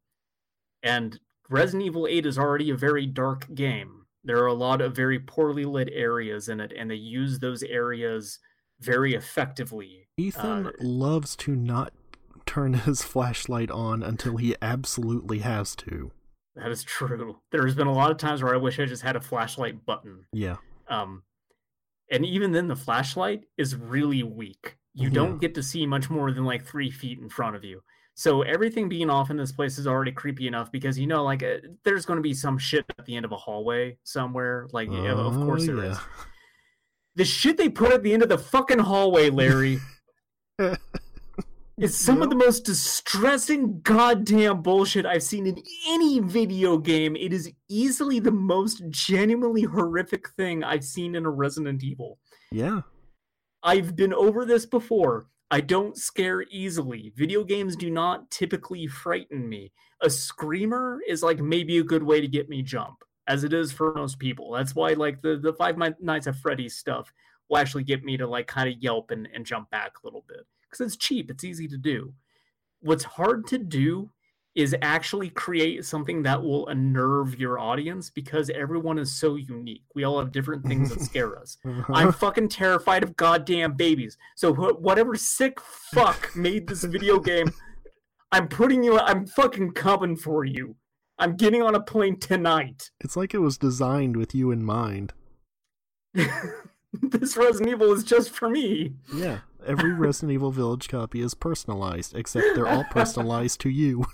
[0.84, 1.18] and
[1.50, 4.06] Resident Evil 8 is already a very dark game.
[4.22, 7.62] There are a lot of very poorly lit areas in it, and they use those
[7.64, 8.38] areas
[8.80, 10.06] very effectively.
[10.16, 11.92] Ethan Uh, loves to not
[12.46, 16.12] turn his flashlight on until he absolutely has to.
[16.54, 17.38] That is true.
[17.50, 20.26] There's been a lot of times where I wish I just had a flashlight button.
[20.32, 20.56] Yeah.
[20.88, 21.24] Um,
[22.10, 24.76] and even then, the flashlight is really weak.
[24.94, 25.14] You Yeah.
[25.14, 27.82] don't get to see much more than like three feet in front of you.
[28.16, 31.42] So everything being off in this place is already creepy enough because you know, like,
[31.42, 34.68] uh, there's going to be some shit at the end of a hallway somewhere.
[34.72, 35.96] Like, yeah, of Oh, course there is.
[35.96, 36.00] yeah.
[37.16, 39.80] The shit they put at the end of the fucking hallway, Larry.
[41.76, 47.16] is some of the most distressing goddamn bullshit I've seen in any video game.
[47.16, 52.18] It is easily the most genuinely horrific thing I've seen in a Resident Evil.
[52.52, 52.82] Yeah.
[53.64, 55.26] I've been over this before.
[55.54, 57.12] I don't scare easily.
[57.14, 59.70] Video games do not typically frighten me.
[60.00, 63.70] A screamer is like maybe a good way to get me jump, as it is
[63.70, 64.50] for most people.
[64.50, 67.12] That's why like the the Five Nights at Freddy's stuff
[67.48, 70.24] will actually get me to like kind of yelp and, and jump back a little
[70.26, 71.30] bit because it's cheap.
[71.30, 72.12] It's easy to do.
[72.80, 74.10] What's hard to do
[74.54, 79.82] is actually create something that will unnerve your audience because everyone is so unique.
[79.94, 81.58] We all have different things that scare us.
[81.88, 84.16] I'm fucking terrified of goddamn babies.
[84.36, 87.50] So wh- whatever sick fuck made this video game,
[88.30, 88.98] I'm putting you.
[88.98, 90.76] I'm fucking coming for you.
[91.18, 92.90] I'm getting on a plane tonight.
[93.00, 95.12] it's like it was designed with you in mind.
[96.92, 98.94] this Resident Evil is just for me.
[99.12, 99.38] Yeah.
[99.66, 104.04] Every Resident Evil Village copy is personalized, except they're all personalized to you.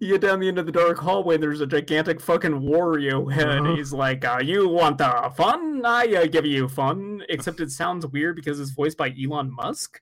[0.02, 3.30] You get down the end of the dark hallway, and there's a gigantic fucking Wario
[3.30, 3.58] head.
[3.60, 3.74] Uh-huh.
[3.74, 5.82] He's like, uh, "You want the fun?
[5.84, 10.00] I uh, give you fun." Except it sounds weird because it's voiced by Elon Musk.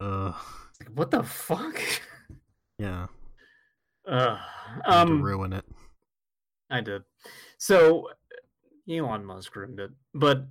[0.00, 0.32] Uh,
[0.94, 1.80] what the fuck?
[2.78, 3.06] yeah.
[4.06, 4.38] Uh,
[4.84, 5.64] Um, um, ruin it.
[6.68, 7.02] I did.
[7.58, 8.08] So
[8.90, 9.90] Elon Musk ruined it.
[10.12, 10.48] But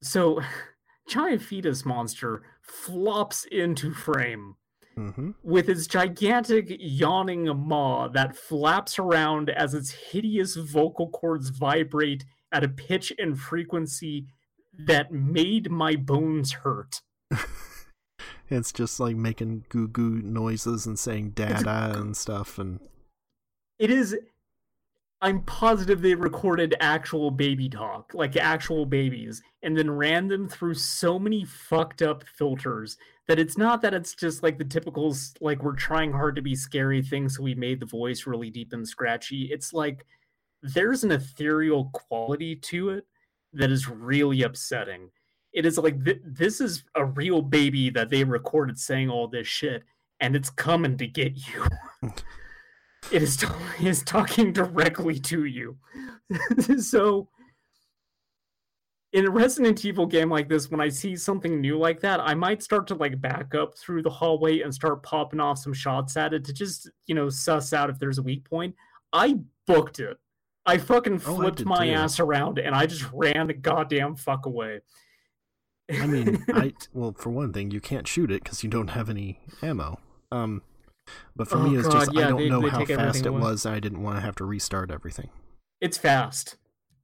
[0.00, 0.40] so
[1.08, 4.54] giant fetus monster flops into frame
[5.00, 5.30] Mm-hmm.
[5.42, 12.64] with its gigantic yawning maw that flaps around as its hideous vocal cords vibrate at
[12.64, 14.26] a pitch and frequency
[14.78, 17.00] that made my bones hurt.
[18.50, 22.80] It's just like making goo goo noises and saying dada and stuff and
[23.78, 24.16] It is.
[25.22, 30.74] I'm positive they recorded actual baby talk, like actual babies, and then ran them through
[30.74, 32.96] so many fucked up filters
[33.28, 36.42] that it's not that it's just like the typical, s- like, we're trying hard to
[36.42, 39.50] be scary thing, so we made the voice really deep and scratchy.
[39.52, 40.06] It's like
[40.62, 43.06] there's an ethereal quality to it
[43.52, 45.10] that is really upsetting.
[45.52, 49.46] It is like th- this is a real baby that they recorded saying all this
[49.46, 49.82] shit,
[50.18, 51.66] and it's coming to get you.
[53.10, 53.46] it is, t-
[53.80, 55.76] it is talking directly to you.
[56.78, 57.28] so,
[59.12, 62.34] in a Resident Evil game like this, when I see something new like that, I
[62.34, 66.16] might start to like back up through the hallway and start popping off some shots
[66.16, 68.74] at it to just, you know, suss out if there's a weak point.
[69.12, 70.16] I booked it.
[70.66, 71.92] I fucking Oh, I flipped my too.
[71.92, 74.80] ass around and I just ran the goddamn fuck away.
[75.90, 79.10] I mean, I well, for one thing, you can't shoot it because you don't have
[79.10, 79.98] any ammo.
[80.30, 80.62] Um,
[81.36, 83.26] but for Oh, me, it's just yeah, I don't they- know they how fast it
[83.26, 83.40] away.
[83.40, 83.66] was.
[83.66, 85.30] I didn't want to have to restart everything.
[85.80, 86.56] It's fast.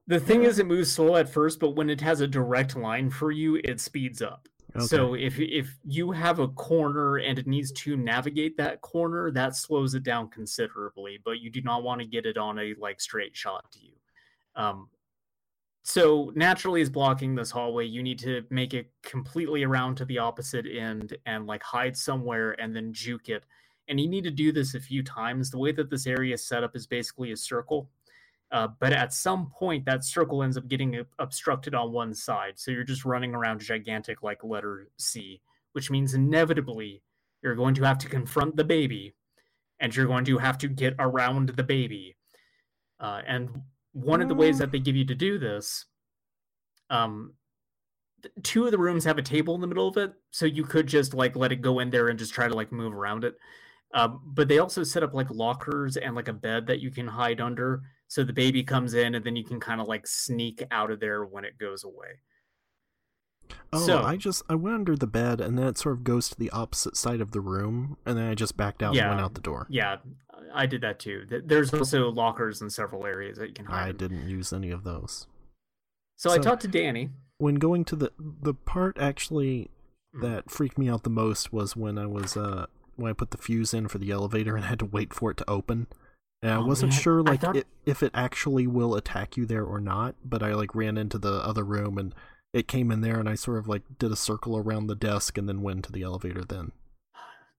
[0.06, 3.10] The thing is, it moves slow at first, but when it has a direct line
[3.10, 4.48] for you, it speeds up.
[4.76, 4.84] Okay.
[4.86, 9.56] So if if you have a corner and it needs to navigate that corner, that
[9.56, 11.18] slows it down considerably.
[11.24, 13.94] But you do not want to get it on a like straight shot to you.
[14.54, 14.88] Um,
[15.82, 20.18] so naturally, as blocking this hallway, you need to make it completely around to the
[20.18, 23.44] opposite end and like hide somewhere and then juke it.
[23.88, 25.50] And you need to do this a few times.
[25.50, 27.88] The way that this area is set up is basically a circle.
[28.52, 32.54] Uh, but at some point, that circle ends up getting ob- obstructed on one side.
[32.56, 35.40] So you're just running around gigantic, like letter C,
[35.72, 37.02] which means inevitably
[37.42, 39.14] you're going to have to confront the baby
[39.80, 42.16] and you're going to have to get around the baby.
[42.98, 45.86] Uh, and one of the ways that they give you to do this,
[46.90, 47.34] um,
[48.42, 50.12] two of the rooms have a table in the middle of it.
[50.30, 52.72] So you could just like let it go in there and just try to like
[52.72, 53.36] move around it.
[53.94, 57.06] Um, but they also set up like lockers and like a bed that you can
[57.06, 57.82] hide under.
[58.08, 61.00] So the baby comes in and then you can kind of like sneak out of
[61.00, 62.20] there when it goes away.
[63.72, 66.28] Oh, so- I just I went under the bed and then it sort of goes
[66.30, 69.20] to the opposite side of the room, and then I just backed out and went
[69.20, 69.66] out the door.
[69.70, 69.96] Yeah,
[70.54, 71.26] I did that too.
[71.44, 73.88] There's also lockers in several areas that you can hide.
[73.88, 75.26] I didn't use any of those.
[76.16, 77.10] So, I talked to Danny.
[77.38, 79.70] When going to the the part actually
[80.14, 80.22] Hmm.
[80.22, 82.66] that freaked me out the most was when I was uh
[82.96, 85.36] when I put the fuse in for the elevator and had to wait for it
[85.38, 85.86] to open.
[86.42, 89.46] And I Oh, wasn't man, sure like thought- i if it actually will attack you
[89.46, 92.14] there or not, but I like ran into the other room and
[92.52, 95.38] it came in there and I sort of like did a circle around the desk
[95.38, 96.72] and then went to the elevator then.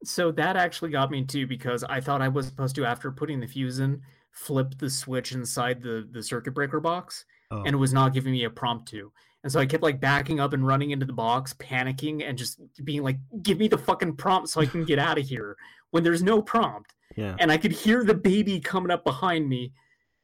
[0.04, 3.40] So that actually got me too because I thought I was supposed to, after putting
[3.40, 4.02] the fuse in,
[4.32, 7.64] flip the switch inside the the circuit breaker box, Oh.
[7.64, 9.12] and it was not giving me a prompt to.
[9.48, 12.60] And so I kept like backing up and running into the box, panicking, and just
[12.84, 15.56] being like, "Give me the fucking prompt so I can get out of here."
[15.92, 17.34] When there's no prompt, yeah.
[17.40, 19.72] and I could hear the baby coming up behind me.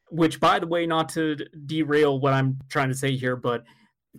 [0.09, 3.63] Which, by the way, not to derail what I'm trying to say here, but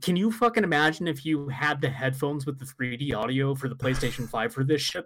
[0.00, 3.76] can you fucking imagine if you had the headphones with the 3D audio for the
[3.76, 5.04] PlayStation 5 for this shit?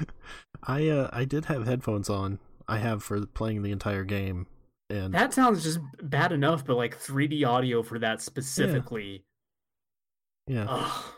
[0.62, 2.38] I uh I did have headphones on.
[2.66, 4.46] I have for playing the entire game,
[4.90, 9.24] and That sounds just bad enough, but like 3D audio for that specifically.
[10.46, 11.14] yeah, Oh,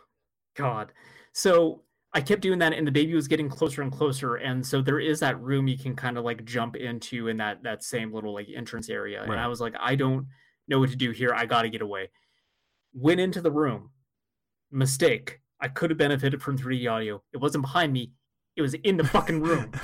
[0.56, 0.92] God.
[1.32, 1.82] So
[2.14, 4.36] I kept doing that, and the baby was getting closer and closer.
[4.36, 7.62] And so there is that room you can kind of like jump into in that
[7.62, 9.22] that same little like entrance area.
[9.22, 10.26] And I was like, I don't
[10.66, 11.32] know what to do here.
[11.34, 12.08] I got to get away.
[12.94, 13.90] Went into the room.
[14.70, 15.40] Mistake.
[15.60, 17.22] I could have benefited from 3D audio.
[17.32, 18.12] It wasn't behind me.
[18.56, 19.70] It was in the fucking room.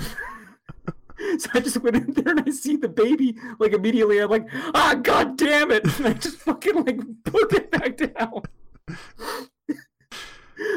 [1.38, 4.18] so I just went in there and I see the baby like immediately.
[4.18, 5.84] I'm like, ah, god damn it!
[5.98, 8.42] And I just fucking like put it back down.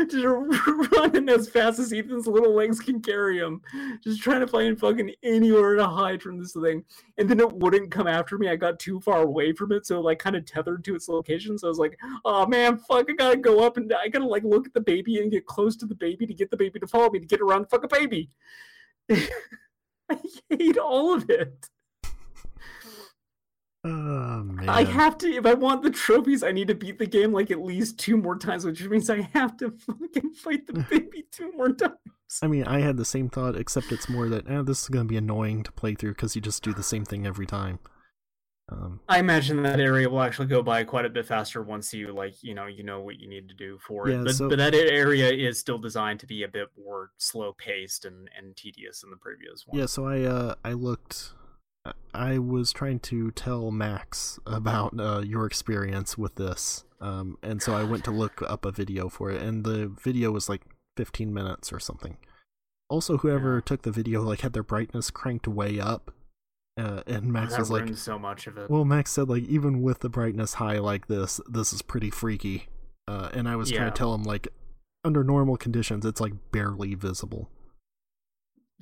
[0.09, 0.25] just
[0.91, 3.61] running as fast as Ethan's little legs can carry him,
[4.03, 6.83] just trying to find fucking anywhere to hide from this thing.
[7.17, 8.49] And then it wouldn't come after me.
[8.49, 11.57] I got too far away from it, so like kind of tethered to its location.
[11.57, 14.43] So I was like, oh man, fuck, I gotta go up and I gotta like
[14.43, 16.87] look at the baby and get close to the baby to get the baby to
[16.87, 18.29] follow me to get around the fucking baby.
[20.11, 20.19] I
[20.49, 21.69] hate all of it.
[23.83, 27.05] oh man, I have to, if I want the trophies, I need to beat the
[27.05, 30.73] game like at least two more times, which means I have to fucking fight the
[30.89, 31.95] baby two more times.
[32.41, 35.05] I mean, I had the same thought, except it's more that eh, this is gonna
[35.05, 37.79] be annoying to play through because you just do the same thing every time.
[38.69, 42.11] Um, I imagine that area will actually go by quite a bit faster once you
[42.11, 44.25] like, you know, you know what you need to do for Yeah, it.
[44.25, 48.03] But, so- but that area is still designed to be a bit more slow paced
[48.03, 49.79] and, and tedious than the previous one.
[49.79, 51.33] yeah, so I uh I looked,
[52.13, 57.73] I- was trying to tell Max about uh, your experience with this, um, and so
[57.73, 60.63] I went to look up a video for it, and the video was like
[60.97, 62.17] 15 minutes or something.
[62.89, 63.61] Also, whoever Yeah.
[63.65, 66.11] took the video like had their brightness cranked way up,
[66.77, 68.69] uh, and Max that was like, so much of it.
[68.69, 72.67] Well, Max said like even with the brightness high like this, this is pretty freaky.
[73.07, 74.47] Uh, and I was trying to tell him like
[75.03, 77.49] under normal conditions, it's like barely visible.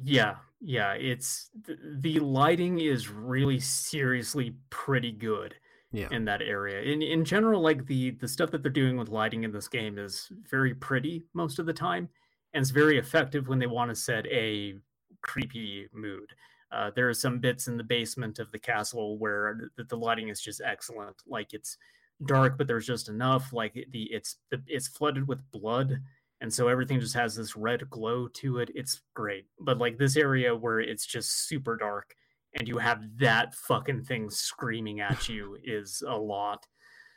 [0.04, 5.56] Yeah, yeah, it's th- the lighting is really seriously pretty good
[5.92, 6.82] Yeah, in that area.
[6.82, 9.98] In in general, like the the stuff that they're doing with lighting in this game
[9.98, 12.10] is very pretty most of the time,
[12.54, 14.74] and it's very effective when they want to set a
[15.22, 16.34] creepy mood.
[16.72, 20.30] Uh, there are some bits in the basement of the castle where the, the lighting
[20.30, 21.16] is just excellent.
[21.28, 21.78] Like it's
[22.26, 23.54] dark, but there's just enough.
[23.54, 26.00] Like the it's the it's flooded with blood,
[26.42, 28.70] and so everything just has this red glow to it.
[28.76, 29.46] It's great.
[29.60, 32.16] But like this area where it's just super dark
[32.58, 36.66] and you have that fucking thing screaming at you is a lot.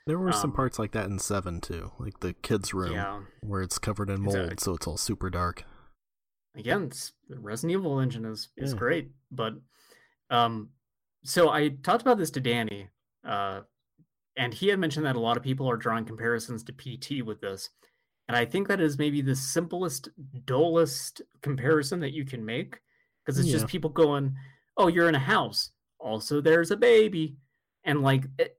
[0.06, 3.20] there were some um, parts like that in Seven too, like the kids' room Yeah.
[3.40, 5.64] where it's covered in mold, a- so it's all super dark.
[6.56, 8.78] Again, it's, the Resident Evil engine is is Yeah.
[8.78, 9.54] great, but
[10.30, 10.70] um,
[11.24, 12.88] so I talked about this to Danny,
[13.24, 13.60] uh,
[14.36, 17.40] and he had mentioned that a lot of people are drawing comparisons to PT with
[17.40, 17.70] this,
[18.28, 20.08] and I think that is maybe the simplest,
[20.44, 22.78] dullest comparison that you can make
[23.24, 24.34] because it's just people going,
[24.76, 25.70] "Oh, you're in a house.
[25.98, 27.36] Also, there's a baby,"
[27.84, 28.58] and like, it,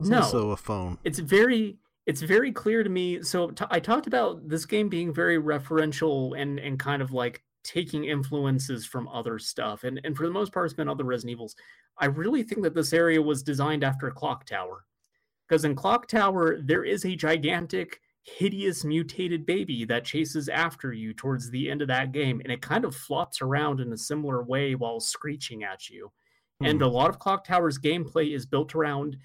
[0.00, 0.98] It's no, also a phone.
[1.04, 5.12] it's very it's very clear to me so t- i talked about this game being
[5.12, 10.26] very referential and and kind of like taking influences from other stuff and and for
[10.26, 11.54] the most part it's been other resident evils.
[11.98, 14.86] I really think that this area was designed after clock tower
[15.46, 21.12] because in clock tower there is a gigantic hideous mutated baby that chases after you
[21.12, 24.42] towards the end of that game and it kind of flops around in a similar
[24.42, 26.10] way while screeching at you.
[26.60, 26.94] And a mm-hmm.
[26.94, 29.16] lot of clock tower's gameplay is built around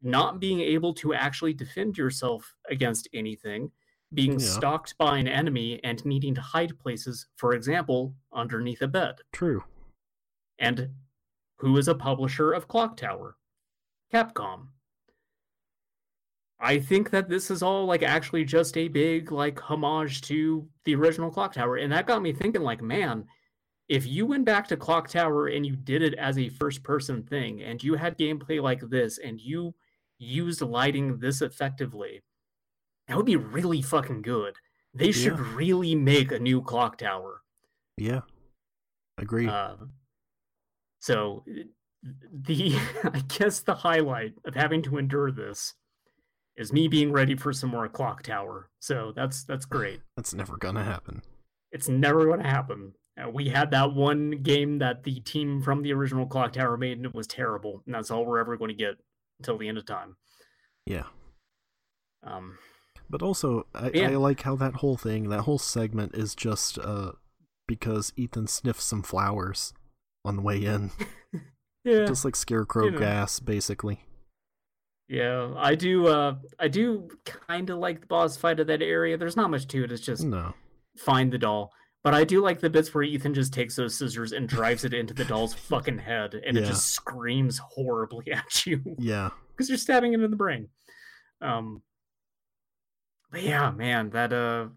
[0.00, 3.70] not being able to actually defend yourself against anything,
[4.14, 4.46] being Yeah.
[4.46, 9.20] stalked by an enemy, and needing to hide places, for example, underneath a bed.
[9.32, 9.64] True.
[10.58, 10.90] And
[11.56, 13.36] who is a publisher of Clock Tower?
[14.12, 14.68] Capcom.
[16.60, 20.94] I think that this is all like actually just a big like homage to the
[20.94, 21.76] original Clock Tower.
[21.76, 23.26] And that got me thinking like, man,
[23.88, 27.22] if you went back to Clock Tower and you did it as a first person
[27.22, 29.74] thing and you had gameplay like this and you
[30.18, 32.22] used lighting this effectively,
[33.08, 34.56] that would be really fucking good.
[34.94, 35.54] They should Yeah.
[35.54, 37.42] really make a new Clock Tower.
[37.96, 38.22] Yeah.
[39.18, 39.46] agree.
[39.48, 39.76] Uh,
[41.00, 41.44] so
[42.32, 45.74] the I guess the highlight of having to endure this
[46.56, 48.70] is me being ready for some more clock tower.
[48.80, 50.00] So that's that's great.
[50.16, 51.22] That's never gonna happen.
[51.72, 52.92] It's never going to happen.
[53.20, 56.98] Uh, we had that one game that the team from the original clock tower made,
[56.98, 57.82] and it was terrible.
[57.86, 58.94] And that's all we're ever going to get
[59.40, 60.16] until the end of time.
[60.86, 61.06] Yeah.
[62.22, 62.58] Um,
[63.10, 64.10] But also, I, Yeah.
[64.10, 67.12] I like how that whole thing, that whole segment is just uh
[67.66, 69.72] because Ethan sniffed some flowers
[70.24, 70.90] on the way in,
[71.84, 72.98] yeah, just like scarecrow you know.
[72.98, 74.00] gas, basically.
[75.08, 76.06] Yeah, I do.
[76.08, 79.16] Uh, I do kind of like the boss fight of that area.
[79.18, 79.92] There's not much to it.
[79.92, 80.54] It's just No.
[80.98, 81.72] find the doll.
[82.02, 84.92] But I do like the bits where Ethan just takes those scissors and drives it
[84.94, 89.30] into the doll's fucking head, and it just screams horribly at you Yeah.
[89.52, 90.68] because you're stabbing it in the brain.
[91.40, 91.82] Um,
[93.34, 94.68] but yeah, man, that uh,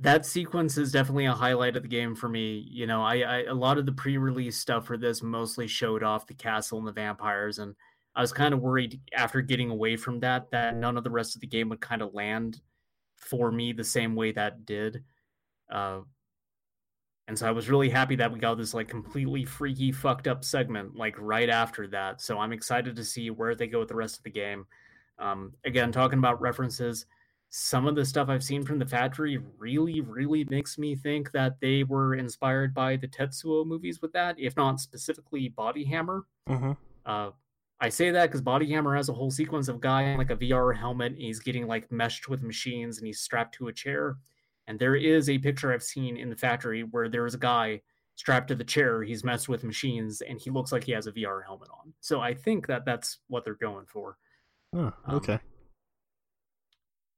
[0.00, 2.66] that sequence is definitely a highlight of the game for me.
[2.68, 6.26] You know, I, I a lot of the pre-release stuff for this mostly showed off
[6.26, 7.76] the castle and the vampires, and
[8.16, 11.36] I was kind of worried after getting away from that that none of the rest
[11.36, 12.60] of the game would kind of land
[13.14, 15.04] for me the same way that did.
[15.70, 16.00] Uh,
[17.28, 20.44] and so I was really happy that we got this like completely freaky, fucked up
[20.44, 22.20] segment like right after that.
[22.20, 24.66] So I'm excited to see where they go with the rest of the game.
[25.20, 27.06] Um, again, talking about references,
[27.58, 31.58] some of the stuff I've seen from the factory really, really makes me think that
[31.58, 36.26] they were inspired by the Tetsuo movies with that, if not specifically Body Hammer.
[36.46, 36.72] Mm-hmm.
[37.06, 37.30] Uh,
[37.80, 40.36] I say that because Body Hammer has a whole sequence of guy in like a
[40.36, 41.12] VR helmet.
[41.12, 44.18] And he's getting like meshed with machines, and he's strapped to a chair.
[44.66, 47.80] And there is a picture I've seen in the factory where there is a guy
[48.16, 49.02] strapped to the chair.
[49.02, 51.94] He's messed with machines, and he looks like he has a VR helmet on.
[52.02, 54.18] So I think that that's what they're going for,
[54.74, 55.38] Oh, Um, okay.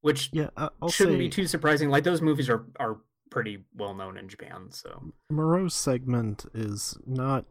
[0.00, 1.90] Which Yeah, I'll shouldn't say be too surprising.
[1.90, 2.98] Like those movies are are
[3.30, 4.68] pretty well known in Japan.
[4.70, 7.44] So Moreau's segment is not.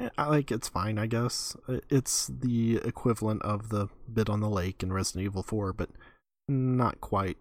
[0.00, 1.56] eh, I like it's fine, I guess.
[1.88, 5.90] It's the equivalent of the bit on the lake in Resident Evil 4, but
[6.48, 7.38] not quite.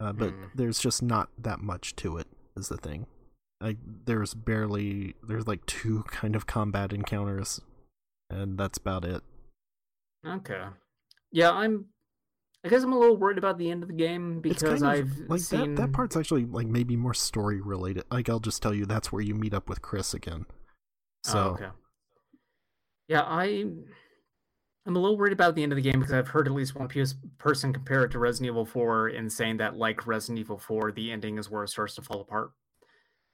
[0.00, 0.44] Uh, but Hmm.
[0.54, 2.26] there's just not that much to it.
[2.56, 3.06] Is the thing.
[3.60, 7.60] Like there's barely there's like two kind of combat encounters,
[8.30, 9.22] and that's about it.
[10.26, 10.64] okay,
[11.32, 11.86] yeah, I'm.
[12.64, 14.88] I guess I'm a little worried about the end of the game because kind of
[14.88, 15.82] I've like seen that.
[15.82, 18.04] That part's actually like maybe more story related.
[18.10, 20.46] Like I'll just tell you that's where you meet up with Chris again.
[21.24, 21.68] So Oh, okay.
[23.08, 23.66] Yeah, I
[24.86, 26.74] I'm a little worried about the end of the game because I've heard at least
[26.74, 26.88] one
[27.38, 31.10] person compare it to Resident Evil 4 and saying that like Resident Evil 4, the
[31.10, 32.50] ending is where it starts to fall apart.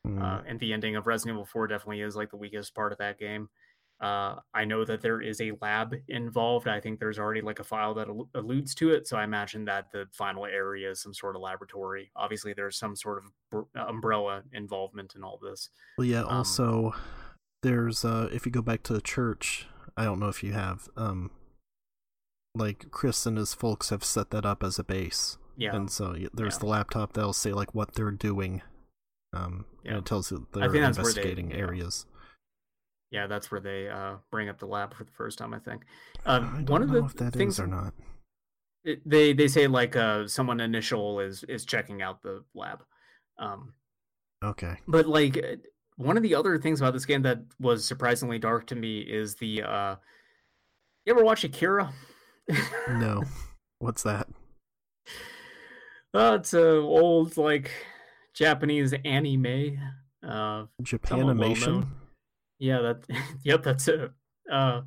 [0.07, 2.93] mm, Uh, and the ending of Resident Evil 4 definitely is like the weakest part
[2.93, 3.49] of that game.
[4.01, 6.67] Uh, I know that there is a lab involved.
[6.69, 9.07] I think there's already like a file that al- alludes to it.
[9.07, 12.11] So I imagine that the final area is some sort of laboratory.
[12.17, 15.69] Obviously, there's some sort of br- umbrella involvement in all this.
[15.99, 16.23] Well, yeah.
[16.23, 16.95] Um, Also,
[17.63, 19.67] there's uh, if you go back to the church,
[19.99, 21.31] I don't know if you have um,
[22.55, 25.77] like Chris and his folks have set that up as a base, Yeah.
[25.77, 26.59] and so there's Yeah.
[26.61, 28.63] the laptop that'll say like what they're doing,
[29.35, 29.91] um, Yeah.
[29.91, 31.59] and it tells you they're where they- investigating yeah.
[33.11, 35.53] Yeah, that's where they uh, bring up the lab for the first time.
[35.53, 35.85] I think.
[36.25, 37.93] I Um, don't one of the if that is things or not.
[38.85, 42.85] it- they they say like uh, someone initial is is checking out the lab,
[43.39, 43.75] um,
[44.45, 44.77] Okay.
[44.87, 45.57] but like uh,
[45.97, 49.35] one of the other things about this game that was surprisingly dark to me is
[49.37, 49.63] the.
[49.63, 49.97] Uh,
[51.05, 51.93] you ever watch Akira?
[52.89, 53.25] No.
[53.81, 54.29] What's that?
[56.15, 57.71] oh, it's a old like
[58.35, 59.79] Japanese anime.
[60.23, 61.87] Uh, Japanimation.
[62.61, 63.05] Yeah, that
[63.43, 64.13] yep, that's it.
[64.51, 64.83] Uh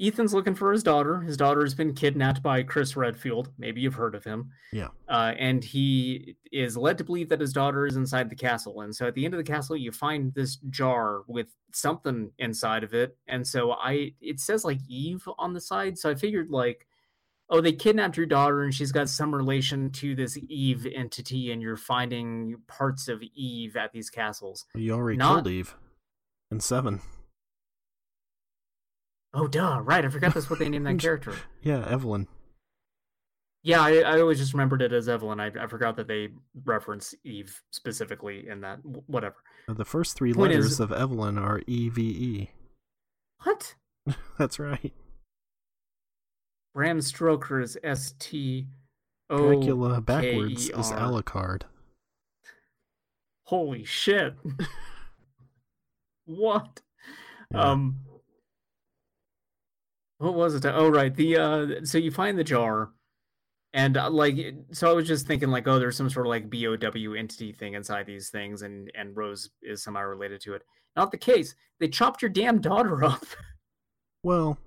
[0.00, 1.20] Ethan's looking for his daughter.
[1.20, 3.50] His daughter has been kidnapped by Chris Redfield.
[3.56, 4.50] Maybe you've heard of him.
[4.72, 4.88] Yeah.
[5.08, 8.80] Uh, and he is led to believe that his daughter is inside the castle.
[8.80, 12.82] And so at the end of the castle, you find this jar with something inside
[12.82, 13.16] of it.
[13.28, 15.96] And so I, it says like Eve on the side.
[15.96, 16.84] So I figured like,
[17.48, 21.62] oh, they kidnapped your daughter and she's got some relation to this Eve entity, and
[21.62, 24.64] you're finding parts of Eve at these castles.
[24.74, 25.74] You already Not- killed Eve.
[26.52, 27.00] In seven.
[29.32, 29.80] Oh, duh!
[29.82, 31.34] Right, I forgot that's what they named that character.
[31.62, 32.28] Yeah, Evelyn.
[33.62, 35.40] Yeah, I, I always just remembered it as Evelyn.
[35.40, 36.28] I, I forgot that they
[36.66, 38.80] reference Eve specifically in that.
[39.06, 39.36] Whatever.
[39.66, 42.50] Uh, The first three Point letters is- of Evelyn are E V E.
[43.44, 43.74] What?
[44.38, 44.92] That's right.
[46.74, 48.66] Bram Stoker is S T
[49.30, 49.54] O.
[49.54, 51.62] Dracula backwards is Alucard.
[53.44, 54.34] Holy shit!
[56.26, 56.80] what?
[57.52, 57.60] Yeah.
[57.60, 58.00] Um.
[60.18, 60.64] What was it?
[60.66, 61.14] Oh, right.
[61.14, 61.66] The uh.
[61.84, 62.90] So you find the jar,
[63.72, 66.50] and uh, like, so I was just thinking like, oh, there's some sort of like
[66.50, 70.62] BOW entity thing inside these things, and and Rose is somehow related to it.
[70.96, 71.54] Not the case.
[71.80, 73.24] They chopped your damn daughter up.
[74.22, 74.58] Well,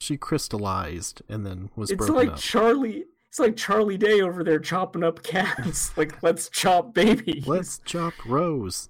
[0.00, 2.38] she crystallized and then was it's like up.
[2.38, 3.04] Charlie.
[3.28, 5.96] It's like Charlie Day over there chopping up cats.
[5.96, 7.46] like, let's chop babies.
[7.46, 8.88] Let's chop Rose.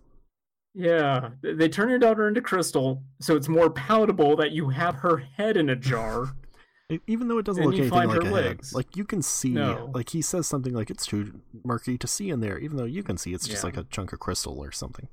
[0.74, 5.16] Yeah, they turn your daughter into crystal, so it's more palatable that you have her
[5.16, 6.26] head in a jar.
[7.06, 8.32] Even though it doesn't look anything like her a head.
[8.32, 8.72] legs.
[8.74, 9.90] Like you can see, No.
[9.94, 13.02] like he says something like it's too murky to see in there, even though you
[13.04, 13.66] can see it's just Yeah.
[13.68, 15.08] like a chunk of crystal or something.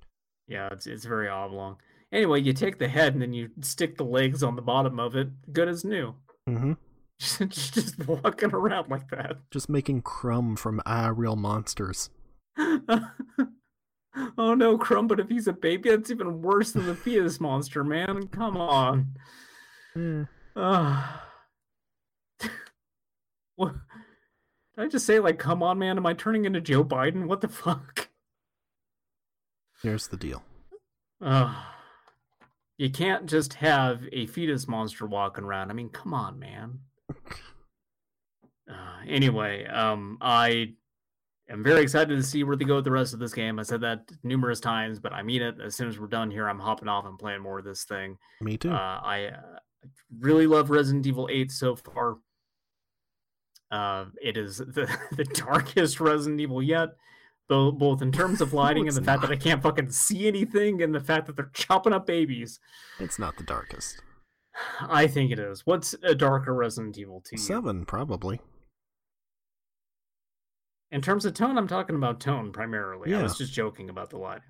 [0.47, 1.77] Yeah, it's it's very oblong.
[2.11, 5.15] Anyway, you take the head and then you stick the legs on the bottom of
[5.15, 6.15] it, good as new.
[6.49, 6.73] Mm-hmm.
[7.19, 9.37] Just, just walking around like that.
[9.51, 12.09] Just making Krumm from ah real monsters.
[14.37, 17.83] oh no, Krumm, but if he's a baby, that's even worse than the fetus monster,
[17.83, 18.27] man.
[18.27, 19.07] Come on.
[19.95, 20.23] Eh,
[20.55, 21.03] Uh,
[23.55, 23.73] what?
[24.75, 25.97] Did I just say, like, come on, man?
[25.97, 27.27] Am I turning into Joe Biden?
[27.27, 28.09] What the fuck?
[29.83, 30.41] here's the deal.
[31.21, 31.53] Uh,
[32.77, 35.69] you can't just have a fetus monster walking around.
[35.69, 36.79] I mean, come on, man.
[38.69, 40.73] Uh, anyway, um, I
[41.49, 43.59] am very excited to see where they go with the rest of this game.
[43.59, 45.55] I said that numerous times, but I mean it.
[45.63, 48.17] As soon as we're done here, I'm hopping off and playing more of this thing.
[48.41, 48.71] Me too.
[48.71, 49.59] Uh, I uh,
[50.19, 52.17] really love Resident Evil 8 so far.
[53.71, 56.89] Uh, it is the, the darkest Resident Evil yet,
[57.49, 59.31] though, both in terms of lighting it's and the fact that.
[59.31, 62.59] I can't fucking see anything, and the fact that they're chopping up babies.
[62.99, 64.01] it's not the darkest.
[64.81, 65.65] I think it is.
[65.65, 67.37] What's a darker Resident Evil to you?
[67.37, 68.41] Seven, probably.
[70.91, 73.11] In terms of tone, I'm talking about tone primarily.
[73.11, 73.19] Yeah.
[73.19, 74.43] I was just joking about the lighting.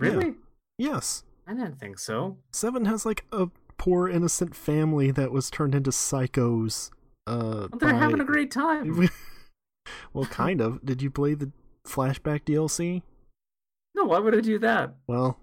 [0.00, 0.08] Yeah.
[0.10, 0.34] Really?
[0.78, 1.22] Yes.
[1.46, 2.36] I didn't think so.
[2.52, 3.48] Seven has like a
[3.78, 6.90] poor innocent family that was turned into psychos.
[7.26, 9.08] Uh, They're by- having a great time.
[10.12, 10.84] well, kind of.
[10.84, 11.52] Did you play the
[11.86, 13.02] flashback DLC?
[13.94, 14.94] No, why would I do that?
[15.06, 15.38] Well,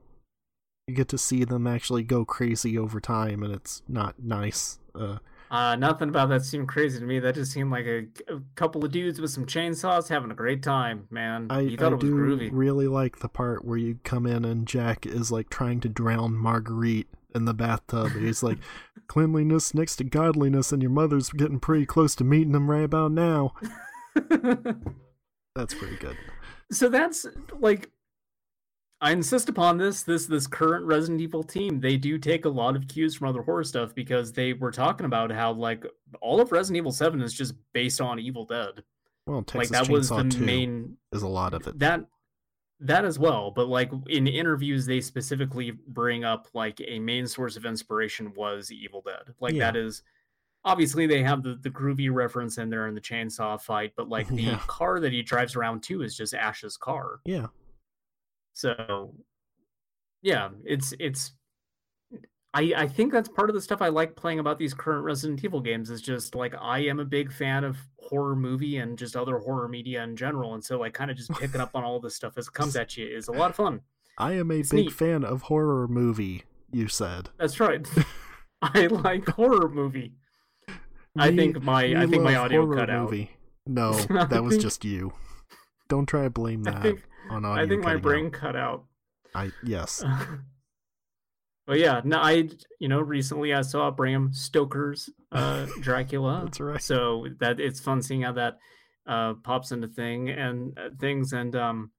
[0.88, 4.80] you get to see them actually go crazy over time, and it's not nice.
[4.94, 5.18] Uh,
[5.56, 7.20] Uh, nothing about that seemed crazy to me.
[7.20, 10.62] That just seemed like a, a couple of dudes with some chainsaws having a great
[10.62, 11.48] time, man.
[11.50, 12.50] I, you thought I it was do groovy.
[12.52, 16.36] really like the part where you come in and Jack is like trying to drown
[16.36, 18.12] Marguerite in the bathtub.
[18.14, 18.58] He's like,
[19.08, 23.12] cleanliness next to godliness, and your mother's getting pretty close to meeting them right about
[23.12, 23.54] now.
[25.56, 26.18] That's pretty good.
[26.72, 27.26] so that's
[27.60, 27.92] like
[29.02, 32.76] I insist upon this this this current Resident Evil team they do take a lot
[32.76, 35.86] of cues from other horror stuff because they were talking about how like
[36.22, 38.84] all of Resident Evil 7 is just based on Evil Dead.
[39.28, 41.78] Well, Texas like that was the main is a lot of it.
[41.80, 42.06] that
[42.82, 47.56] that as well but like in interviews they specifically bring up like a main source
[47.56, 49.72] of inspiration was evil dead like Yeah.
[49.72, 50.04] that is
[50.66, 54.28] obviously they have the, the groovy reference in there in the chainsaw fight but like
[54.36, 54.60] the Yeah.
[54.68, 57.48] car that he drives around too is just ash's car Yeah.
[58.56, 59.14] So
[60.22, 61.34] yeah it's it's
[62.54, 65.44] I, I think that's part of the stuff I like playing about these current Resident
[65.44, 69.18] Evil games is just like I am a big fan of horror movie and just
[69.18, 72.00] other horror media in general, and so like kind of just picking up on all
[72.00, 73.82] this stuff as it comes at you is a lot of fun.
[74.18, 74.94] I am a It's big neat.
[74.94, 77.30] fan of horror movie, you said.
[77.38, 77.86] That's right.
[78.62, 80.14] I like horror movie.
[81.18, 83.04] I think my I think my audio cut out.
[83.12, 83.32] movie.
[83.68, 83.92] No,
[84.30, 85.12] that was just you.
[85.90, 88.32] Don't try to blame I that think I think my brain out.
[88.32, 88.86] cut out.
[89.34, 90.04] I yes.
[91.68, 92.50] but yeah, no, I
[92.80, 96.42] you know recently I saw Bram Stoker's uh, Dracula.
[96.46, 96.82] That's right.
[96.82, 98.58] So that it's fun seeing how that
[99.08, 101.92] uh, pops into thing and uh, things and um,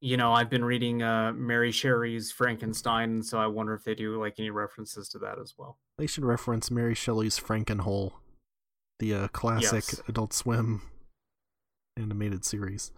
[0.00, 3.94] you know I've been reading uh, Mary Shelley's Frankenstein, and so I wonder if they
[3.94, 5.78] do like any references to that as well.
[5.98, 8.12] They should reference Mary Shelley's Frankenhole,
[8.98, 10.02] the uh, classic Yes.
[10.08, 10.82] Adult Swim
[11.96, 12.92] animated series.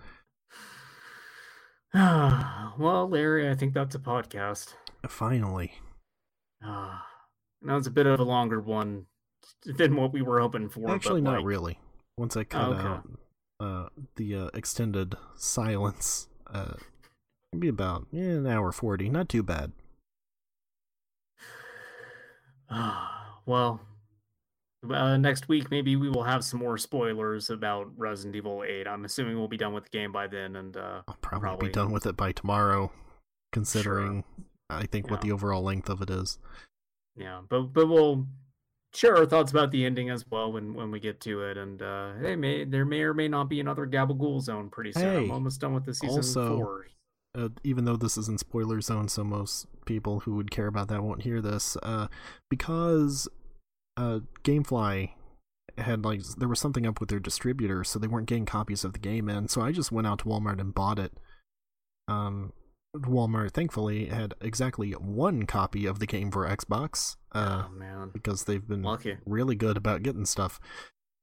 [1.95, 4.75] Well, Larry, I think that's a podcast.
[5.09, 5.73] Finally,
[6.65, 6.99] Uh,
[7.63, 9.07] now it's a bit of a longer one
[9.65, 10.91] than what we were hoping for.
[10.91, 11.79] actually, but not like, really.
[12.19, 12.87] Once I cut okay.
[12.87, 13.09] out
[13.61, 16.75] uh, the uh, extended silence, uh,
[17.53, 19.09] maybe about yeah, an hour forty.
[19.09, 19.73] Not too bad.
[23.47, 23.81] well,
[24.91, 28.87] uh, next week maybe we will have some more spoilers about Resident Evil 8.
[28.87, 31.69] I'm assuming we'll be done with the game by then, and uh, I'll probably, Probably.
[31.69, 32.91] be done with it by tomorrow,
[33.53, 34.25] considering
[34.71, 36.39] I think what the overall length of it is.
[37.17, 38.27] yeah, but but we'll
[38.95, 41.57] share our thoughts about the ending as well when when we get to it.
[41.57, 45.17] And uh, hey, may there may or may not be another Gabagool zone pretty soon.
[45.25, 46.87] I'm almost done with the season also- four.
[47.37, 50.89] uh, even though this is in spoiler zone, so most people who would care about
[50.89, 51.77] that won't hear this.
[51.83, 52.09] Uh,
[52.51, 53.29] because
[53.99, 55.11] uh, GameFly
[55.77, 58.93] had like there was something up with their distributor, so they weren't getting copies of
[58.95, 59.49] the game in.
[59.49, 61.13] So I just went out to Walmart and bought it.
[62.07, 62.53] Um,
[62.97, 67.17] Walmart thankfully had exactly one copy of the game for Xbox.
[67.33, 69.19] Uh, oh man, because they've been lucky.
[69.27, 70.59] really good about getting stuff.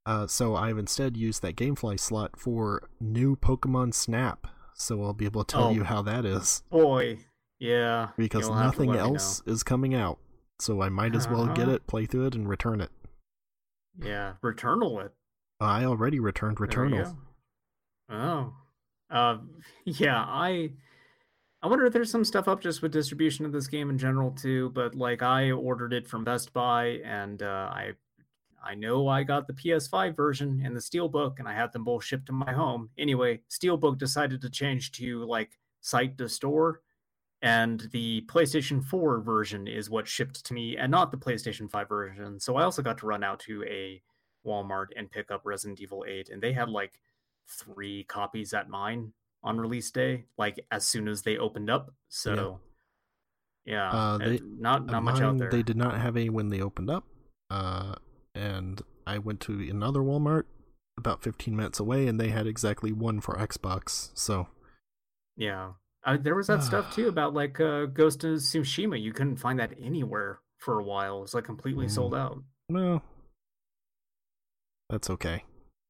[0.05, 4.45] Uh, so I've instead used that GameFly slot for new Pokemon Snap.
[4.75, 5.71] So I'll be able to tell Oh.
[5.71, 7.19] you how that is Boy,
[7.59, 10.19] yeah, because you'll have to nothing else is coming out.
[10.59, 11.71] So I might as well get Uh-huh.
[11.75, 12.91] it, play through it, and return it.
[13.99, 15.13] Yeah, Returnal it.
[15.59, 17.15] I already returned Returnal.
[18.09, 18.53] Oh,
[19.09, 19.37] uh,
[19.85, 20.23] yeah.
[20.27, 20.73] I
[21.61, 24.31] I wonder if there's some stuff up just with distribution of this game in general
[24.31, 24.69] too.
[24.71, 27.93] But like, I ordered it from Best Buy, and uh, I
[28.63, 32.03] I know I got the PS5 version and the Steelbook, and I had them both
[32.03, 32.89] shipped to my home.
[32.97, 36.81] Anyway, Steelbook decided to change to like site to store,
[37.45, 41.87] and the PlayStation 4 version is what shipped to me, and not the PlayStation 5
[41.87, 42.39] version.
[42.39, 44.01] So I also got to run out to a
[44.45, 46.99] Walmart and pick up Resident Evil 8, and they had like
[47.47, 49.13] three copies at mine
[49.43, 51.93] on release day, like as soon as they opened up.
[52.09, 52.59] So
[53.65, 55.49] yeah, Uh, they- not not much out there.
[55.51, 57.05] They did not have any when they opened up.
[57.49, 57.95] Uh,
[58.33, 60.45] and I went to another Walmart
[60.97, 64.11] about 15 minutes away, and they had exactly one for Xbox.
[64.17, 64.47] So
[65.37, 65.73] Yeah.
[66.05, 69.01] Uh, there was that stuff too about like uh, Ghost of Tsushima.
[69.01, 71.19] You couldn't find that anywhere for a while.
[71.19, 72.19] It was like completely sold Mm.
[72.19, 72.43] out.
[72.69, 73.01] No,
[74.89, 75.43] that's okay.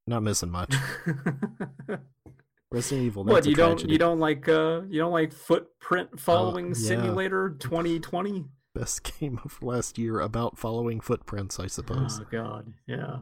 [0.07, 0.73] Not missing much.
[2.71, 3.23] Resident Evil.
[3.23, 6.73] What you don't you don't like uh you don't like footprint following yeah.
[6.73, 8.45] simulator 2020?
[8.73, 12.19] Best game of last year about following footprints, I suppose.
[12.21, 13.19] Oh god, yeah.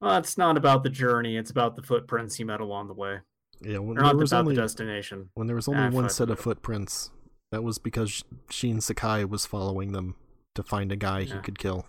[0.00, 1.36] Well, it's not about the journey.
[1.36, 3.18] It's about the footprints you met along the way.
[3.62, 5.30] Yeah, when there not was about only the destination.
[5.34, 6.42] when there was only Ah, one set of it.
[6.42, 7.10] footprints,
[7.52, 10.14] that was because Jin Sakai was following them
[10.54, 11.86] to find a guy he could kill.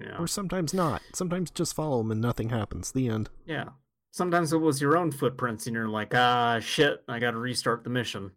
[0.00, 0.18] Yeah.
[0.18, 1.00] Or sometimes not.
[1.14, 2.90] Sometimes just follow him and nothing happens.
[2.90, 3.30] The end.
[3.46, 3.68] Yeah.
[4.12, 7.82] Sometimes it was your own footprints, and you're like, ah, shit, I got to restart
[7.84, 8.32] the mission.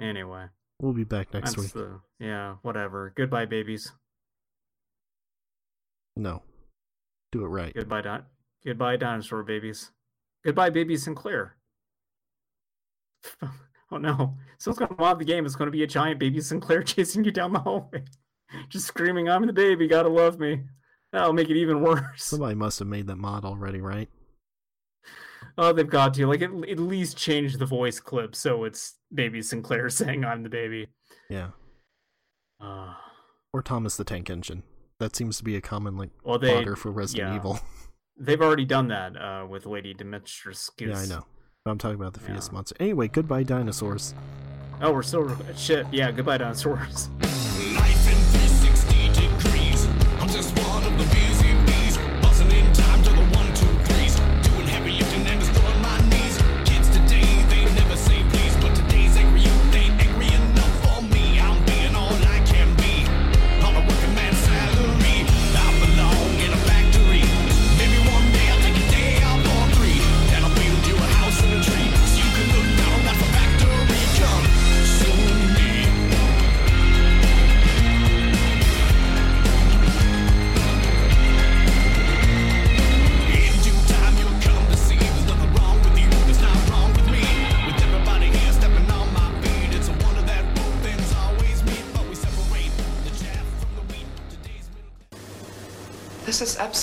[0.00, 0.46] Anyway,
[0.80, 1.72] We'll be back next week.
[1.72, 3.12] the yeah, whatever.
[3.14, 3.92] Goodbye, babies.
[6.16, 6.42] No.
[7.30, 7.72] Do it right.
[7.74, 8.22] Goodbye, di-
[8.66, 9.90] goodbye, dinosaur babies.
[10.44, 11.56] Goodbye, baby Sinclair.
[13.42, 15.46] oh no, someone's gonna mod the game.
[15.46, 18.04] It's gonna be a giant baby Sinclair chasing you down the hallway,
[18.68, 20.62] just screaming, "I'm the baby, gotta love me."
[21.12, 22.24] That'll make it even worse.
[22.24, 24.08] Somebody must have made that mod already, right?
[25.58, 29.42] Oh, they've got to like at, at least change the voice clip so it's baby
[29.42, 30.88] Sinclair saying "I'm the baby."
[31.28, 31.50] Yeah.
[32.60, 32.94] Uh,
[33.52, 34.62] Or Thomas the Tank Engine.
[34.98, 37.36] That seems to be a common like well, they fodder for Resident yeah.
[37.36, 37.60] Evil.
[38.18, 40.88] They've already done that uh, with Lady Dimitrescu.
[40.88, 41.24] yeah, I know.
[41.64, 42.54] But I'm talking about the Fetus Yeah.
[42.54, 42.76] monster.
[42.80, 44.14] Anyway, goodbye dinosaurs.
[44.80, 45.86] Oh, we're still shit.
[45.92, 47.08] Yeah, goodbye dinosaurs.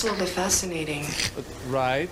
[0.00, 1.04] absolutely fascinating.
[1.68, 2.08] Right?